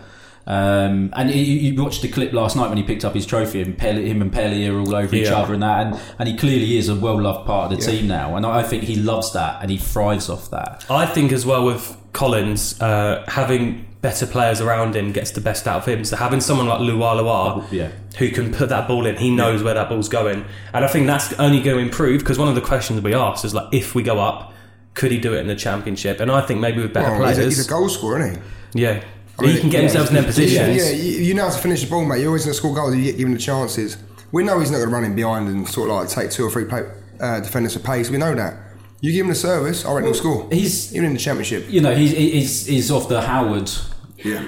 Um, 0.47 1.11
and 1.15 1.31
you, 1.31 1.41
you 1.41 1.81
watched 1.83 2.01
the 2.01 2.07
clip 2.07 2.31
last 2.33 2.55
night 2.55 2.67
when 2.69 2.77
he 2.77 2.83
picked 2.83 3.03
up 3.03 3.13
his 3.13 3.25
trophy, 3.25 3.61
and 3.61 3.77
Pelly, 3.77 4.07
him 4.09 4.21
and 4.21 4.31
Pelly 4.31 4.67
are 4.67 4.77
all 4.79 4.95
over 4.95 5.15
each 5.15 5.27
other 5.27 5.53
and 5.53 5.63
that. 5.63 5.87
And, 5.87 5.99
and 6.19 6.29
he 6.29 6.37
clearly 6.37 6.77
is 6.77 6.87
a 6.89 6.95
well 6.95 7.19
loved 7.21 7.47
part 7.47 7.71
of 7.71 7.79
the 7.79 7.83
Yeah. 7.85 7.91
team 7.99 8.07
now. 8.07 8.35
And 8.35 8.45
I 8.45 8.63
think 8.63 8.83
he 8.83 8.95
loves 8.95 9.33
that, 9.33 9.61
and 9.61 9.71
he 9.71 9.77
thrives 9.77 10.29
off 10.29 10.49
that. 10.51 10.85
I 10.89 11.05
think 11.05 11.31
as 11.31 11.45
well 11.45 11.65
with 11.65 11.97
Collins, 12.13 12.79
uh, 12.81 13.23
having 13.27 13.85
better 14.01 14.27
players 14.27 14.61
around 14.61 14.95
him 14.95 15.11
gets 15.11 15.31
the 15.31 15.41
best 15.41 15.67
out 15.67 15.77
of 15.77 15.85
him. 15.87 16.05
So 16.05 16.15
having 16.15 16.39
someone 16.39 16.67
like 16.67 16.79
Lualua 16.79 17.65
Yeah. 17.71 17.87
who 18.19 18.29
can 18.29 18.53
put 18.53 18.69
that 18.69 18.87
ball 18.87 19.07
in, 19.07 19.15
he 19.15 19.31
knows 19.35 19.63
where 19.63 19.73
that 19.73 19.89
ball's 19.89 20.09
going. 20.09 20.45
And 20.75 20.85
I 20.85 20.87
think 20.87 21.07
that's 21.07 21.33
only 21.39 21.59
going 21.59 21.77
to 21.77 21.81
improve 21.81 22.19
because 22.19 22.37
one 22.37 22.47
of 22.47 22.53
the 22.53 22.61
questions 22.61 23.01
we 23.01 23.15
asked 23.15 23.43
is 23.45 23.55
like, 23.55 23.67
if 23.71 23.95
we 23.95 24.03
go 24.03 24.19
up, 24.19 24.53
could 24.93 25.11
he 25.11 25.17
do 25.19 25.33
it 25.33 25.39
in 25.39 25.47
the 25.47 25.55
championship? 25.55 26.19
And 26.19 26.31
I 26.31 26.41
think 26.41 26.59
maybe 26.59 26.83
with 26.83 26.93
better 26.93 27.17
Well, 27.17 27.27
he's, 27.29 27.37
a, 27.37 27.41
players, 27.41 27.57
he's 27.57 27.65
a 27.65 27.69
goal 27.69 27.89
scorer, 27.89 28.19
isn't 28.19 28.43
he? 28.73 28.81
yeah, 28.83 29.01
I 29.37 29.41
mean, 29.43 29.51
he 29.55 29.59
can 29.61 29.69
get 29.69 29.77
yeah, 29.83 29.89
himself 29.89 30.09
in 30.09 30.15
them 30.15 30.25
position. 30.25 30.75
Yeah, 30.75 30.91
you, 30.91 31.11
you 31.23 31.33
know 31.33 31.43
how 31.49 31.55
to 31.55 31.61
finish 31.61 31.83
the 31.83 31.89
ball, 31.89 32.05
mate. 32.05 32.19
You're 32.19 32.27
always 32.29 32.45
going 32.45 32.53
to 32.53 32.57
score 32.57 32.73
goals. 32.73 32.95
You 32.95 33.03
get 33.03 33.17
given 33.17 33.33
the 33.33 33.39
chances. 33.39 33.97
We 34.31 34.43
know 34.43 34.59
he's 34.59 34.71
not 34.71 34.77
going 34.77 34.89
to 34.89 34.95
run 34.95 35.03
in 35.03 35.15
behind 35.15 35.47
and 35.49 35.67
sort 35.67 35.89
of 35.89 35.95
like 35.97 36.09
take 36.09 36.31
two 36.31 36.45
or 36.45 36.51
three 36.51 36.65
play, 36.65 36.83
uh, 37.19 37.39
defenders 37.41 37.73
for 37.73 37.79
pace. 37.79 38.09
We 38.09 38.17
know 38.17 38.33
that. 38.35 38.53
You 39.01 39.11
give 39.11 39.25
him 39.25 39.29
the 39.29 39.35
service, 39.35 39.85
I 39.85 39.89
reckon 39.93 40.05
he'll 40.05 40.13
score. 40.13 40.47
he's- 40.51 40.91
even 40.93 41.05
in 41.07 41.13
the 41.13 41.19
championship. 41.19 41.65
you 41.69 41.81
know, 41.81 41.93
he's 41.95 42.11
he's, 42.11 42.65
he's 42.65 42.91
off 42.91 43.07
the 43.09 43.21
Howard 43.21 43.69
Yeah. 44.17 44.45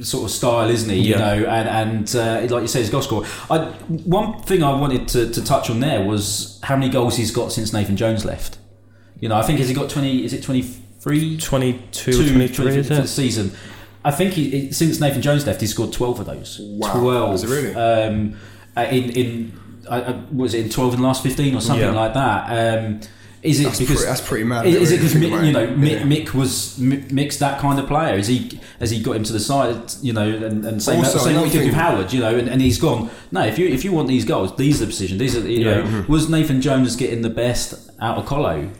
sort 0.00 0.24
of 0.24 0.30
style, 0.30 0.68
isn't 0.68 0.90
he? 0.90 0.96
You 0.98 1.14
Yeah. 1.14 1.18
know, 1.18 1.46
and 1.48 1.68
and 1.68 2.16
uh, 2.16 2.54
like 2.54 2.62
you 2.62 2.68
say, 2.68 2.80
he's 2.80 2.90
goal 2.90 3.02
scorer. 3.02 3.26
I, 3.50 3.58
one 3.88 4.42
thing 4.42 4.62
I 4.62 4.78
wanted 4.78 5.08
to, 5.08 5.30
to 5.30 5.42
touch 5.44 5.70
on 5.70 5.80
there 5.80 6.04
was 6.04 6.58
how 6.64 6.76
many 6.76 6.90
goals 6.90 7.16
he's 7.16 7.30
got 7.30 7.52
since 7.52 7.72
Nathan 7.72 7.96
Jones 7.96 8.24
left. 8.24 8.58
You 9.20 9.28
know, 9.28 9.36
I 9.36 9.42
think 9.42 9.58
has 9.60 9.68
he 9.68 9.74
got 9.74 9.88
twenty? 9.88 10.24
Is 10.24 10.32
it 10.32 10.42
twenty 10.42 10.62
three? 10.62 11.36
22 11.38 12.10
or 12.10 12.14
23, 12.28 12.76
is 12.78 12.88
for 12.88 12.94
the 12.94 13.06
season. 13.06 13.52
I 14.04 14.10
think 14.10 14.34
he, 14.34 14.70
since 14.72 15.00
Nathan 15.00 15.22
Jones 15.22 15.46
left, 15.46 15.60
he's 15.60 15.70
scored 15.70 15.92
twelve 15.92 16.20
of 16.20 16.26
those. 16.26 16.60
Wow. 16.62 17.00
Twelve. 17.00 17.34
Is 17.36 17.44
it 17.44 17.48
really? 17.50 17.74
Um, 17.74 18.36
uh, 18.76 18.82
in 18.90 19.10
in 19.10 19.52
uh, 19.88 20.20
was 20.32 20.54
it 20.54 20.64
in 20.66 20.70
twelve 20.70 20.94
in 20.94 21.00
the 21.00 21.06
last 21.06 21.22
fifteen 21.22 21.54
or 21.54 21.60
something 21.60 21.86
Yeah. 21.86 21.92
like 21.92 22.14
that? 22.14 22.78
Um, 22.84 23.00
is 23.42 23.60
it 23.60 23.64
That's 23.64 23.78
because 23.78 23.96
pretty- 23.96 24.08
that's 24.08 24.20
pretty 24.22 24.44
mad, 24.44 24.64
Is, 24.66 24.74
is 24.76 24.92
it 24.92 24.96
because 24.96 25.14
about 25.16 25.44
you 25.44 25.52
know 25.52 25.66
Mick, 25.66 25.90
Yeah. 25.90 26.02
Mick 26.04 26.32
was 26.32 26.78
Mi- 26.78 26.96
Mick's 27.10 27.36
that 27.38 27.60
kind 27.60 27.78
of 27.78 27.86
player? 27.86 28.14
Is 28.16 28.26
he 28.26 28.58
has 28.80 28.90
he 28.90 29.02
got 29.02 29.16
him 29.16 29.24
to 29.24 29.34
the 29.34 29.38
side? 29.40 29.92
You 30.00 30.14
know, 30.14 30.26
and, 30.26 30.64
and 30.64 30.82
same, 30.82 31.00
Also, 31.00 31.18
same 31.18 31.36
what 31.38 31.50
he 31.50 31.58
did 31.58 31.66
with 31.66 31.74
Howard. 31.74 32.10
You 32.12 32.20
know, 32.20 32.34
and, 32.34 32.48
and 32.48 32.62
he's 32.62 32.78
gone. 32.78 33.10
No, 33.32 33.42
if 33.44 33.58
you 33.58 33.68
if 33.68 33.84
you 33.84 33.92
want 33.92 34.08
these 34.08 34.24
goals, 34.24 34.56
these 34.56 34.80
are 34.80 34.86
the 34.86 34.90
positions. 34.90 35.18
These 35.20 35.36
are 35.36 35.40
you 35.48 35.64
Yeah. 35.64 35.74
know. 35.76 35.82
Mm-hmm. 35.82 36.12
Was 36.12 36.28
Nathan 36.30 36.62
Jones 36.62 36.96
getting 36.96 37.20
the 37.20 37.28
best 37.30 37.90
out 38.00 38.16
of 38.16 38.24
Colo? 38.24 38.70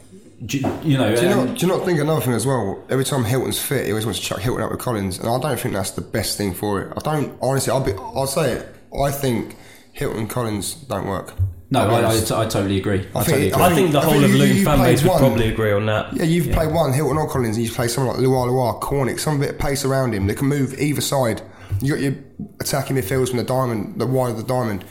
Do, 0.44 0.58
you- 0.58 0.78
you 0.82 0.98
know, 0.98 1.14
Do 1.14 1.22
you, 1.22 1.28
not, 1.28 1.56
do 1.58 1.66
you 1.66 1.72
not 1.72 1.84
think 1.84 2.00
another 2.00 2.20
thing 2.20 2.32
as 2.34 2.46
well? 2.46 2.82
Every 2.90 3.04
time 3.04 3.24
Hylton's 3.24 3.58
fit, 3.60 3.86
he 3.86 3.92
always 3.92 4.04
wants 4.04 4.20
to 4.20 4.24
chuck 4.26 4.40
Hylton 4.40 4.62
up 4.62 4.70
with 4.70 4.80
Collins, 4.80 5.18
and 5.18 5.28
I 5.28 5.38
don't 5.40 5.58
think 5.58 5.74
that's 5.74 5.92
the 5.92 6.00
best 6.02 6.36
thing 6.36 6.52
for 6.54 6.82
it. 6.82 6.92
I 6.96 7.00
don't 7.00 7.38
honestly. 7.40 7.72
I'll 7.72 7.84
be. 7.84 7.92
I'll 7.92 8.26
say 8.26 8.52
it. 8.52 8.74
I 8.98 9.10
think 9.10 9.56
Hylton 9.92 10.20
and 10.20 10.30
Collins 10.30 10.74
don't 10.74 11.06
work. 11.06 11.32
no, 11.70 11.80
I'll 11.80 11.94
I, 11.94 12.00
I. 12.12 12.16
I 12.16 12.46
totally 12.46 12.78
agree. 12.78 13.08
I, 13.14 13.22
think 13.24 13.26
totally 13.26 13.46
it- 13.46 13.52
agree. 13.52 13.62
I 13.64 13.74
think 13.74 13.92
the 13.92 13.98
I 13.98 14.02
whole 14.04 14.12
think 14.12 14.24
of 14.24 14.30
you- 14.32 14.38
Luton 14.38 14.64
fan 14.64 14.78
base 14.80 15.02
would 15.02 15.08
one. 15.10 15.18
probably 15.18 15.48
agree 15.48 15.72
on 15.72 15.86
that. 15.86 16.12
Yeah, 16.14 16.24
you've 16.24 16.52
played 16.52 16.72
one 16.72 16.92
Hylton 16.92 17.16
or 17.16 17.28
Collins, 17.28 17.56
and 17.56 17.64
you've 17.64 17.74
played 17.74 17.90
someone 17.90 18.16
like 18.16 18.24
Lualua, 18.26 18.80
Cornick, 18.80 19.20
some 19.20 19.40
bit 19.40 19.50
of 19.50 19.58
pace 19.58 19.84
around 19.84 20.14
him. 20.14 20.26
They 20.26 20.34
can 20.34 20.48
move 20.48 20.78
either 20.80 21.00
side. 21.00 21.42
You 21.80 21.94
got 21.94 22.02
your 22.02 22.14
attacking 22.60 22.96
midfields 22.96 23.28
from 23.28 23.38
the 23.38 23.44
diamond, 23.44 24.00
the 24.00 24.06
wide 24.06 24.32
of 24.32 24.36
the 24.36 24.42
diamond. 24.44 24.84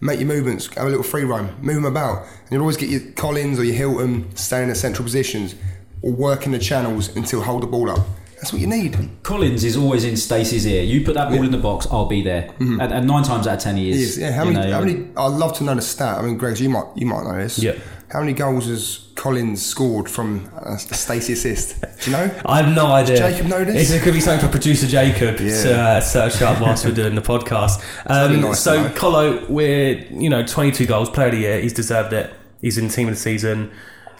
Make 0.00 0.20
your 0.20 0.28
movements, 0.28 0.66
have 0.74 0.86
a 0.86 0.90
little 0.90 1.02
free 1.02 1.24
run, 1.24 1.54
move 1.62 1.76
them 1.76 1.86
about, 1.86 2.22
and 2.22 2.50
you'll 2.50 2.60
always 2.60 2.76
get 2.76 2.90
your 2.90 3.00
Collins 3.12 3.58
or 3.58 3.64
your 3.64 3.74
Hylton 3.74 4.34
staying 4.36 4.64
in 4.64 4.68
the 4.68 4.74
central 4.74 5.04
positions 5.04 5.54
or 6.02 6.12
working 6.12 6.52
the 6.52 6.58
channels 6.58 7.14
until 7.16 7.40
hold 7.40 7.62
the 7.62 7.66
ball 7.66 7.90
up. 7.90 8.06
That's 8.36 8.52
what 8.52 8.60
you 8.60 8.66
need. 8.66 9.08
Collins 9.22 9.64
is 9.64 9.78
always 9.78 10.04
in 10.04 10.16
Stacey's 10.16 10.66
ear. 10.66 10.82
You 10.82 11.02
put 11.02 11.14
that 11.14 11.30
ball 11.30 11.42
in 11.42 11.50
the 11.50 11.58
box, 11.58 11.86
I'll 11.90 12.04
be 12.04 12.22
there. 12.22 12.42
Mm-hmm. 12.42 12.80
And, 12.80 12.92
and 12.92 13.06
nine 13.06 13.24
times 13.24 13.46
out 13.46 13.54
of 13.54 13.60
ten, 13.60 13.78
he 13.78 13.90
is. 13.90 13.96
He 13.96 14.02
is. 14.02 14.18
Yeah, 14.18 14.32
how 14.32 14.44
many? 14.44 14.56
know. 14.56 14.72
how 14.72 14.80
many? 14.80 15.08
I'd 15.16 15.32
love 15.32 15.56
to 15.56 15.64
know 15.64 15.74
the 15.74 15.80
stat. 15.80 16.18
I 16.18 16.22
mean, 16.22 16.36
Greg, 16.36 16.58
you 16.60 16.68
might 16.68 16.84
you 16.94 17.06
might 17.06 17.24
know 17.24 17.36
this. 17.36 17.58
Yeah. 17.58 17.78
How 18.12 18.20
many 18.20 18.32
goals 18.34 18.66
has 18.66 19.08
Collins 19.16 19.64
scored 19.64 20.08
from 20.08 20.48
a 20.64 20.78
Stacey 20.78 21.32
assist? 21.32 21.80
Do 21.80 22.10
you 22.10 22.16
know? 22.16 22.40
I 22.46 22.62
have 22.62 22.74
no 22.74 22.86
idea. 22.86 23.16
Jacob 23.16 23.46
know 23.48 23.64
this? 23.64 23.90
It 23.90 24.02
could 24.02 24.14
be 24.14 24.20
something 24.20 24.46
for 24.46 24.50
producer 24.52 24.86
Jacob 24.86 25.38
to 25.38 25.44
Yeah. 25.44 25.86
uh, 25.96 26.00
search 26.00 26.40
up 26.40 26.60
whilst 26.60 26.84
we're 26.84 26.92
doing 26.92 27.14
the 27.16 27.22
podcast. 27.22 27.82
Um, 28.08 28.40
nice 28.40 28.60
so 28.60 28.82
know. 28.84 28.88
Colo, 28.94 29.44
we're 29.46 29.98
you 30.12 30.30
know 30.30 30.44
22 30.46 30.86
goals, 30.86 31.10
player 31.10 31.26
of 31.28 31.32
the 31.34 31.40
year. 31.40 31.60
He's 31.60 31.72
deserved 31.72 32.12
it. 32.12 32.32
He's 32.60 32.78
in 32.78 32.88
team 32.88 33.08
of 33.08 33.14
the 33.14 33.20
season, 33.20 33.72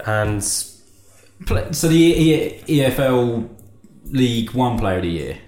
and 0.05 0.41
Pla- 1.47 1.71
So 1.73 1.87
the 1.89 1.97
E- 1.97 2.63
EFL 2.67 3.49
League 4.07 4.51
One 4.53 4.79
Player 4.79 4.97
of 4.97 5.03
the 5.03 5.09
Year. 5.11 5.39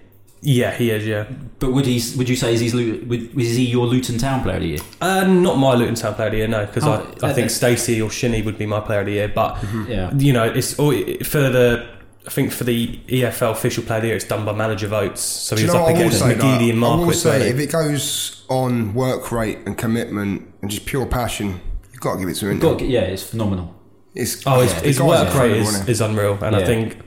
Yeah, 0.41 0.73
he 0.73 0.91
is. 0.91 1.05
Yeah, 1.07 1.25
But 1.59 1.73
would 1.73 1.85
he? 1.87 2.01
Would 2.17 2.29
you 2.29 2.37
say 2.37 2.55
is, 2.55 2.61
he's, 2.61 2.75
would, 2.75 3.13
is 3.41 3.57
he 3.57 3.65
your 3.67 3.87
Luton 3.87 4.19
Town 4.19 4.43
Player 4.43 4.57
of 4.57 4.63
the 4.63 4.69
Year? 4.69 4.79
uh, 5.01 5.25
not 5.27 5.57
my 5.59 5.75
Luton 5.75 5.95
Town 5.97 6.15
player 6.15 6.29
of 6.29 6.33
the 6.33 6.39
year, 6.39 6.49
no, 6.49 6.65
because 6.67 6.85
Oh, 6.85 6.93
I, 7.23 7.27
I 7.27 7.31
uh, 7.31 7.35
think 7.35 7.51
Stacey 7.51 8.01
or 8.01 8.09
Shinnie 8.11 8.43
would 8.43 8.57
be 8.57 8.65
my 8.67 8.79
player 8.81 9.01
of 9.01 9.07
the 9.07 9.13
year. 9.13 9.29
But 9.29 9.59
Yeah. 9.89 10.13
you 10.15 10.33
know, 10.33 10.45
it's 10.45 10.79
all- 10.79 10.93
for 11.25 11.41
the 11.41 11.87
I 12.27 12.31
think 12.31 12.53
for 12.53 12.65
the 12.65 13.01
EFL 13.09 13.53
official 13.53 13.83
player 13.85 13.97
of 13.99 14.03
the 14.03 14.07
year, 14.09 14.17
it's 14.17 14.27
done 14.27 14.45
by 14.45 14.53
manager 14.53 14.87
votes. 14.87 15.23
So 15.23 15.57
Do 15.57 15.63
he 15.63 15.67
you 15.67 15.73
was 15.73 15.75
know 15.75 15.83
up 15.83 15.89
I 15.89 15.93
will 15.93 15.99
against 16.01 16.19
say? 16.21 16.35
McGeady 16.35 16.39
though? 16.41 16.75
and 16.75 16.85
I 16.85 16.89
will 16.89 16.97
Marquis. 16.99 17.15
say, 17.19 17.49
if 17.51 17.59
it 17.59 17.73
goes 17.73 18.45
on 18.51 18.93
work 18.95 19.33
rate 19.33 19.59
and 19.67 19.79
commitment 19.79 20.47
and 20.63 20.71
just 20.71 20.85
pure 20.85 21.07
passion, 21.07 21.61
you've 21.91 22.01
got 22.03 22.15
to 22.15 22.21
give 22.21 22.29
it 22.29 22.35
to 22.35 22.49
him. 22.51 22.59
Got 22.59 22.81
yeah, 22.83 23.01
it's 23.01 23.23
phenomenal. 23.23 23.75
It's, 24.15 24.47
Oh, 24.47 24.61
his, 24.61 24.73
Yeah, 24.73 24.81
his 24.81 24.97
the 24.99 25.05
work 25.07 25.35
rate 25.35 25.53
is, 25.57 25.69
isn't 25.69 25.87
he? 25.87 25.93
is 25.93 26.01
unreal, 26.03 26.39
and 26.45 26.55
I 26.55 26.65
think 26.67 26.99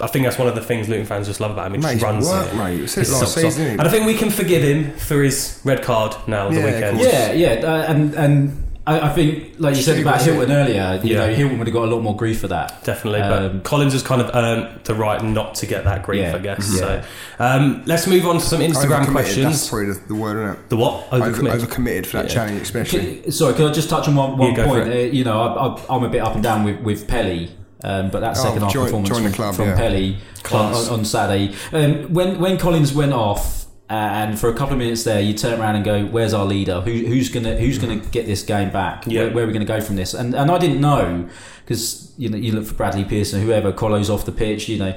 I 0.00 0.08
think 0.08 0.24
that's 0.24 0.38
one 0.38 0.48
of 0.48 0.54
the 0.56 0.60
things 0.60 0.88
Luton 0.88 1.06
fans 1.06 1.28
just 1.28 1.38
love 1.40 1.52
about 1.52 1.66
him. 1.66 1.74
He 1.74 1.80
just 1.80 2.02
runs 2.02 2.26
work 2.26 2.52
it. 2.52 2.56
rate, 2.58 2.80
we 2.80 2.86
said 2.88 3.00
His 3.02 3.12
last 3.12 3.32
socks 3.34 3.44
off. 3.44 3.52
season, 3.52 3.66
and? 3.78 3.80
I 3.82 3.88
think 3.88 4.06
we 4.06 4.14
can 4.14 4.30
forgive 4.30 4.62
him 4.62 4.92
for 4.96 5.22
his 5.22 5.60
red 5.64 5.82
card 5.82 6.16
now 6.26 6.48
at 6.48 6.54
the 6.54 6.60
Yeah, 6.60 6.66
of 6.66 6.74
weekend. 6.96 7.00
Yeah, 7.00 7.32
yeah, 7.32 7.66
uh, 7.66 7.84
and 7.92 8.14
and 8.14 8.60
I, 8.88 9.08
I 9.08 9.08
think 9.14 9.54
like 9.58 9.76
you 9.76 9.82
said 9.82 10.00
about 10.00 10.16
was. 10.16 10.24
Hylton 10.26 10.50
earlier, 10.52 11.00
you 11.02 11.14
Yeah. 11.14 11.26
know, 11.28 11.32
Hylton 11.34 11.58
would 11.58 11.68
have 11.68 11.72
got 11.74 11.84
a 11.88 11.90
lot 11.94 12.02
more 12.02 12.14
grief 12.16 12.40
for 12.40 12.48
that. 12.48 12.82
Definitely, 12.84 13.20
Um, 13.20 13.52
but 13.58 13.64
Collins 13.64 13.92
has 13.94 14.02
kind 14.02 14.20
of 14.20 14.30
earned 14.34 14.80
the 14.84 14.94
right 14.96 15.24
not 15.24 15.54
to 15.56 15.66
get 15.66 15.84
that 15.84 16.02
grief, 16.02 16.22
Yeah. 16.22 16.34
I 16.34 16.38
guess. 16.38 16.68
Mhm. 16.68 16.78
So, 16.80 17.02
um, 17.38 17.82
let's 17.86 18.06
move 18.08 18.26
on 18.26 18.34
to 18.34 18.44
some 18.44 18.60
Instagram 18.60 19.06
Overcommitted, 19.06 19.06
That's 19.06 19.10
questions. 19.12 19.68
probably 19.68 19.92
the, 19.92 20.00
the 20.08 20.14
word, 20.16 20.36
isn't 20.42 20.50
it? 20.56 20.68
The 20.70 20.76
what? 20.76 21.04
Over, 21.12 21.30
Overcommitted. 21.30 21.60
overcommitted 21.60 22.06
for 22.06 22.16
that 22.18 22.28
Yeah. 22.28 22.34
challenge, 22.34 22.60
especially. 22.62 23.16
Can- 23.22 23.32
Sorry, 23.32 23.54
can 23.54 23.66
I 23.68 23.72
just 23.72 23.88
touch 23.88 24.06
on 24.08 24.16
one, 24.16 24.36
one 24.36 24.54
Yeah, 24.54 24.64
point? 24.66 24.88
Uh, 24.88 24.96
you 24.96 25.24
know, 25.24 25.40
I, 25.40 25.66
I, 25.68 25.96
I'm 25.96 26.02
a 26.04 26.08
bit 26.10 26.20
up 26.20 26.34
and 26.34 26.42
down 26.42 26.64
with 26.64 26.80
with 26.80 27.06
Pelly, 27.06 27.52
um, 27.84 28.10
but 28.10 28.20
that 28.20 28.36
Oh, 28.36 28.42
second 28.42 28.62
half 28.62 28.72
join- 28.72 28.84
performance 28.86 29.08
join 29.10 29.22
from, 29.24 29.32
club, 29.32 29.54
from 29.54 29.68
yeah. 29.68 29.76
Pelly 29.76 30.16
on, 30.52 30.74
on, 30.74 31.04
Saturday. 31.04 31.54
Um, 31.72 32.12
when 32.12 32.38
when 32.40 32.56
Collins 32.58 32.92
went 32.92 33.12
off. 33.12 33.62
And 33.90 34.38
for 34.40 34.48
a 34.48 34.54
couple 34.54 34.72
of 34.72 34.78
minutes 34.78 35.04
there, 35.04 35.20
you 35.20 35.34
turn 35.34 35.60
around 35.60 35.76
and 35.76 35.84
go, 35.84 36.06
"Where's 36.06 36.32
our 36.32 36.46
leader? 36.46 36.80
Who, 36.80 36.90
who's 36.90 37.28
gonna 37.28 37.54
Who's 37.56 37.78
gonna 37.78 37.96
get 37.96 38.24
this 38.26 38.42
game 38.42 38.70
back? 38.70 39.04
Yeah. 39.06 39.24
Where, 39.24 39.32
where 39.34 39.44
are 39.44 39.46
we 39.46 39.52
gonna 39.52 39.66
go 39.66 39.80
from 39.82 39.96
this?" 39.96 40.14
And 40.14 40.34
and 40.34 40.50
I 40.50 40.56
didn't 40.58 40.80
know 40.80 41.28
because 41.64 42.10
you 42.16 42.30
know 42.30 42.38
you 42.38 42.52
look 42.52 42.64
for 42.64 42.74
Bradley 42.74 43.04
Pearson, 43.04 43.42
whoever 43.42 43.72
Colo's 43.72 44.08
off 44.08 44.24
the 44.24 44.32
pitch. 44.32 44.70
You 44.70 44.78
know, 44.78 44.94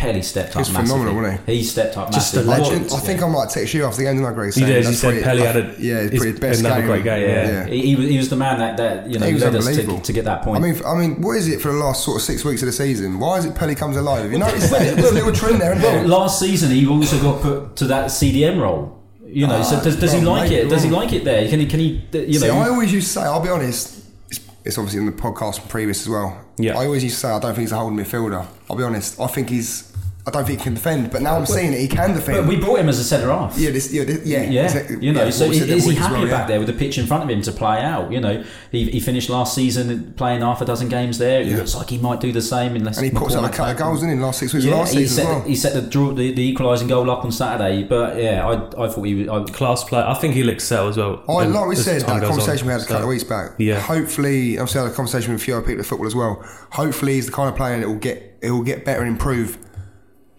Pelly 0.00 0.22
stepped 0.22 0.56
up 0.56 0.64
He's 0.64 0.72
massively. 0.72 0.98
phenomenal, 1.04 1.22
wasn't 1.30 1.46
he? 1.46 1.56
He 1.56 1.62
stepped 1.62 1.96
up 1.98 2.10
Just 2.10 2.34
massively. 2.34 2.54
a 2.54 2.58
legend. 2.62 2.90
I 2.92 2.98
think 3.00 3.22
I 3.22 3.28
might 3.28 3.50
text 3.50 3.74
you 3.74 3.84
after 3.84 4.00
the 4.00 4.08
end, 4.08 4.18
didn't 4.18 4.30
I, 4.32 4.34
Greg? 4.34 4.46
He 4.54 4.60
saying 4.60 4.72
did. 4.72 4.86
He 4.86 4.94
said 4.94 5.06
probably- 5.08 5.22
Pelly 5.22 5.42
had 5.42 5.56
a 5.56 5.74
yeah, 5.78 5.96
it's 5.98 6.12
his- 6.14 6.24
his 6.24 6.40
best 6.40 6.60
another 6.60 6.76
game. 6.80 6.86
great 6.86 7.04
game. 7.04 7.22
Yeah. 7.28 7.44
Yeah. 7.50 7.66
He, 7.66 7.80
he, 7.82 7.96
was, 7.96 8.08
he 8.08 8.16
was 8.16 8.28
the 8.30 8.36
man 8.36 8.58
that, 8.60 8.76
that 8.78 9.10
you 9.10 9.18
know 9.18 9.26
He 9.26 9.34
was 9.34 9.42
led 9.44 9.54
us 9.56 9.64
to, 9.64 9.70
unbelievable. 9.70 10.00
to 10.00 10.12
get 10.14 10.24
that 10.24 10.42
point. 10.42 10.56
I 10.56 10.60
point. 10.72 10.76
mean, 10.76 10.86
I 10.86 10.94
mean, 10.98 11.20
what 11.20 11.36
is 11.36 11.48
it 11.48 11.60
for 11.60 11.68
the 11.68 11.74
last 11.78 12.02
sort 12.04 12.16
of 12.16 12.22
six 12.22 12.44
weeks 12.46 12.62
of 12.62 12.66
the 12.66 12.72
season? 12.72 13.18
Why 13.20 13.36
is 13.38 13.44
it 13.44 13.54
Pelly 13.54 13.74
comes 13.74 13.98
alive? 13.98 14.22
Have 14.22 14.32
you 14.32 14.38
noticed 14.38 14.70
that? 14.70 14.96
There's 14.96 15.10
a 15.10 15.14
little 15.14 15.32
trend 15.32 15.60
there, 15.60 15.72
isn't 15.72 15.82
Well, 15.82 15.92
there? 15.92 16.08
last 16.08 16.40
season 16.40 16.70
he 16.70 16.86
also 16.86 17.20
got 17.20 17.42
put 17.42 17.76
to 17.76 17.84
that 17.88 18.06
CDM 18.06 18.58
role. 18.58 18.98
You 19.26 19.46
know, 19.46 19.62
so 19.62 19.76
Ah, 19.76 19.82
does, 19.84 19.96
does 20.00 20.12
he 20.14 20.20
like 20.22 20.50
it? 20.50 20.68
Does 20.70 20.82
he 20.82 20.88
like 20.90 21.12
it 21.12 21.24
there? 21.24 21.46
Can 21.48 21.60
he? 21.60 21.66
Can 21.66 21.78
he? 21.78 22.02
You 22.12 22.32
See, 22.40 22.48
know, 22.48 22.58
I 22.58 22.68
always 22.70 22.90
used 22.90 23.08
to 23.08 23.12
say, 23.20 23.22
I'll 23.22 23.42
be 23.42 23.48
honest, 23.50 24.02
it's, 24.28 24.40
it's 24.64 24.78
obviously 24.78 24.98
in 25.00 25.06
the 25.06 25.12
podcast 25.12 25.60
from 25.60 25.68
previous 25.68 26.00
as 26.02 26.08
well. 26.08 26.40
Yeah. 26.58 26.72
I 26.78 26.84
always 26.86 27.04
used 27.04 27.14
to 27.16 27.20
say, 27.20 27.28
I 27.30 27.38
don't 27.38 27.52
think 27.54 27.60
he's 27.60 27.72
a 27.72 27.76
holding 27.76 27.98
midfielder. 28.04 28.44
I'll 28.68 28.76
be 28.76 28.82
honest. 28.82 29.20
I 29.20 29.26
think 29.28 29.48
he's, 29.50 29.89
I 30.26 30.30
don't 30.30 30.44
think 30.44 30.58
he 30.58 30.64
can 30.64 30.74
defend, 30.74 31.10
but 31.10 31.22
now 31.22 31.36
I'm 31.36 31.46
seeing 31.46 31.72
it, 31.72 31.80
he 31.80 31.88
can 31.88 32.12
defend. 32.14 32.38
but 32.38 32.46
we 32.46 32.56
brought 32.56 32.78
him 32.78 32.88
as 32.90 32.98
a 32.98 33.04
centre 33.04 33.30
half. 33.30 33.56
yeah, 33.56 33.70
this, 33.70 33.90
yeah, 33.90 34.04
this, 34.04 34.24
yeah, 34.26 34.42
Yeah, 34.42 34.64
exactly. 34.64 34.98
you 35.00 35.12
know, 35.12 35.24
Yeah, 35.24 35.30
so 35.30 35.46
is, 35.46 35.62
is 35.62 35.66
he 35.66 35.74
that 35.80 35.86
week 35.88 35.96
as 35.98 36.06
happy 36.06 36.14
well, 36.20 36.24
back 36.30 36.40
yeah. 36.42 36.46
there 36.46 36.58
with 36.58 36.66
the 36.68 36.74
pitch 36.74 36.98
in 36.98 37.06
front 37.06 37.24
of 37.24 37.30
him 37.30 37.40
to 37.40 37.52
play 37.52 37.80
out? 37.80 38.12
You 38.12 38.20
know, 38.20 38.44
he, 38.70 38.90
he 38.90 39.00
finished 39.00 39.30
last 39.30 39.54
season 39.54 40.12
playing 40.18 40.42
half 40.42 40.60
a 40.60 40.66
dozen 40.66 40.90
games 40.90 41.16
there. 41.16 41.40
It 41.40 41.46
Yeah. 41.46 41.56
looks 41.56 41.74
like 41.74 41.88
he 41.88 41.96
might 41.96 42.20
do 42.20 42.32
the 42.32 42.42
same 42.42 42.76
unless 42.76 42.98
And 42.98 43.06
he 43.06 43.10
puts 43.10 43.34
out 43.34 43.44
a 43.44 43.48
McCormack 43.48 43.52
couple 43.54 43.70
of 43.72 43.78
goals 43.78 44.02
in 44.02 44.10
in 44.10 44.20
last 44.20 44.40
six 44.40 44.52
weeks 44.52 44.66
Yeah, 44.66 44.74
last 44.76 44.92
he 44.92 44.98
season 45.06 45.16
set, 45.16 45.30
as 45.30 45.36
well. 45.38 45.48
he 45.48 45.54
set 45.56 45.72
the 45.72 45.82
draw, 45.82 46.12
the, 46.12 46.32
the 46.32 46.42
equalising 46.42 46.88
goal 46.88 47.10
up 47.10 47.24
on 47.24 47.32
Saturday. 47.32 47.82
But 47.84 48.18
yeah, 48.18 48.46
I, 48.46 48.84
I 48.84 48.88
thought 48.90 49.02
he 49.02 49.14
was. 49.14 49.28
I, 49.28 49.52
Class 49.52 49.84
player. 49.84 50.04
I 50.04 50.14
think 50.14 50.34
he'll 50.34 50.50
excel 50.50 50.88
as 50.88 50.98
well. 50.98 51.24
Um, 51.28 51.52
like 51.54 51.66
we 51.66 51.76
said, 51.76 52.02
time 52.02 52.20
that 52.20 52.20
goes 52.20 52.30
on. 52.32 52.36
conversation 52.38 52.66
we 52.66 52.72
had 52.72 52.82
a 52.82 52.84
couple 52.84 52.98
So, 52.98 53.02
of 53.04 53.08
weeks 53.08 53.24
back. 53.24 53.52
Yeah. 53.58 53.80
Hopefully, 53.80 54.58
obviously, 54.58 54.80
I 54.80 54.84
had 54.84 54.92
a 54.92 54.94
conversation 54.94 55.32
with 55.32 55.40
a 55.40 55.44
few 55.44 55.54
other 55.56 55.64
people 55.66 55.80
at 55.80 55.86
football 55.86 56.06
as 56.06 56.14
well. 56.14 56.44
Hopefully, 56.72 57.14
he's 57.14 57.26
the 57.26 57.32
kind 57.32 57.48
of 57.48 57.56
player 57.56 57.80
that 57.80 57.88
will 57.88 57.94
get 57.96 58.38
it 58.42 58.50
will 58.50 58.62
get 58.62 58.84
better 58.84 59.00
and 59.00 59.08
improve 59.08 59.58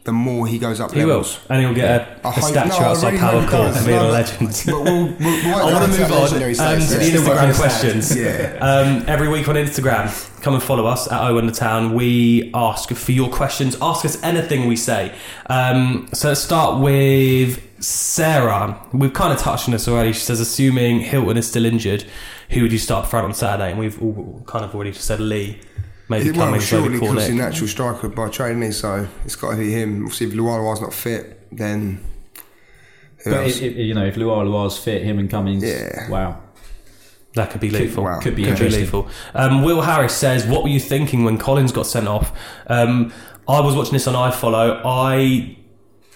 the 0.03 0.11
more 0.11 0.47
he 0.47 0.57
goes 0.57 0.79
up 0.79 0.91
He 0.93 1.01
will, 1.01 1.07
levels. 1.17 1.39
and 1.47 1.61
he'll 1.61 1.75
get 1.75 2.19
a 2.23 2.31
hope- 2.31 2.43
statue 2.43 2.69
no, 2.69 2.85
outside 2.87 3.19
Power 3.19 3.47
Court 3.47 3.75
and 3.77 3.85
being 3.85 3.97
a 3.99 4.07
legend. 4.07 4.63
But 4.65 4.81
we'll, 4.83 5.05
we'll, 5.05 5.15
we'll 5.19 5.55
I 5.55 5.73
want 5.73 5.93
to 5.93 5.99
move 5.99 6.11
on 6.11 6.23
um, 6.23 6.29
to 6.29 6.35
the. 6.37 7.05
Instagram 7.11 7.55
questions. 7.55 8.15
Yeah. 8.17 8.57
Um, 8.61 9.03
every 9.07 9.27
week 9.27 9.47
on 9.47 9.55
Instagram, 9.55 10.41
come 10.41 10.55
and 10.55 10.63
follow 10.63 10.87
us 10.87 11.11
at 11.11 11.21
Owen 11.21 11.45
the 11.45 11.51
Town. 11.51 11.93
We 11.93 12.49
ask 12.55 12.89
for 12.91 13.11
your 13.11 13.29
questions. 13.29 13.77
Ask 13.79 14.03
us 14.03 14.21
anything 14.23 14.67
we 14.67 14.75
say. 14.75 15.13
Um, 15.47 16.09
so 16.13 16.29
let's 16.29 16.41
start 16.41 16.81
with 16.81 17.61
Sarah. 17.83 18.83
We've 18.93 19.13
kind 19.13 19.31
of 19.33 19.39
touched 19.39 19.67
on 19.67 19.73
this 19.73 19.87
already. 19.87 20.13
She 20.13 20.21
says, 20.21 20.39
assuming 20.39 21.01
Hylton 21.01 21.37
is 21.37 21.47
still 21.47 21.65
injured, 21.65 22.05
who 22.49 22.63
would 22.63 22.71
you 22.71 22.79
start 22.79 23.05
up 23.05 23.11
front 23.11 23.25
on 23.25 23.33
Saturday? 23.35 23.69
And 23.69 23.79
we've 23.79 24.01
all 24.01 24.43
kind 24.47 24.65
of 24.65 24.73
already 24.73 24.93
said 24.93 25.19
Lee. 25.19 25.59
Maybe 26.11 26.31
well, 26.31 26.47
Cummings, 26.47 26.65
surely 26.67 26.89
maybe 26.89 26.99
because 26.99 27.27
he's 27.27 27.29
a 27.35 27.37
natural 27.37 27.67
striker 27.67 28.09
by 28.09 28.29
training. 28.29 28.71
So 28.73 29.07
it's 29.25 29.35
got 29.35 29.51
to 29.51 29.57
be 29.57 29.71
him. 29.71 30.03
Obviously, 30.03 30.27
if 30.27 30.33
Lualua's 30.33 30.81
not 30.81 30.93
fit, 30.93 31.47
then 31.55 32.03
who 33.23 33.31
but 33.31 33.43
else? 33.45 33.57
if, 33.57 33.61
if, 33.63 33.77
you 33.77 33.93
know, 33.93 34.05
if 34.05 34.15
Lualua's 34.15 34.77
fit, 34.77 35.03
him 35.03 35.19
and 35.19 35.29
Cummings, 35.29 35.63
Yeah. 35.63 36.09
wow. 36.09 36.41
That 37.35 37.49
could 37.51 37.61
be 37.61 37.69
Could- 37.69 37.79
lethal. 37.81 38.03
wow. 38.03 38.19
could 38.19 38.35
be 38.35 38.43
could 38.43 38.47
be 38.47 38.49
interesting. 38.51 38.81
lethal. 38.83 39.07
Um, 39.33 39.63
Will 39.63 39.81
Harris 39.81 40.13
says, 40.13 40.45
"What 40.45 40.63
were 40.63 40.69
you 40.69 40.81
thinking 40.81 41.23
when 41.23 41.37
Collins 41.37 41.71
got 41.71 41.87
sent 41.87 42.07
off?" 42.09 42.31
Um, 42.67 43.13
I 43.47 43.61
was 43.61 43.73
watching 43.73 43.93
this 43.93 44.05
on 44.05 44.15
iFollow. 44.15 44.81
I 44.83 45.55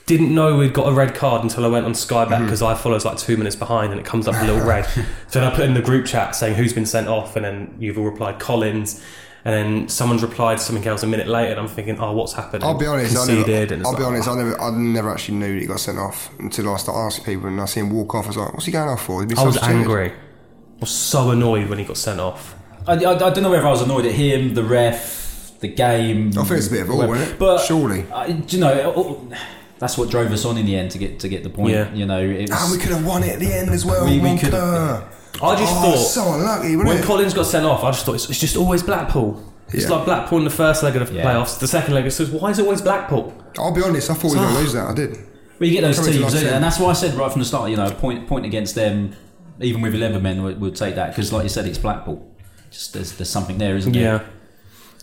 didn't 0.08 0.36
know 0.36 0.58
we'd 0.58 0.73
got 0.73 0.88
a 0.88 0.91
red 0.91 1.15
card 1.15 1.41
until 1.41 1.63
I 1.65 1.67
went 1.69 1.86
on 1.86 1.95
Sky 1.95 2.23
Mm-hmm. 2.25 2.29
Bet 2.31 2.41
because 2.43 2.62
iFollow's 2.62 3.05
like 3.05 3.17
two 3.17 3.38
minutes 3.38 3.55
behind 3.55 3.91
and 3.91 3.99
it 3.99 4.05
comes 4.05 4.27
up 4.27 4.36
a 4.36 4.45
little 4.45 4.60
red. 4.67 4.86
So 4.88 5.01
then 5.39 5.43
I 5.45 5.55
put 5.55 5.63
in 5.65 5.73
the 5.73 5.81
group 5.81 6.05
chat 6.05 6.36
saying 6.36 6.55
who's 6.55 6.73
been 6.73 6.86
sent 6.86 7.08
off, 7.08 7.36
and 7.38 7.45
then 7.45 7.75
you've 7.79 7.97
all 7.97 8.03
replied 8.05 8.39
Collins. 8.39 9.01
And 9.45 9.53
then 9.53 9.89
someone's 9.89 10.23
replied 10.23 10.60
something 10.60 10.88
else 10.88 11.03
a 11.03 11.08
minute 11.08 11.27
later, 11.27 11.51
and 11.51 11.60
I'm 11.60 11.67
thinking, 11.67 11.99
"Oh, 11.99 12.13
what's 12.13 12.34
happened?" 12.34 12.63
I'll 12.63 12.77
be 12.77 12.88
honest. 12.88 13.15
I 13.15 13.27
never, 13.27 13.51
and 13.51 13.86
I'll 13.86 13.95
be 13.95 14.01
like, 14.01 14.12
honest. 14.13 14.27
I 14.27 14.36
never, 14.36 14.60
I 14.60 14.71
never 14.71 15.12
actually 15.12 15.38
knew 15.38 15.53
that 15.53 15.62
he 15.62 15.67
got 15.67 15.79
sent 15.79 15.99
off 15.99 16.31
until 16.39 16.73
I 16.73 16.77
started 16.77 16.99
asking 16.99 17.25
people, 17.25 17.47
and 17.47 17.62
I 17.62 17.65
see 17.65 17.79
him 17.79 17.91
walk 17.91 18.15
off. 18.15 18.25
I 18.25 18.29
was 18.29 18.38
like, 18.38 18.53
"What's 18.53 18.65
he 18.65 18.71
going 18.71 18.89
off 18.89 19.05
for?" 19.05 19.21
I 19.21 19.43
was 19.43 19.58
angry. 19.62 20.12
I 20.12 20.79
was 20.79 20.89
so 20.89 21.29
annoyed 21.29 21.69
when 21.69 21.77
he 21.77 21.86
got 21.86 21.97
sent 21.97 22.19
off. 22.19 22.55
I, 22.88 22.93
I, 22.93 23.13
I 23.13 23.17
don't 23.17 23.43
know 23.43 23.51
whether 23.51 23.67
I 23.67 23.71
was 23.71 23.84
annoyed 23.84 24.05
at 24.08 24.13
him, 24.13 24.55
the 24.55 24.63
ref, 24.63 25.53
the 25.60 25.67
game. 25.67 26.29
I 26.29 26.43
think 26.43 26.51
it's 26.51 26.67
a 26.67 26.71
bit 26.71 26.81
of 26.81 26.89
all, 26.89 27.13
isn't 27.13 27.34
it? 27.34 27.39
But 27.39 27.60
Surely. 27.60 28.05
I, 28.12 28.31
do 28.31 28.58
you 28.58 28.62
know, 28.62 29.29
that's 29.77 29.97
what 29.97 30.10
drove 30.10 30.31
us 30.31 30.43
on 30.45 30.58
in 30.58 30.65
the 30.65 30.75
end 30.75 30.91
to 30.91 30.97
get 30.97 31.19
to 31.19 31.29
get 31.29 31.43
the 31.43 31.49
point. 31.51 31.73
Yeah. 31.73 31.93
You 31.93 32.05
know, 32.08 32.19
it 32.19 32.49
ah, 32.51 32.55
was, 32.55 32.63
And 32.63 32.71
we 32.71 32.84
could 32.84 32.95
have 32.95 33.05
won 33.05 33.23
it 33.23 33.34
at 33.34 33.39
the 33.39 33.53
end 33.53 33.69
as 33.69 33.86
well. 33.86 34.05
We- 34.05 34.19
we 34.19 34.38
could 34.38 34.53
have- 34.53 35.12
I 35.41 35.56
just 35.56 35.74
oh, 35.76 35.82
thought 35.82 35.98
so 35.98 36.34
unlucky, 36.34 36.76
wasn't 36.76 36.88
When 36.88 36.98
it? 36.98 37.06
Collins 37.06 37.34
got 37.34 37.45
sent 37.45 37.65
off, 37.65 37.84
I 37.84 37.91
just 37.91 38.06
thought 38.06 38.15
it's, 38.15 38.30
it's 38.30 38.39
just 38.39 38.56
always 38.56 38.84
Blackpool. 38.84 39.43
It's 39.69 39.89
like 39.89 40.06
Blackpool 40.06 40.38
in 40.39 40.43
the 40.43 40.50
first 40.50 40.84
leg 40.84 40.95
of 40.95 41.10
the 41.10 41.15
Yeah. 41.15 41.26
playoffs. 41.26 41.60
The 41.60 41.67
second 41.67 41.93
leg, 41.93 42.06
it 42.06 42.12
says, 42.12 42.30
why 42.30 42.52
is 42.52 42.60
it 42.60 42.63
always 42.63 42.82
Blackpool? 42.82 43.34
I'll 43.58 43.74
be 43.74 43.82
honest. 43.82 44.10
I 44.10 44.13
thought 44.13 44.32
we 44.32 44.38
were 44.38 44.43
going 44.43 44.50
to 44.50 44.56
ah. 44.56 44.62
lose 44.62 44.74
that. 44.74 44.89
I 44.89 44.93
did. 44.93 45.17
Well, 45.60 45.69
you 45.69 45.71
get 45.71 45.82
those 45.82 46.06
teams, 46.06 46.19
last 46.19 46.34
don't 46.34 46.43
you? 46.43 46.50
and 46.50 46.63
that's 46.63 46.80
why 46.80 46.89
I 46.89 46.93
said 46.93 47.13
right 47.15 47.32
from 47.32 47.39
the 47.39 47.45
start. 47.45 47.69
You 47.69 47.78
know, 47.78 47.89
point 47.89 48.28
point 48.28 48.45
against 48.45 48.76
them, 48.76 49.15
even 49.62 49.82
with 49.82 49.95
eleven 49.95 50.21
men, 50.21 50.43
would, 50.43 50.60
would 50.60 50.76
take 50.76 50.95
that 50.95 51.12
because, 51.12 51.32
like 51.32 51.43
you 51.43 51.50
said, 51.50 51.65
it's 51.65 51.78
Blackpool. 51.78 52.30
Just 52.71 52.93
there's 52.93 53.13
there's 53.13 53.30
something 53.30 53.58
there, 53.58 53.78
isn't 53.78 53.93
there? 53.93 54.02
Yeah. 54.02 54.24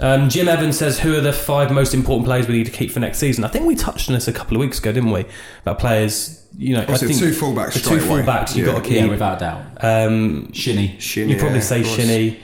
Um, 0.00 0.28
Jim 0.28 0.48
Evans 0.48 0.76
says, 0.78 0.98
who 0.98 1.14
are 1.16 1.20
the 1.20 1.33
five 1.33 1.70
most 1.70 1.94
important 1.94 2.26
players 2.26 2.48
we 2.48 2.55
need 2.55 2.66
to 2.66 2.72
keep 2.72 2.90
for 2.90 3.00
next 3.00 3.18
season? 3.18 3.44
I 3.44 3.48
think 3.48 3.66
we 3.66 3.74
touched 3.76 4.09
on 4.09 4.14
this 4.14 4.26
a 4.26 4.33
couple 4.33 4.57
of 4.57 4.61
weeks 4.61 4.78
ago, 4.78 4.90
didn't 4.92 5.11
we? 5.11 5.24
About 5.62 5.78
players, 5.78 6.44
you 6.57 6.74
know, 6.74 6.81
I 6.81 6.85
Obviously, 6.85 7.09
think 7.09 7.20
two 7.20 7.31
fullbacks 7.40 7.74
the 7.74 7.81
two 7.81 7.94
away. 8.11 8.22
fullbacks 8.22 8.57
you've 8.57 8.66
Yeah. 8.66 8.72
got 8.74 8.85
to 8.85 8.90
Yeah, 8.94 9.02
keep. 9.02 9.11
without 9.11 9.37
a 9.37 9.40
doubt. 9.40 9.85
um, 9.85 10.52
Shinnie. 10.52 10.96
Shin, 10.98 11.28
you 11.28 11.37
probably 11.37 11.59
yeah, 11.59 11.64
say. 11.64 11.83
Shinnie. 11.85 12.40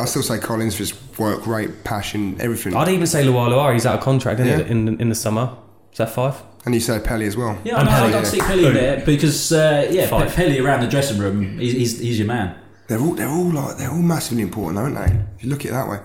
I 0.00 0.04
still 0.04 0.22
say 0.22 0.38
Collins 0.38 0.74
for 0.74 0.80
his 0.80 0.94
work 1.18 1.46
rate, 1.46 1.84
passion, 1.84 2.36
everything. 2.40 2.74
I'd 2.76 2.88
even 2.88 3.06
say 3.06 3.24
Lualua. 3.24 3.72
He's 3.72 3.86
out 3.86 3.96
of 3.98 4.00
contract, 4.04 4.40
isn't 4.40 4.52
Yeah. 4.60 4.64
it, 4.64 4.70
in 4.70 5.00
in 5.00 5.08
the 5.08 5.14
summer? 5.14 5.50
Is 5.92 5.98
that 5.98 6.10
five? 6.10 6.34
and 6.64 6.74
you 6.76 6.80
say 6.80 7.00
Pelly 7.00 7.26
as 7.26 7.36
well. 7.36 7.58
Yeah, 7.64 7.74
I 7.76 7.80
And 7.80 7.88
know, 7.88 7.94
Pelly, 7.96 8.06
I'd 8.14 8.18
yeah. 8.18 8.22
stick 8.22 8.42
Pelly 8.42 8.66
in 8.66 8.74
there 8.74 9.02
because 9.04 9.50
uh, 9.52 9.88
yeah, 9.90 10.06
Five. 10.06 10.28
Pe- 10.28 10.34
Pelly 10.44 10.60
around 10.60 10.80
the 10.82 10.86
dressing 10.86 11.18
room, 11.18 11.58
he's, 11.58 11.72
he's, 11.72 11.98
he's 11.98 12.18
your 12.20 12.28
man. 12.28 12.54
They're 12.86 13.00
all 13.00 13.14
they're 13.14 13.28
all 13.28 13.50
like 13.50 13.78
they're 13.78 13.90
all 13.90 13.96
massively 13.96 14.42
important, 14.44 14.78
aren't 14.78 14.94
they? 14.96 15.18
If 15.36 15.42
you 15.44 15.50
look 15.50 15.60
at 15.64 15.66
it 15.66 15.72
that 15.72 15.88
way, 15.88 15.98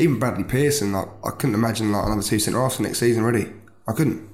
even 0.00 0.18
Bradley 0.18 0.44
Pearson, 0.44 0.92
like 0.92 1.08
I 1.24 1.30
couldn't 1.30 1.54
imagine 1.54 1.92
like 1.92 2.06
another 2.06 2.22
two 2.22 2.38
centre 2.38 2.60
halves 2.60 2.80
next 2.80 2.98
season 2.98 3.22
already. 3.22 3.52
I 3.86 3.92
couldn't. 3.92 4.28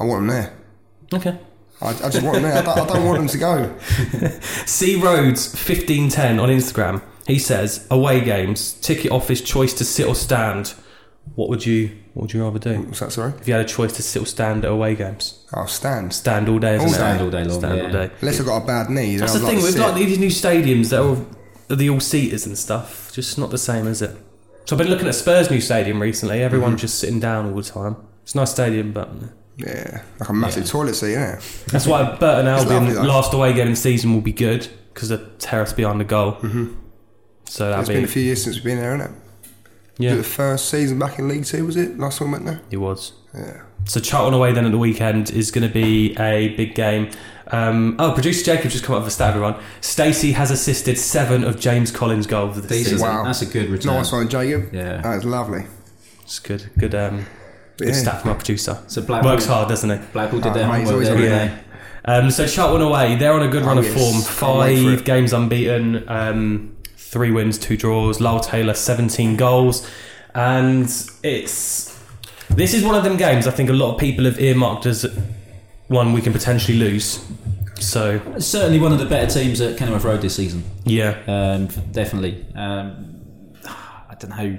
I 0.00 0.04
want 0.04 0.26
them 0.26 0.28
there. 0.28 0.56
Okay. 1.14 1.38
I, 1.80 1.88
I 1.90 1.92
just 2.10 2.22
want 2.22 2.34
them 2.34 2.42
there. 2.44 2.56
I 2.56 2.62
don't, 2.62 2.78
I 2.78 2.86
don't 2.94 3.04
want 3.04 3.18
them 3.18 3.28
to 3.28 3.38
go. 3.38 3.78
C 4.66 4.96
Rhodes 4.96 5.54
fifteen 5.60 6.08
ten 6.08 6.38
on 6.40 6.48
Instagram. 6.48 7.02
He 7.26 7.38
says 7.38 7.86
away 7.90 8.20
games 8.24 8.72
ticket 8.74 9.12
office 9.12 9.40
choice 9.40 9.72
to 9.74 9.84
sit 9.84 10.06
or 10.06 10.14
stand. 10.14 10.74
What 11.36 11.48
would 11.50 11.64
you 11.64 11.96
What 12.14 12.22
would 12.22 12.32
you 12.32 12.42
rather 12.42 12.58
do 12.58 12.82
What's 12.82 12.98
that? 12.98 13.12
Sorry. 13.12 13.32
if 13.40 13.46
you 13.46 13.54
had 13.54 13.64
a 13.64 13.68
choice 13.68 13.92
to 13.92 14.02
sit 14.02 14.20
or 14.22 14.26
stand 14.26 14.64
at 14.64 14.72
away 14.72 14.96
games? 14.96 15.46
I'll 15.54 15.68
stand. 15.68 16.12
Stand 16.12 16.48
all 16.48 16.58
day, 16.58 16.74
isn't 16.76 16.88
All 16.88 16.94
it? 16.94 16.98
day. 16.98 16.98
Stand 16.98 17.20
all 17.22 17.30
day 17.30 17.44
long, 17.44 17.58
Stand 17.60 17.78
yeah. 17.78 17.84
all 17.84 17.92
day. 17.92 18.10
Unless 18.20 18.40
I've 18.40 18.46
got 18.46 18.62
a 18.62 18.66
bad 18.66 18.90
knee. 18.90 19.16
That's 19.16 19.34
I'd 19.36 19.38
the 19.40 19.44
like 19.44 19.50
thing 19.52 19.60
to 19.60 19.64
with 19.66 19.74
sit. 19.74 19.80
like 19.80 19.94
these 19.94 20.18
new 20.18 20.28
stadiums. 20.28 20.90
They're 20.90 21.00
all 21.00 21.26
are 21.70 21.76
the 21.76 21.88
all 21.90 22.00
seaters 22.00 22.44
and 22.44 22.58
stuff. 22.58 23.12
Just 23.14 23.38
not 23.38 23.50
the 23.50 23.58
same, 23.58 23.86
is 23.86 24.02
it? 24.02 24.16
So 24.72 24.76
I've 24.76 24.78
been 24.78 24.88
looking 24.90 25.06
at 25.06 25.14
Spurs' 25.14 25.50
new 25.50 25.60
stadium 25.60 26.00
recently. 26.00 26.42
Everyone's 26.42 26.76
Mm-hmm. 26.76 26.80
just 26.80 26.98
sitting 26.98 27.20
down 27.20 27.44
all 27.44 27.54
the 27.54 27.62
time. 27.62 27.94
It's 28.22 28.32
a 28.34 28.38
nice 28.38 28.52
stadium, 28.52 28.92
but 28.92 29.10
Yeah, 29.58 30.02
like 30.18 30.30
a 30.30 30.32
massive 30.32 30.66
toilet 30.66 30.94
seat, 30.94 31.12
isn't 31.12 31.66
that's 31.66 31.86
why 31.86 32.16
Burton 32.20 32.46
Albion 32.46 33.06
last 33.06 33.34
away 33.34 33.52
game 33.52 33.66
in 33.66 33.72
the 33.72 33.76
season 33.76 34.14
will 34.14 34.22
be 34.22 34.32
good 34.32 34.68
because 34.94 35.10
the 35.10 35.18
terrace 35.38 35.74
behind 35.74 36.00
the 36.00 36.04
goal. 36.06 36.38
So 37.44 37.68
that'll 37.68 37.80
It's 37.80 37.88
be 37.90 37.96
been 37.96 38.04
a 38.04 38.08
few 38.08 38.22
years 38.22 38.42
since 38.42 38.56
we've 38.56 38.64
been 38.64 38.78
there, 38.78 38.94
isn't 38.94 39.10
it? 39.10 39.16
Yeah. 39.98 40.14
The 40.14 40.22
first 40.22 40.70
season 40.70 40.98
back 40.98 41.18
in 41.18 41.28
League 41.28 41.44
Two 41.44 41.66
was 41.66 41.76
it? 41.76 41.98
Last 41.98 42.22
one 42.22 42.30
went 42.30 42.46
there. 42.46 42.62
it 42.70 42.78
was. 42.78 43.12
Yeah. 43.34 43.60
So 43.84 44.00
Charlton 44.00 44.32
away 44.32 44.52
then 44.52 44.64
at 44.64 44.72
the 44.72 44.78
weekend 44.78 45.28
is 45.30 45.50
going 45.50 45.68
to 45.68 45.72
be 45.74 46.16
a 46.18 46.48
big 46.56 46.74
game. 46.74 47.10
Um, 47.52 47.96
oh, 47.98 48.12
producer 48.12 48.44
Jacob 48.44 48.70
just 48.70 48.82
come 48.82 48.96
up 48.96 49.02
with 49.02 49.08
a 49.08 49.10
stat, 49.14 49.30
everyone. 49.30 49.56
Stacey 49.82 50.32
has 50.32 50.50
assisted 50.50 50.96
seven 50.98 51.44
of 51.44 51.60
James 51.60 51.90
Collins' 51.90 52.26
goals 52.26 52.56
this 52.56 52.66
Decent. 52.66 52.86
season. 52.94 53.06
Wow. 53.06 53.24
That's 53.24 53.42
a 53.42 53.46
good 53.46 53.68
return. 53.68 53.94
Nice 53.94 54.10
one, 54.10 54.28
Jacob. 54.28 54.72
Yeah. 54.72 55.00
That's 55.02 55.24
lovely. 55.24 55.64
It's 56.22 56.38
good. 56.38 56.70
Good. 56.78 56.94
Um, 56.94 57.26
good 57.76 57.88
Yeah. 57.88 57.94
stat 57.94 58.20
from 58.22 58.30
our 58.30 58.36
producer. 58.36 58.78
So 58.86 59.02
Blackpool, 59.02 59.32
Works 59.32 59.46
hard, 59.46 59.68
doesn't 59.68 59.90
he? 59.90 59.98
Blackpool 60.12 60.40
did 60.40 60.52
Oh, 60.52 60.54
their 60.54 60.66
mate, 60.66 60.80
he's 60.80 60.88
homework 60.90 61.08
always 61.10 61.28
there, 61.28 61.38
got 61.38 61.44
it. 61.46 61.52
they? 62.06 62.12
Um, 62.12 62.30
so 62.30 62.46
Charlton 62.46 62.82
away, 62.82 63.16
they're 63.16 63.32
on 63.34 63.42
a 63.42 63.48
good 63.48 63.64
run 63.64 63.76
Oh, 63.76 63.80
of 63.80 63.86
yes. 63.86 63.94
form. 63.94 64.12
Can't 64.22 64.58
wait 64.58 64.82
for 64.82 64.96
Five 64.96 65.04
games 65.04 65.32
unbeaten, 65.34 66.04
um, 66.08 66.70
three 66.96 67.30
wins, 67.30 67.58
two 67.58 67.76
draws. 67.76 68.20
Lyle 68.20 68.40
Taylor, 68.40 68.74
17 68.74 69.36
goals, 69.36 69.86
and 70.34 70.84
it's 71.22 71.92
this 72.50 72.74
is 72.74 72.82
one 72.84 72.94
of 72.94 73.04
them 73.04 73.16
games. 73.16 73.46
I 73.46 73.50
think 73.50 73.70
a 73.70 73.72
lot 73.74 73.92
of 73.94 74.00
people 74.00 74.24
have 74.24 74.40
earmarked 74.40 74.84
as 74.86 75.04
one 75.92 76.12
we 76.12 76.20
can 76.20 76.32
potentially 76.32 76.76
lose. 76.78 77.24
So 77.78 78.20
Certainly 78.38 78.78
one 78.80 78.92
of 78.92 78.98
the 78.98 79.06
better 79.06 79.26
teams 79.32 79.60
at 79.60 79.76
Kenilworth 79.76 80.04
Road 80.04 80.22
this 80.22 80.36
season. 80.36 80.62
yeah, 80.84 81.18
Um, 81.26 81.66
definitely. 81.90 82.44
Um, 82.54 83.18
I 83.64 84.14
don't 84.18 84.30
know. 84.30 84.58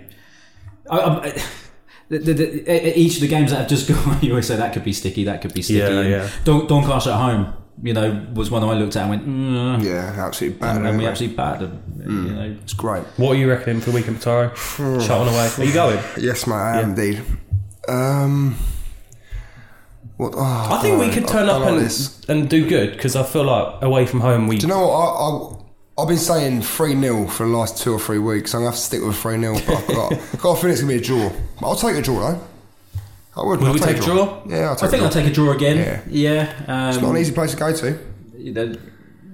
I, 0.89 0.99
I, 0.99 1.43
the, 2.09 2.17
the, 2.19 2.33
the, 2.33 2.99
each 2.99 3.15
of 3.15 3.21
the 3.21 3.27
games 3.29 3.51
that 3.51 3.59
have 3.61 3.69
just 3.69 3.87
gone, 4.05 4.19
you 4.21 4.31
always 4.31 4.47
say 4.47 4.55
that 4.57 4.73
could 4.73 4.83
be 4.83 4.91
sticky, 4.93 5.23
that 5.25 5.41
could 5.41 5.53
be 5.53 5.61
sticky. 5.61 5.79
Yeah, 5.79 5.99
And 5.99 6.09
yeah. 6.09 6.29
Don, 6.43 6.67
Doncaster 6.67 7.11
at 7.11 7.15
home, 7.17 7.53
you 7.81 7.93
know, 7.93 8.27
was 8.33 8.51
one 8.51 8.61
I 8.63 8.73
looked 8.73 8.95
at 8.97 9.03
and 9.03 9.09
went, 9.09 9.27
mm, 9.27 9.83
Yeah, 9.83 10.13
absolutely 10.25 10.59
bad. 10.59 10.75
and, 10.77 10.85
and 10.87 10.97
we 10.97 11.05
anyway. 11.05 11.11
actually 11.11 11.27
battered 11.29 11.71
them. 11.97 12.27
You 12.27 12.33
know, 12.35 12.57
It's 12.61 12.73
great. 12.73 13.03
what 13.17 13.31
are 13.31 13.35
you 13.39 13.49
reckoning 13.49 13.79
for 13.79 13.91
the 13.91 13.95
weekend, 13.95 14.21
Taro? 14.21 14.49
Charlton 14.77 15.27
away. 15.33 15.49
Are 15.57 15.63
you 15.63 15.73
going? 15.73 15.99
Yes, 16.19 16.45
mate, 16.45 16.55
I 16.55 16.81
am 16.81 16.89
indeed. 16.89 17.23
Um, 17.87 18.57
what? 20.23 20.33
Oh, 20.36 20.67
I 20.71 20.81
think 20.81 20.99
we 20.99 21.09
could 21.09 21.27
turn 21.27 21.47
I- 21.49 21.53
I 21.53 21.55
up 21.55 21.62
like 21.62 21.73
and 21.73 21.81
this. 21.81 22.21
and 22.27 22.49
do 22.49 22.67
good 22.67 22.91
because 22.93 23.15
I 23.15 23.23
feel 23.23 23.43
like 23.43 23.81
away 23.81 24.05
from 24.05 24.19
home 24.21 24.47
we 24.47 24.57
Do 24.57 24.67
you 24.67 24.73
know 24.73 24.88
what? 24.88 24.93
I, 24.93 26.01
I, 26.01 26.01
I've 26.03 26.07
been 26.07 26.17
saying 26.17 26.62
3 26.63 26.99
0 26.99 27.27
for 27.27 27.45
the 27.45 27.51
last 27.55 27.81
two 27.81 27.93
or 27.93 27.99
three 27.99 28.17
weeks. 28.17 28.53
I'm 28.55 28.62
going 28.62 28.71
to 28.71 28.75
have 28.75 28.79
to 28.79 28.86
stick 28.86 29.01
with 29.03 29.15
3 29.17 29.39
0, 29.39 29.53
but 29.53 29.69
I've 29.69 29.88
got, 29.88 30.13
I've 30.13 30.41
got 30.41 30.51
a 30.57 30.62
feeling 30.62 30.71
it's 30.73 30.81
going 30.81 30.88
to 30.88 30.88
be 30.88 30.95
a 30.95 31.01
draw. 31.01 31.39
But 31.62 31.67
I'll 31.67 31.75
take 31.75 31.95
a 31.95 32.01
draw, 32.01 32.31
though. 32.31 32.47
I 33.36 33.45
would. 33.45 33.59
Will 33.59 33.67
I'll 33.67 33.73
we 33.73 33.79
take 33.79 33.97
a 33.97 34.01
draw? 34.01 34.41
Yeah, 34.47 34.69
I'll 34.69 34.71
I 34.73 34.75
take 34.75 34.89
think 34.91 35.01
a 35.01 35.05
I'll 35.05 35.12
take 35.12 35.27
a 35.27 35.31
draw 35.33 35.51
again. 35.51 35.77
Yeah. 35.77 36.01
Yeah. 36.67 36.89
It's 36.89 36.97
not 36.97 37.09
Um, 37.09 37.15
an 37.15 37.21
easy 37.21 37.31
place 37.33 37.51
to 37.51 37.57
go 37.57 37.73
to. 37.75 37.99
you 38.38 38.53
know, 38.53 38.75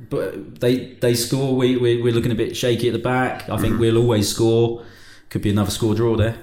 but 0.10 0.60
they 0.60 0.94
they 0.96 1.14
score. 1.14 1.56
We, 1.56 1.78
we 1.78 2.02
we're 2.02 2.14
looking 2.14 2.32
a 2.32 2.36
bit 2.36 2.56
shaky 2.58 2.88
at 2.88 2.94
the 2.94 3.00
back. 3.00 3.44
I 3.44 3.54
Mm-hmm. 3.54 3.62
think 3.62 3.80
we'll 3.80 3.98
always 3.98 4.28
score. 4.30 4.84
Could 5.30 5.42
be 5.42 5.50
another 5.52 5.72
score 5.72 5.96
draw 5.96 6.16
there. 6.16 6.38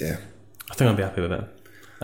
Yeah. 0.00 0.16
I 0.70 0.74
think 0.74 0.90
I'd 0.90 0.96
be 0.96 1.02
happy 1.02 1.20
with 1.20 1.32
it. 1.32 1.44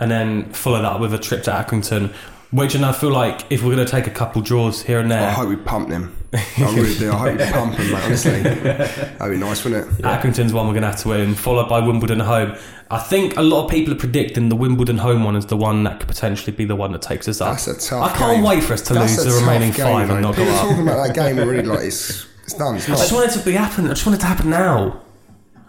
And 0.01 0.11
then 0.11 0.51
follow 0.51 0.81
that 0.81 0.91
up 0.93 0.99
with 0.99 1.13
a 1.13 1.19
trip 1.19 1.43
to 1.43 1.51
Accrington, 1.51 2.11
which 2.51 2.75
and 2.75 2.83
I 2.83 2.91
feel 2.91 3.11
like 3.11 3.45
if 3.49 3.63
we're 3.63 3.75
going 3.75 3.85
to 3.85 3.91
take 3.91 4.07
a 4.07 4.11
couple 4.11 4.41
draws 4.41 4.81
here 4.81 4.99
and 4.99 5.09
there, 5.11 5.29
I 5.29 5.31
hope 5.31 5.47
we 5.47 5.55
pump 5.55 5.89
them. 5.89 6.17
I 6.33 6.73
really 6.75 6.95
do. 6.97 7.11
I 7.11 7.15
hope 7.17 7.37
we 7.39 7.45
pump 7.51 7.77
them, 7.77 7.91
mate, 7.91 8.03
honestly. 8.03 8.41
That'd 8.41 9.29
be 9.31 9.37
nice, 9.37 9.63
wouldn't 9.63 9.99
it? 9.99 10.03
Accrington's 10.03 10.53
one 10.53 10.65
we're 10.67 10.73
going 10.73 10.81
to 10.81 10.89
have 10.89 10.99
to 11.01 11.09
win, 11.09 11.35
followed 11.35 11.69
by 11.69 11.79
Wimbledon 11.79 12.19
home. 12.19 12.57
I 12.89 12.97
think 12.99 13.37
a 13.37 13.41
lot 13.41 13.65
of 13.65 13.71
people 13.71 13.93
are 13.93 13.97
predicting 13.97 14.49
the 14.49 14.55
Wimbledon 14.55 14.97
home 14.97 15.23
one 15.23 15.35
is 15.35 15.45
the 15.45 15.55
one 15.55 15.83
that 15.83 15.99
could 15.99 16.09
potentially 16.09 16.55
be 16.55 16.65
the 16.65 16.75
one 16.75 16.91
that 16.93 17.01
takes 17.03 17.27
us 17.27 17.39
up. 17.39 17.51
That's 17.51 17.67
a 17.67 17.89
tough 17.89 18.03
I 18.11 18.17
can't 18.17 18.37
game. 18.37 18.43
wait 18.43 18.63
for 18.63 18.73
us 18.73 18.81
to 18.83 18.93
That's 18.95 19.17
lose 19.23 19.33
the 19.33 19.39
remaining 19.39 19.71
game, 19.71 19.85
five 19.85 20.09
and 20.09 20.21
not 20.21 20.35
go 20.35 20.43
up. 20.43 20.61
talking 20.67 20.81
about 20.81 21.07
that 21.07 21.15
game 21.15 21.37
already 21.37 21.61
like 21.67 21.81
it's, 21.81 22.25
it's 22.43 22.53
done. 22.55 22.75
It's 22.77 22.89
I 22.89 22.93
just 22.93 23.13
wanted 23.13 23.29
it 23.35 23.39
to 23.39 23.45
be 23.45 23.51
happen. 23.53 23.85
I 23.85 23.89
just 23.89 24.05
wanted 24.05 24.17
it 24.17 24.21
to 24.21 24.27
happen 24.27 24.49
now. 24.49 25.01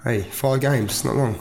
Hey, 0.05 0.23
five 0.23 0.61
games, 0.61 1.05
not 1.05 1.17
long. 1.17 1.39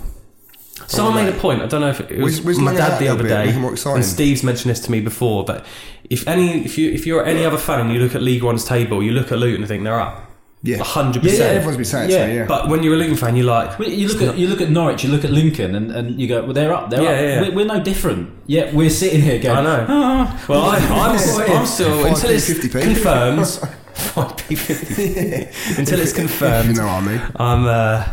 Someone 0.87 1.15
made 1.25 1.33
a 1.33 1.37
point. 1.37 1.61
I 1.61 1.67
don't 1.67 1.81
know 1.81 1.89
if 1.89 1.99
it 2.01 2.09
was 2.11 2.19
Where's- 2.19 2.41
where's 2.41 2.59
my 2.59 2.73
dad 2.73 2.99
the 2.99 3.07
other 3.07 3.27
day, 3.27 3.45
make 3.47 3.55
it 3.55 3.59
more 3.59 3.71
exciting? 3.73 3.97
and 3.97 4.05
Steve's 4.05 4.43
mentioned 4.43 4.71
this 4.71 4.79
to 4.81 4.91
me 4.91 4.99
before. 5.01 5.43
But 5.45 5.65
if 6.09 6.27
any, 6.27 6.63
if 6.65 6.77
you 6.77 6.91
if 6.91 7.05
you're 7.07 7.25
any 7.25 7.45
other 7.45 7.57
fan 7.57 7.79
and 7.81 7.91
you 7.93 7.99
look 7.99 8.15
at 8.15 8.21
League 8.21 8.43
One's 8.43 8.65
table, 8.65 9.01
you 9.03 9.11
look 9.11 9.31
at 9.31 9.39
Luton 9.39 9.61
and 9.61 9.67
think 9.67 9.83
they're 9.83 9.99
up, 9.99 10.29
Yeah. 10.63 10.83
hundred 10.83 11.23
Yeah, 11.23 11.31
Yeah, 11.31 11.37
percent. 11.37 11.55
everyone's 11.55 11.77
been 11.77 11.85
saying 11.85 12.09
it 12.09 12.13
Yeah, 12.13 12.25
to 12.27 12.33
yeah. 12.33 12.45
But 12.45 12.67
when 12.69 12.83
you're 12.83 12.93
a 12.95 12.97
Luton 12.97 13.15
fan, 13.15 13.35
you're 13.35 13.45
like, 13.45 13.79
Well, 13.79 13.89
you 13.89 14.07
look 14.09 14.21
at 14.21 14.37
you 14.37 14.47
look 14.47 14.61
at 14.61 14.69
Norwich, 14.69 15.03
you 15.03 15.09
look 15.11 15.23
at 15.23 15.31
Lincoln, 15.31 15.75
and, 15.75 15.91
and 15.91 16.19
you 16.19 16.27
go, 16.27 16.43
well, 16.43 16.53
they're 16.53 16.73
up, 16.73 16.89
they're 16.89 17.01
Yeah, 17.01 17.09
up. 17.09 17.15
yeah, 17.21 17.33
yeah. 17.35 17.41
We're, 17.49 17.55
we're 17.55 17.65
no 17.65 17.79
different. 17.81 18.29
Yet 18.47 18.73
we're 18.73 18.89
sitting 18.89 19.21
here 19.21 19.39
going, 19.39 19.57
I 19.59 19.63
know. 19.63 19.85
"Ah." 19.89 20.45
Well, 20.49 20.61
I, 20.65 20.77
I'm, 20.77 21.51
I'm 21.59 21.65
still 21.65 22.03
Five 22.03 22.13
until 22.13 22.29
it's 22.31 22.49
50p. 22.49 22.81
confirmed. 22.81 23.47
Five 23.93 24.37
P, 24.37 24.55
50p. 24.55 25.77
until 25.79 25.99
it's 25.99 26.11
you 26.17 26.19
confirmed, 26.19 26.75
know 26.77 26.85
what 26.87 27.03
I 27.03 27.07
mean. 27.07 27.21
I'm. 27.35 27.65
Uh, 27.65 28.03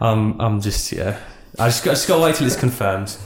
I'm. 0.00 0.40
I'm 0.40 0.60
just 0.60 0.92
yeah. 0.92 1.18
I 1.60 1.68
just 1.68 1.84
got, 1.84 1.90
just 1.92 2.08
got 2.08 2.16
to 2.16 2.22
wait 2.22 2.34
till 2.36 2.46
it's 2.46 2.56
confirmed. 2.56 3.16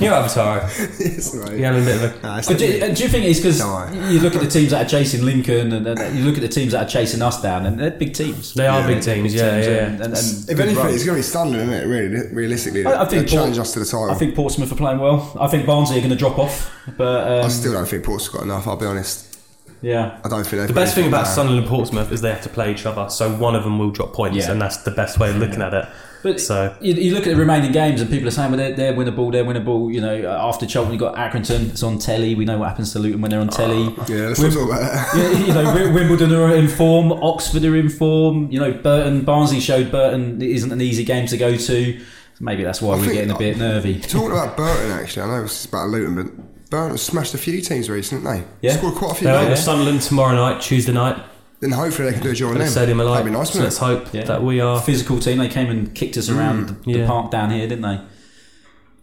You're 0.00 0.12
Avatar. 0.12 0.62
yes, 0.98 1.34
mate. 1.34 1.56
You're 1.58 1.72
having 1.72 1.82
a 1.82 1.86
bit 1.86 2.02
of 2.02 2.18
a. 2.18 2.22
Nah, 2.26 2.38
it's 2.38 2.48
But 2.48 2.58
do, 2.58 2.64
uh, 2.82 2.88
do 2.92 3.00
you 3.04 3.08
think 3.08 3.26
it's 3.26 3.38
because 3.38 3.58
Don't 3.60 3.72
worry. 3.72 4.12
you 4.12 4.18
look 4.18 4.34
at 4.34 4.40
the 4.40 4.48
teams 4.48 4.70
that 4.72 4.84
are 4.84 4.88
chasing 4.88 5.24
Lincoln, 5.24 5.72
and, 5.72 5.86
and 5.86 6.18
you 6.18 6.24
look 6.24 6.34
at 6.34 6.40
the 6.40 6.48
teams 6.48 6.72
that 6.72 6.84
are 6.84 6.88
chasing 6.88 7.22
us 7.22 7.40
down, 7.40 7.64
and 7.64 7.78
they're 7.78 7.92
big 7.92 8.12
teams. 8.12 8.54
They 8.54 8.66
are 8.66 8.80
Yeah, 8.80 8.86
big 8.88 9.02
teams. 9.02 9.32
Yeah, 9.32 9.50
teams, 9.54 9.66
yeah. 9.66 9.72
And, 9.84 9.98
yeah. 9.98 10.04
and, 10.06 10.14
and 10.14 10.14
if 10.14 10.46
good 10.48 10.60
anything, 10.60 10.76
run. 10.84 10.92
it's 10.94 11.04
going 11.04 11.14
to 11.14 11.18
be 11.20 11.22
stunning, 11.22 11.54
isn't 11.60 11.72
it? 11.72 11.86
Really, 11.86 12.34
realistically, 12.34 12.86
I- 12.86 13.02
I 13.02 13.04
think 13.04 13.26
They 13.28 13.32
challenge 13.32 13.56
us 13.58 13.72
to 13.74 13.78
the 13.78 13.84
title. 13.84 14.10
I 14.10 14.14
think 14.14 14.34
Portsmouth 14.34 14.72
are 14.72 14.74
playing 14.74 14.98
well. 14.98 15.36
I 15.38 15.46
think 15.46 15.64
Barnsley 15.64 15.98
are 15.98 16.00
going 16.00 16.10
to 16.10 16.16
drop 16.16 16.40
off, 16.40 16.72
but 16.96 17.30
um, 17.40 17.44
I 17.44 17.48
still 17.48 17.72
don't 17.72 17.86
think 17.86 18.02
Port's 18.04 18.28
got 18.28 18.42
enough. 18.42 18.66
I'll 18.66 18.76
be 18.76 18.86
honest. 18.86 19.38
yeah. 19.80 20.18
I 20.24 20.28
don't 20.28 20.44
think 20.44 20.66
The 20.66 20.72
best 20.74 20.96
thing 20.96 21.06
about 21.06 21.26
there. 21.26 21.34
Sunderland 21.36 21.66
and 21.66 21.68
Portsmouth 21.70 22.10
is 22.10 22.20
they 22.20 22.30
have 22.30 22.42
to 22.42 22.48
play 22.48 22.72
each 22.72 22.84
other, 22.84 23.08
so 23.10 23.32
one 23.36 23.54
of 23.54 23.62
them 23.62 23.78
will 23.78 23.90
drop 23.92 24.12
points, 24.12 24.38
Yeah. 24.38 24.50
and 24.50 24.60
that's 24.60 24.78
the 24.78 24.90
best 24.90 25.20
way 25.20 25.30
of 25.30 25.36
looking 25.36 25.62
at 25.62 25.72
it. 25.72 25.86
But 26.22 26.40
So 26.40 26.76
you, 26.80 26.94
you 26.94 27.14
look 27.14 27.26
at 27.26 27.30
the 27.30 27.36
remaining 27.36 27.72
games, 27.72 28.00
and 28.00 28.10
people 28.10 28.26
are 28.28 28.32
saying, 28.32 28.50
"Well, 28.50 28.58
they're, 28.58 28.74
they're 28.74 28.92
winnable, 28.92 29.30
they're 29.30 29.44
winnable." 29.44 29.92
You 29.92 30.00
know, 30.00 30.30
uh, 30.30 30.48
after 30.48 30.68
Cheltenham, 30.68 30.94
you 30.94 30.98
got 30.98 31.14
Accrington. 31.14 31.70
It's 31.70 31.82
on 31.82 31.98
telly. 31.98 32.34
We 32.34 32.44
know 32.44 32.58
what 32.58 32.68
happens 32.68 32.92
to 32.92 32.98
Luton 32.98 33.20
when 33.20 33.30
they're 33.30 33.40
on 33.40 33.48
telly. 33.48 33.94
Ah, 33.98 34.06
yeah, 34.08 34.26
let's 34.26 34.40
not 34.40 34.52
talk 34.52 34.68
about 34.68 34.80
that. 34.80 35.08
Yeah, 35.16 35.46
you 35.46 35.54
know, 35.54 35.92
Wimbledon 35.94 36.32
are 36.34 36.54
in 36.54 36.68
form. 36.68 37.12
Oxford 37.12 37.64
are 37.64 37.76
in 37.76 37.88
form. 37.88 38.50
You 38.50 38.60
know, 38.60 38.72
Burton, 38.72 39.24
Barnsley 39.24 39.60
showed 39.60 39.90
Burton 39.92 40.42
it 40.42 40.50
isn't 40.50 40.72
an 40.72 40.80
easy 40.80 41.04
game 41.04 41.26
to 41.28 41.36
go 41.36 41.56
to. 41.56 42.00
Maybe 42.40 42.62
that's 42.62 42.80
why 42.80 42.94
I 42.94 42.98
we're 42.98 43.12
getting 43.12 43.30
a 43.30 43.38
bit 43.38 43.56
nervy. 43.58 44.00
Talking 44.00 44.30
about 44.32 44.56
Burton, 44.56 44.92
actually, 44.92 45.22
I 45.22 45.26
know 45.38 45.44
it's 45.44 45.64
about 45.64 45.88
Luton, 45.88 46.14
but 46.14 46.70
Burton 46.70 46.98
smashed 46.98 47.34
a 47.34 47.38
few 47.38 47.60
teams 47.60 47.90
recently, 47.90 48.30
haven't 48.30 48.46
they? 48.60 48.68
Yeah. 48.68 48.76
Scored 48.76 48.94
quite 48.94 49.12
a 49.12 49.14
few 49.14 49.26
they're 49.26 49.46
goals. 49.46 49.58
at 49.58 49.64
Sunderland 49.64 50.02
tomorrow 50.02 50.36
night, 50.36 50.60
Tuesday 50.60 50.92
night, 50.92 51.20
Then 51.60 51.72
hopefully 51.72 52.08
they 52.08 52.14
can 52.14 52.22
do 52.22 52.30
a 52.30 52.34
job 52.34 52.50
on 52.50 52.54
at 52.54 52.58
the 52.58 52.64
them. 52.64 52.72
Stadium 52.72 53.00
of 53.00 53.08
That'd 53.08 53.24
be 53.26 53.32
nice, 53.32 53.50
so 53.52 53.60
let's 53.60 53.78
hope 53.78 54.12
Yeah. 54.14 54.24
that 54.24 54.42
we 54.42 54.60
are. 54.60 54.80
Physical 54.80 55.18
team. 55.18 55.38
They 55.38 55.48
came 55.48 55.68
and 55.70 55.92
kicked 55.94 56.16
us 56.16 56.28
around 56.28 56.68
the, 56.68 56.72
the 56.92 56.98
yeah. 57.00 57.06
park 57.06 57.30
down 57.32 57.50
here, 57.50 57.66
didn't 57.66 57.82
they? 57.82 58.00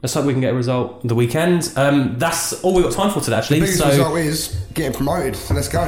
Let's 0.02 0.14
hope 0.14 0.26
we 0.26 0.34
can 0.34 0.42
get 0.42 0.54
a 0.54 0.56
result 0.56 1.06
the 1.06 1.16
weekend. 1.16 1.74
Um, 1.76 2.18
that's 2.18 2.54
all 2.64 2.74
we've 2.76 2.84
got 2.84 2.94
time 2.94 3.12
for 3.12 3.20
today, 3.22 3.38
actually. 3.38 3.60
Biggest 3.62 3.80
So 3.80 3.88
result 3.90 4.18
is 4.20 4.56
getting 4.74 4.94
promoted, 4.94 5.36
so 5.36 5.54
let's 5.54 5.68
go. 5.68 5.82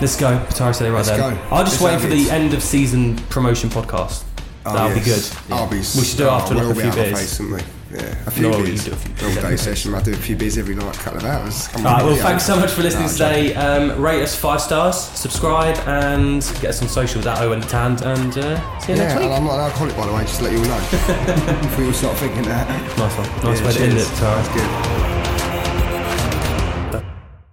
let's 0.00 0.16
go. 0.16 0.38
Patari 0.48 0.74
said 0.74 0.86
it 0.86 0.90
right 0.90 0.96
Let's 1.06 1.08
there. 1.10 1.18
go. 1.18 1.38
I'll 1.50 1.62
just 1.64 1.80
Let's 1.80 2.02
wait 2.02 2.08
for 2.08 2.12
it. 2.12 2.16
the 2.24 2.30
end 2.30 2.54
of 2.54 2.62
season 2.62 3.16
promotion 3.28 3.68
podcast. 3.70 4.24
Oh, 4.64 4.72
That'll 4.72 4.94
be 4.98 5.08
yes. 5.08 5.34
good. 5.46 5.52
I'll 5.52 5.68
be. 5.68 5.76
We 5.78 5.82
should 5.82 6.18
do 6.18 6.24
it 6.26 6.30
after, 6.30 6.54
we'll 6.54 6.68
like, 6.68 6.76
a 6.76 6.80
few 6.80 6.88
out 6.90 6.94
beers. 6.94 7.18
Face, 7.20 7.38
wouldn't 7.40 7.62
we? 7.62 7.81
Yeah, 7.92 8.00
a 8.26 8.30
few 8.30 8.42
No, 8.50 8.62
beers. 8.62 8.84
do 8.86 8.92
a 8.92 8.96
few 8.96 9.28
All 9.28 9.34
day 9.50 9.56
session. 9.56 9.94
I 9.94 10.00
do 10.02 10.12
a 10.12 10.16
few 10.16 10.34
beers 10.34 10.56
every 10.56 10.74
night, 10.74 10.94
couple 10.94 11.18
of 11.18 11.24
hours. 11.26 11.68
I'm 11.74 11.86
All 11.86 11.92
right, 11.92 12.04
well, 12.04 12.16
thanks 12.16 12.46
so 12.46 12.56
much 12.58 12.70
for 12.70 12.82
listening 12.82 13.04
Nah, 13.06 13.12
today. 13.12 13.54
Um, 13.54 14.00
rate 14.00 14.22
us 14.22 14.34
five 14.34 14.62
stars, 14.62 14.98
subscribe, 14.98 15.76
and 15.86 16.40
get 16.62 16.70
us 16.70 16.80
on 16.80 16.88
socials 16.88 17.26
at 17.26 17.38
Owen 17.42 17.60
Tand, 17.60 18.00
and 18.02 18.36
uh, 18.38 18.78
see 18.80 18.92
you 18.92 18.98
next 18.98 19.12
Yeah, 19.14 19.18
week. 19.18 19.24
and 19.26 19.34
I'm 19.34 19.44
not 19.44 19.54
an 19.56 19.60
alcoholic, 19.60 19.94
by 19.96 20.06
the 20.06 20.12
way, 20.14 20.22
just 20.22 20.38
to 20.38 20.44
let 20.44 20.52
you 20.52 20.58
all 20.60 20.64
know. 20.64 20.78
Before 21.62 21.84
you 21.84 21.92
start 21.92 22.16
thinking 22.16 22.44
that. 22.44 22.66
Nice 22.96 23.18
one. 23.18 23.28
Nice 23.44 23.60
Yeah, 23.60 23.66
way 23.66 23.72
to 23.74 23.80
end 23.82 23.98
it. 23.98 24.08
That's 24.08 24.48
good. 24.48 25.21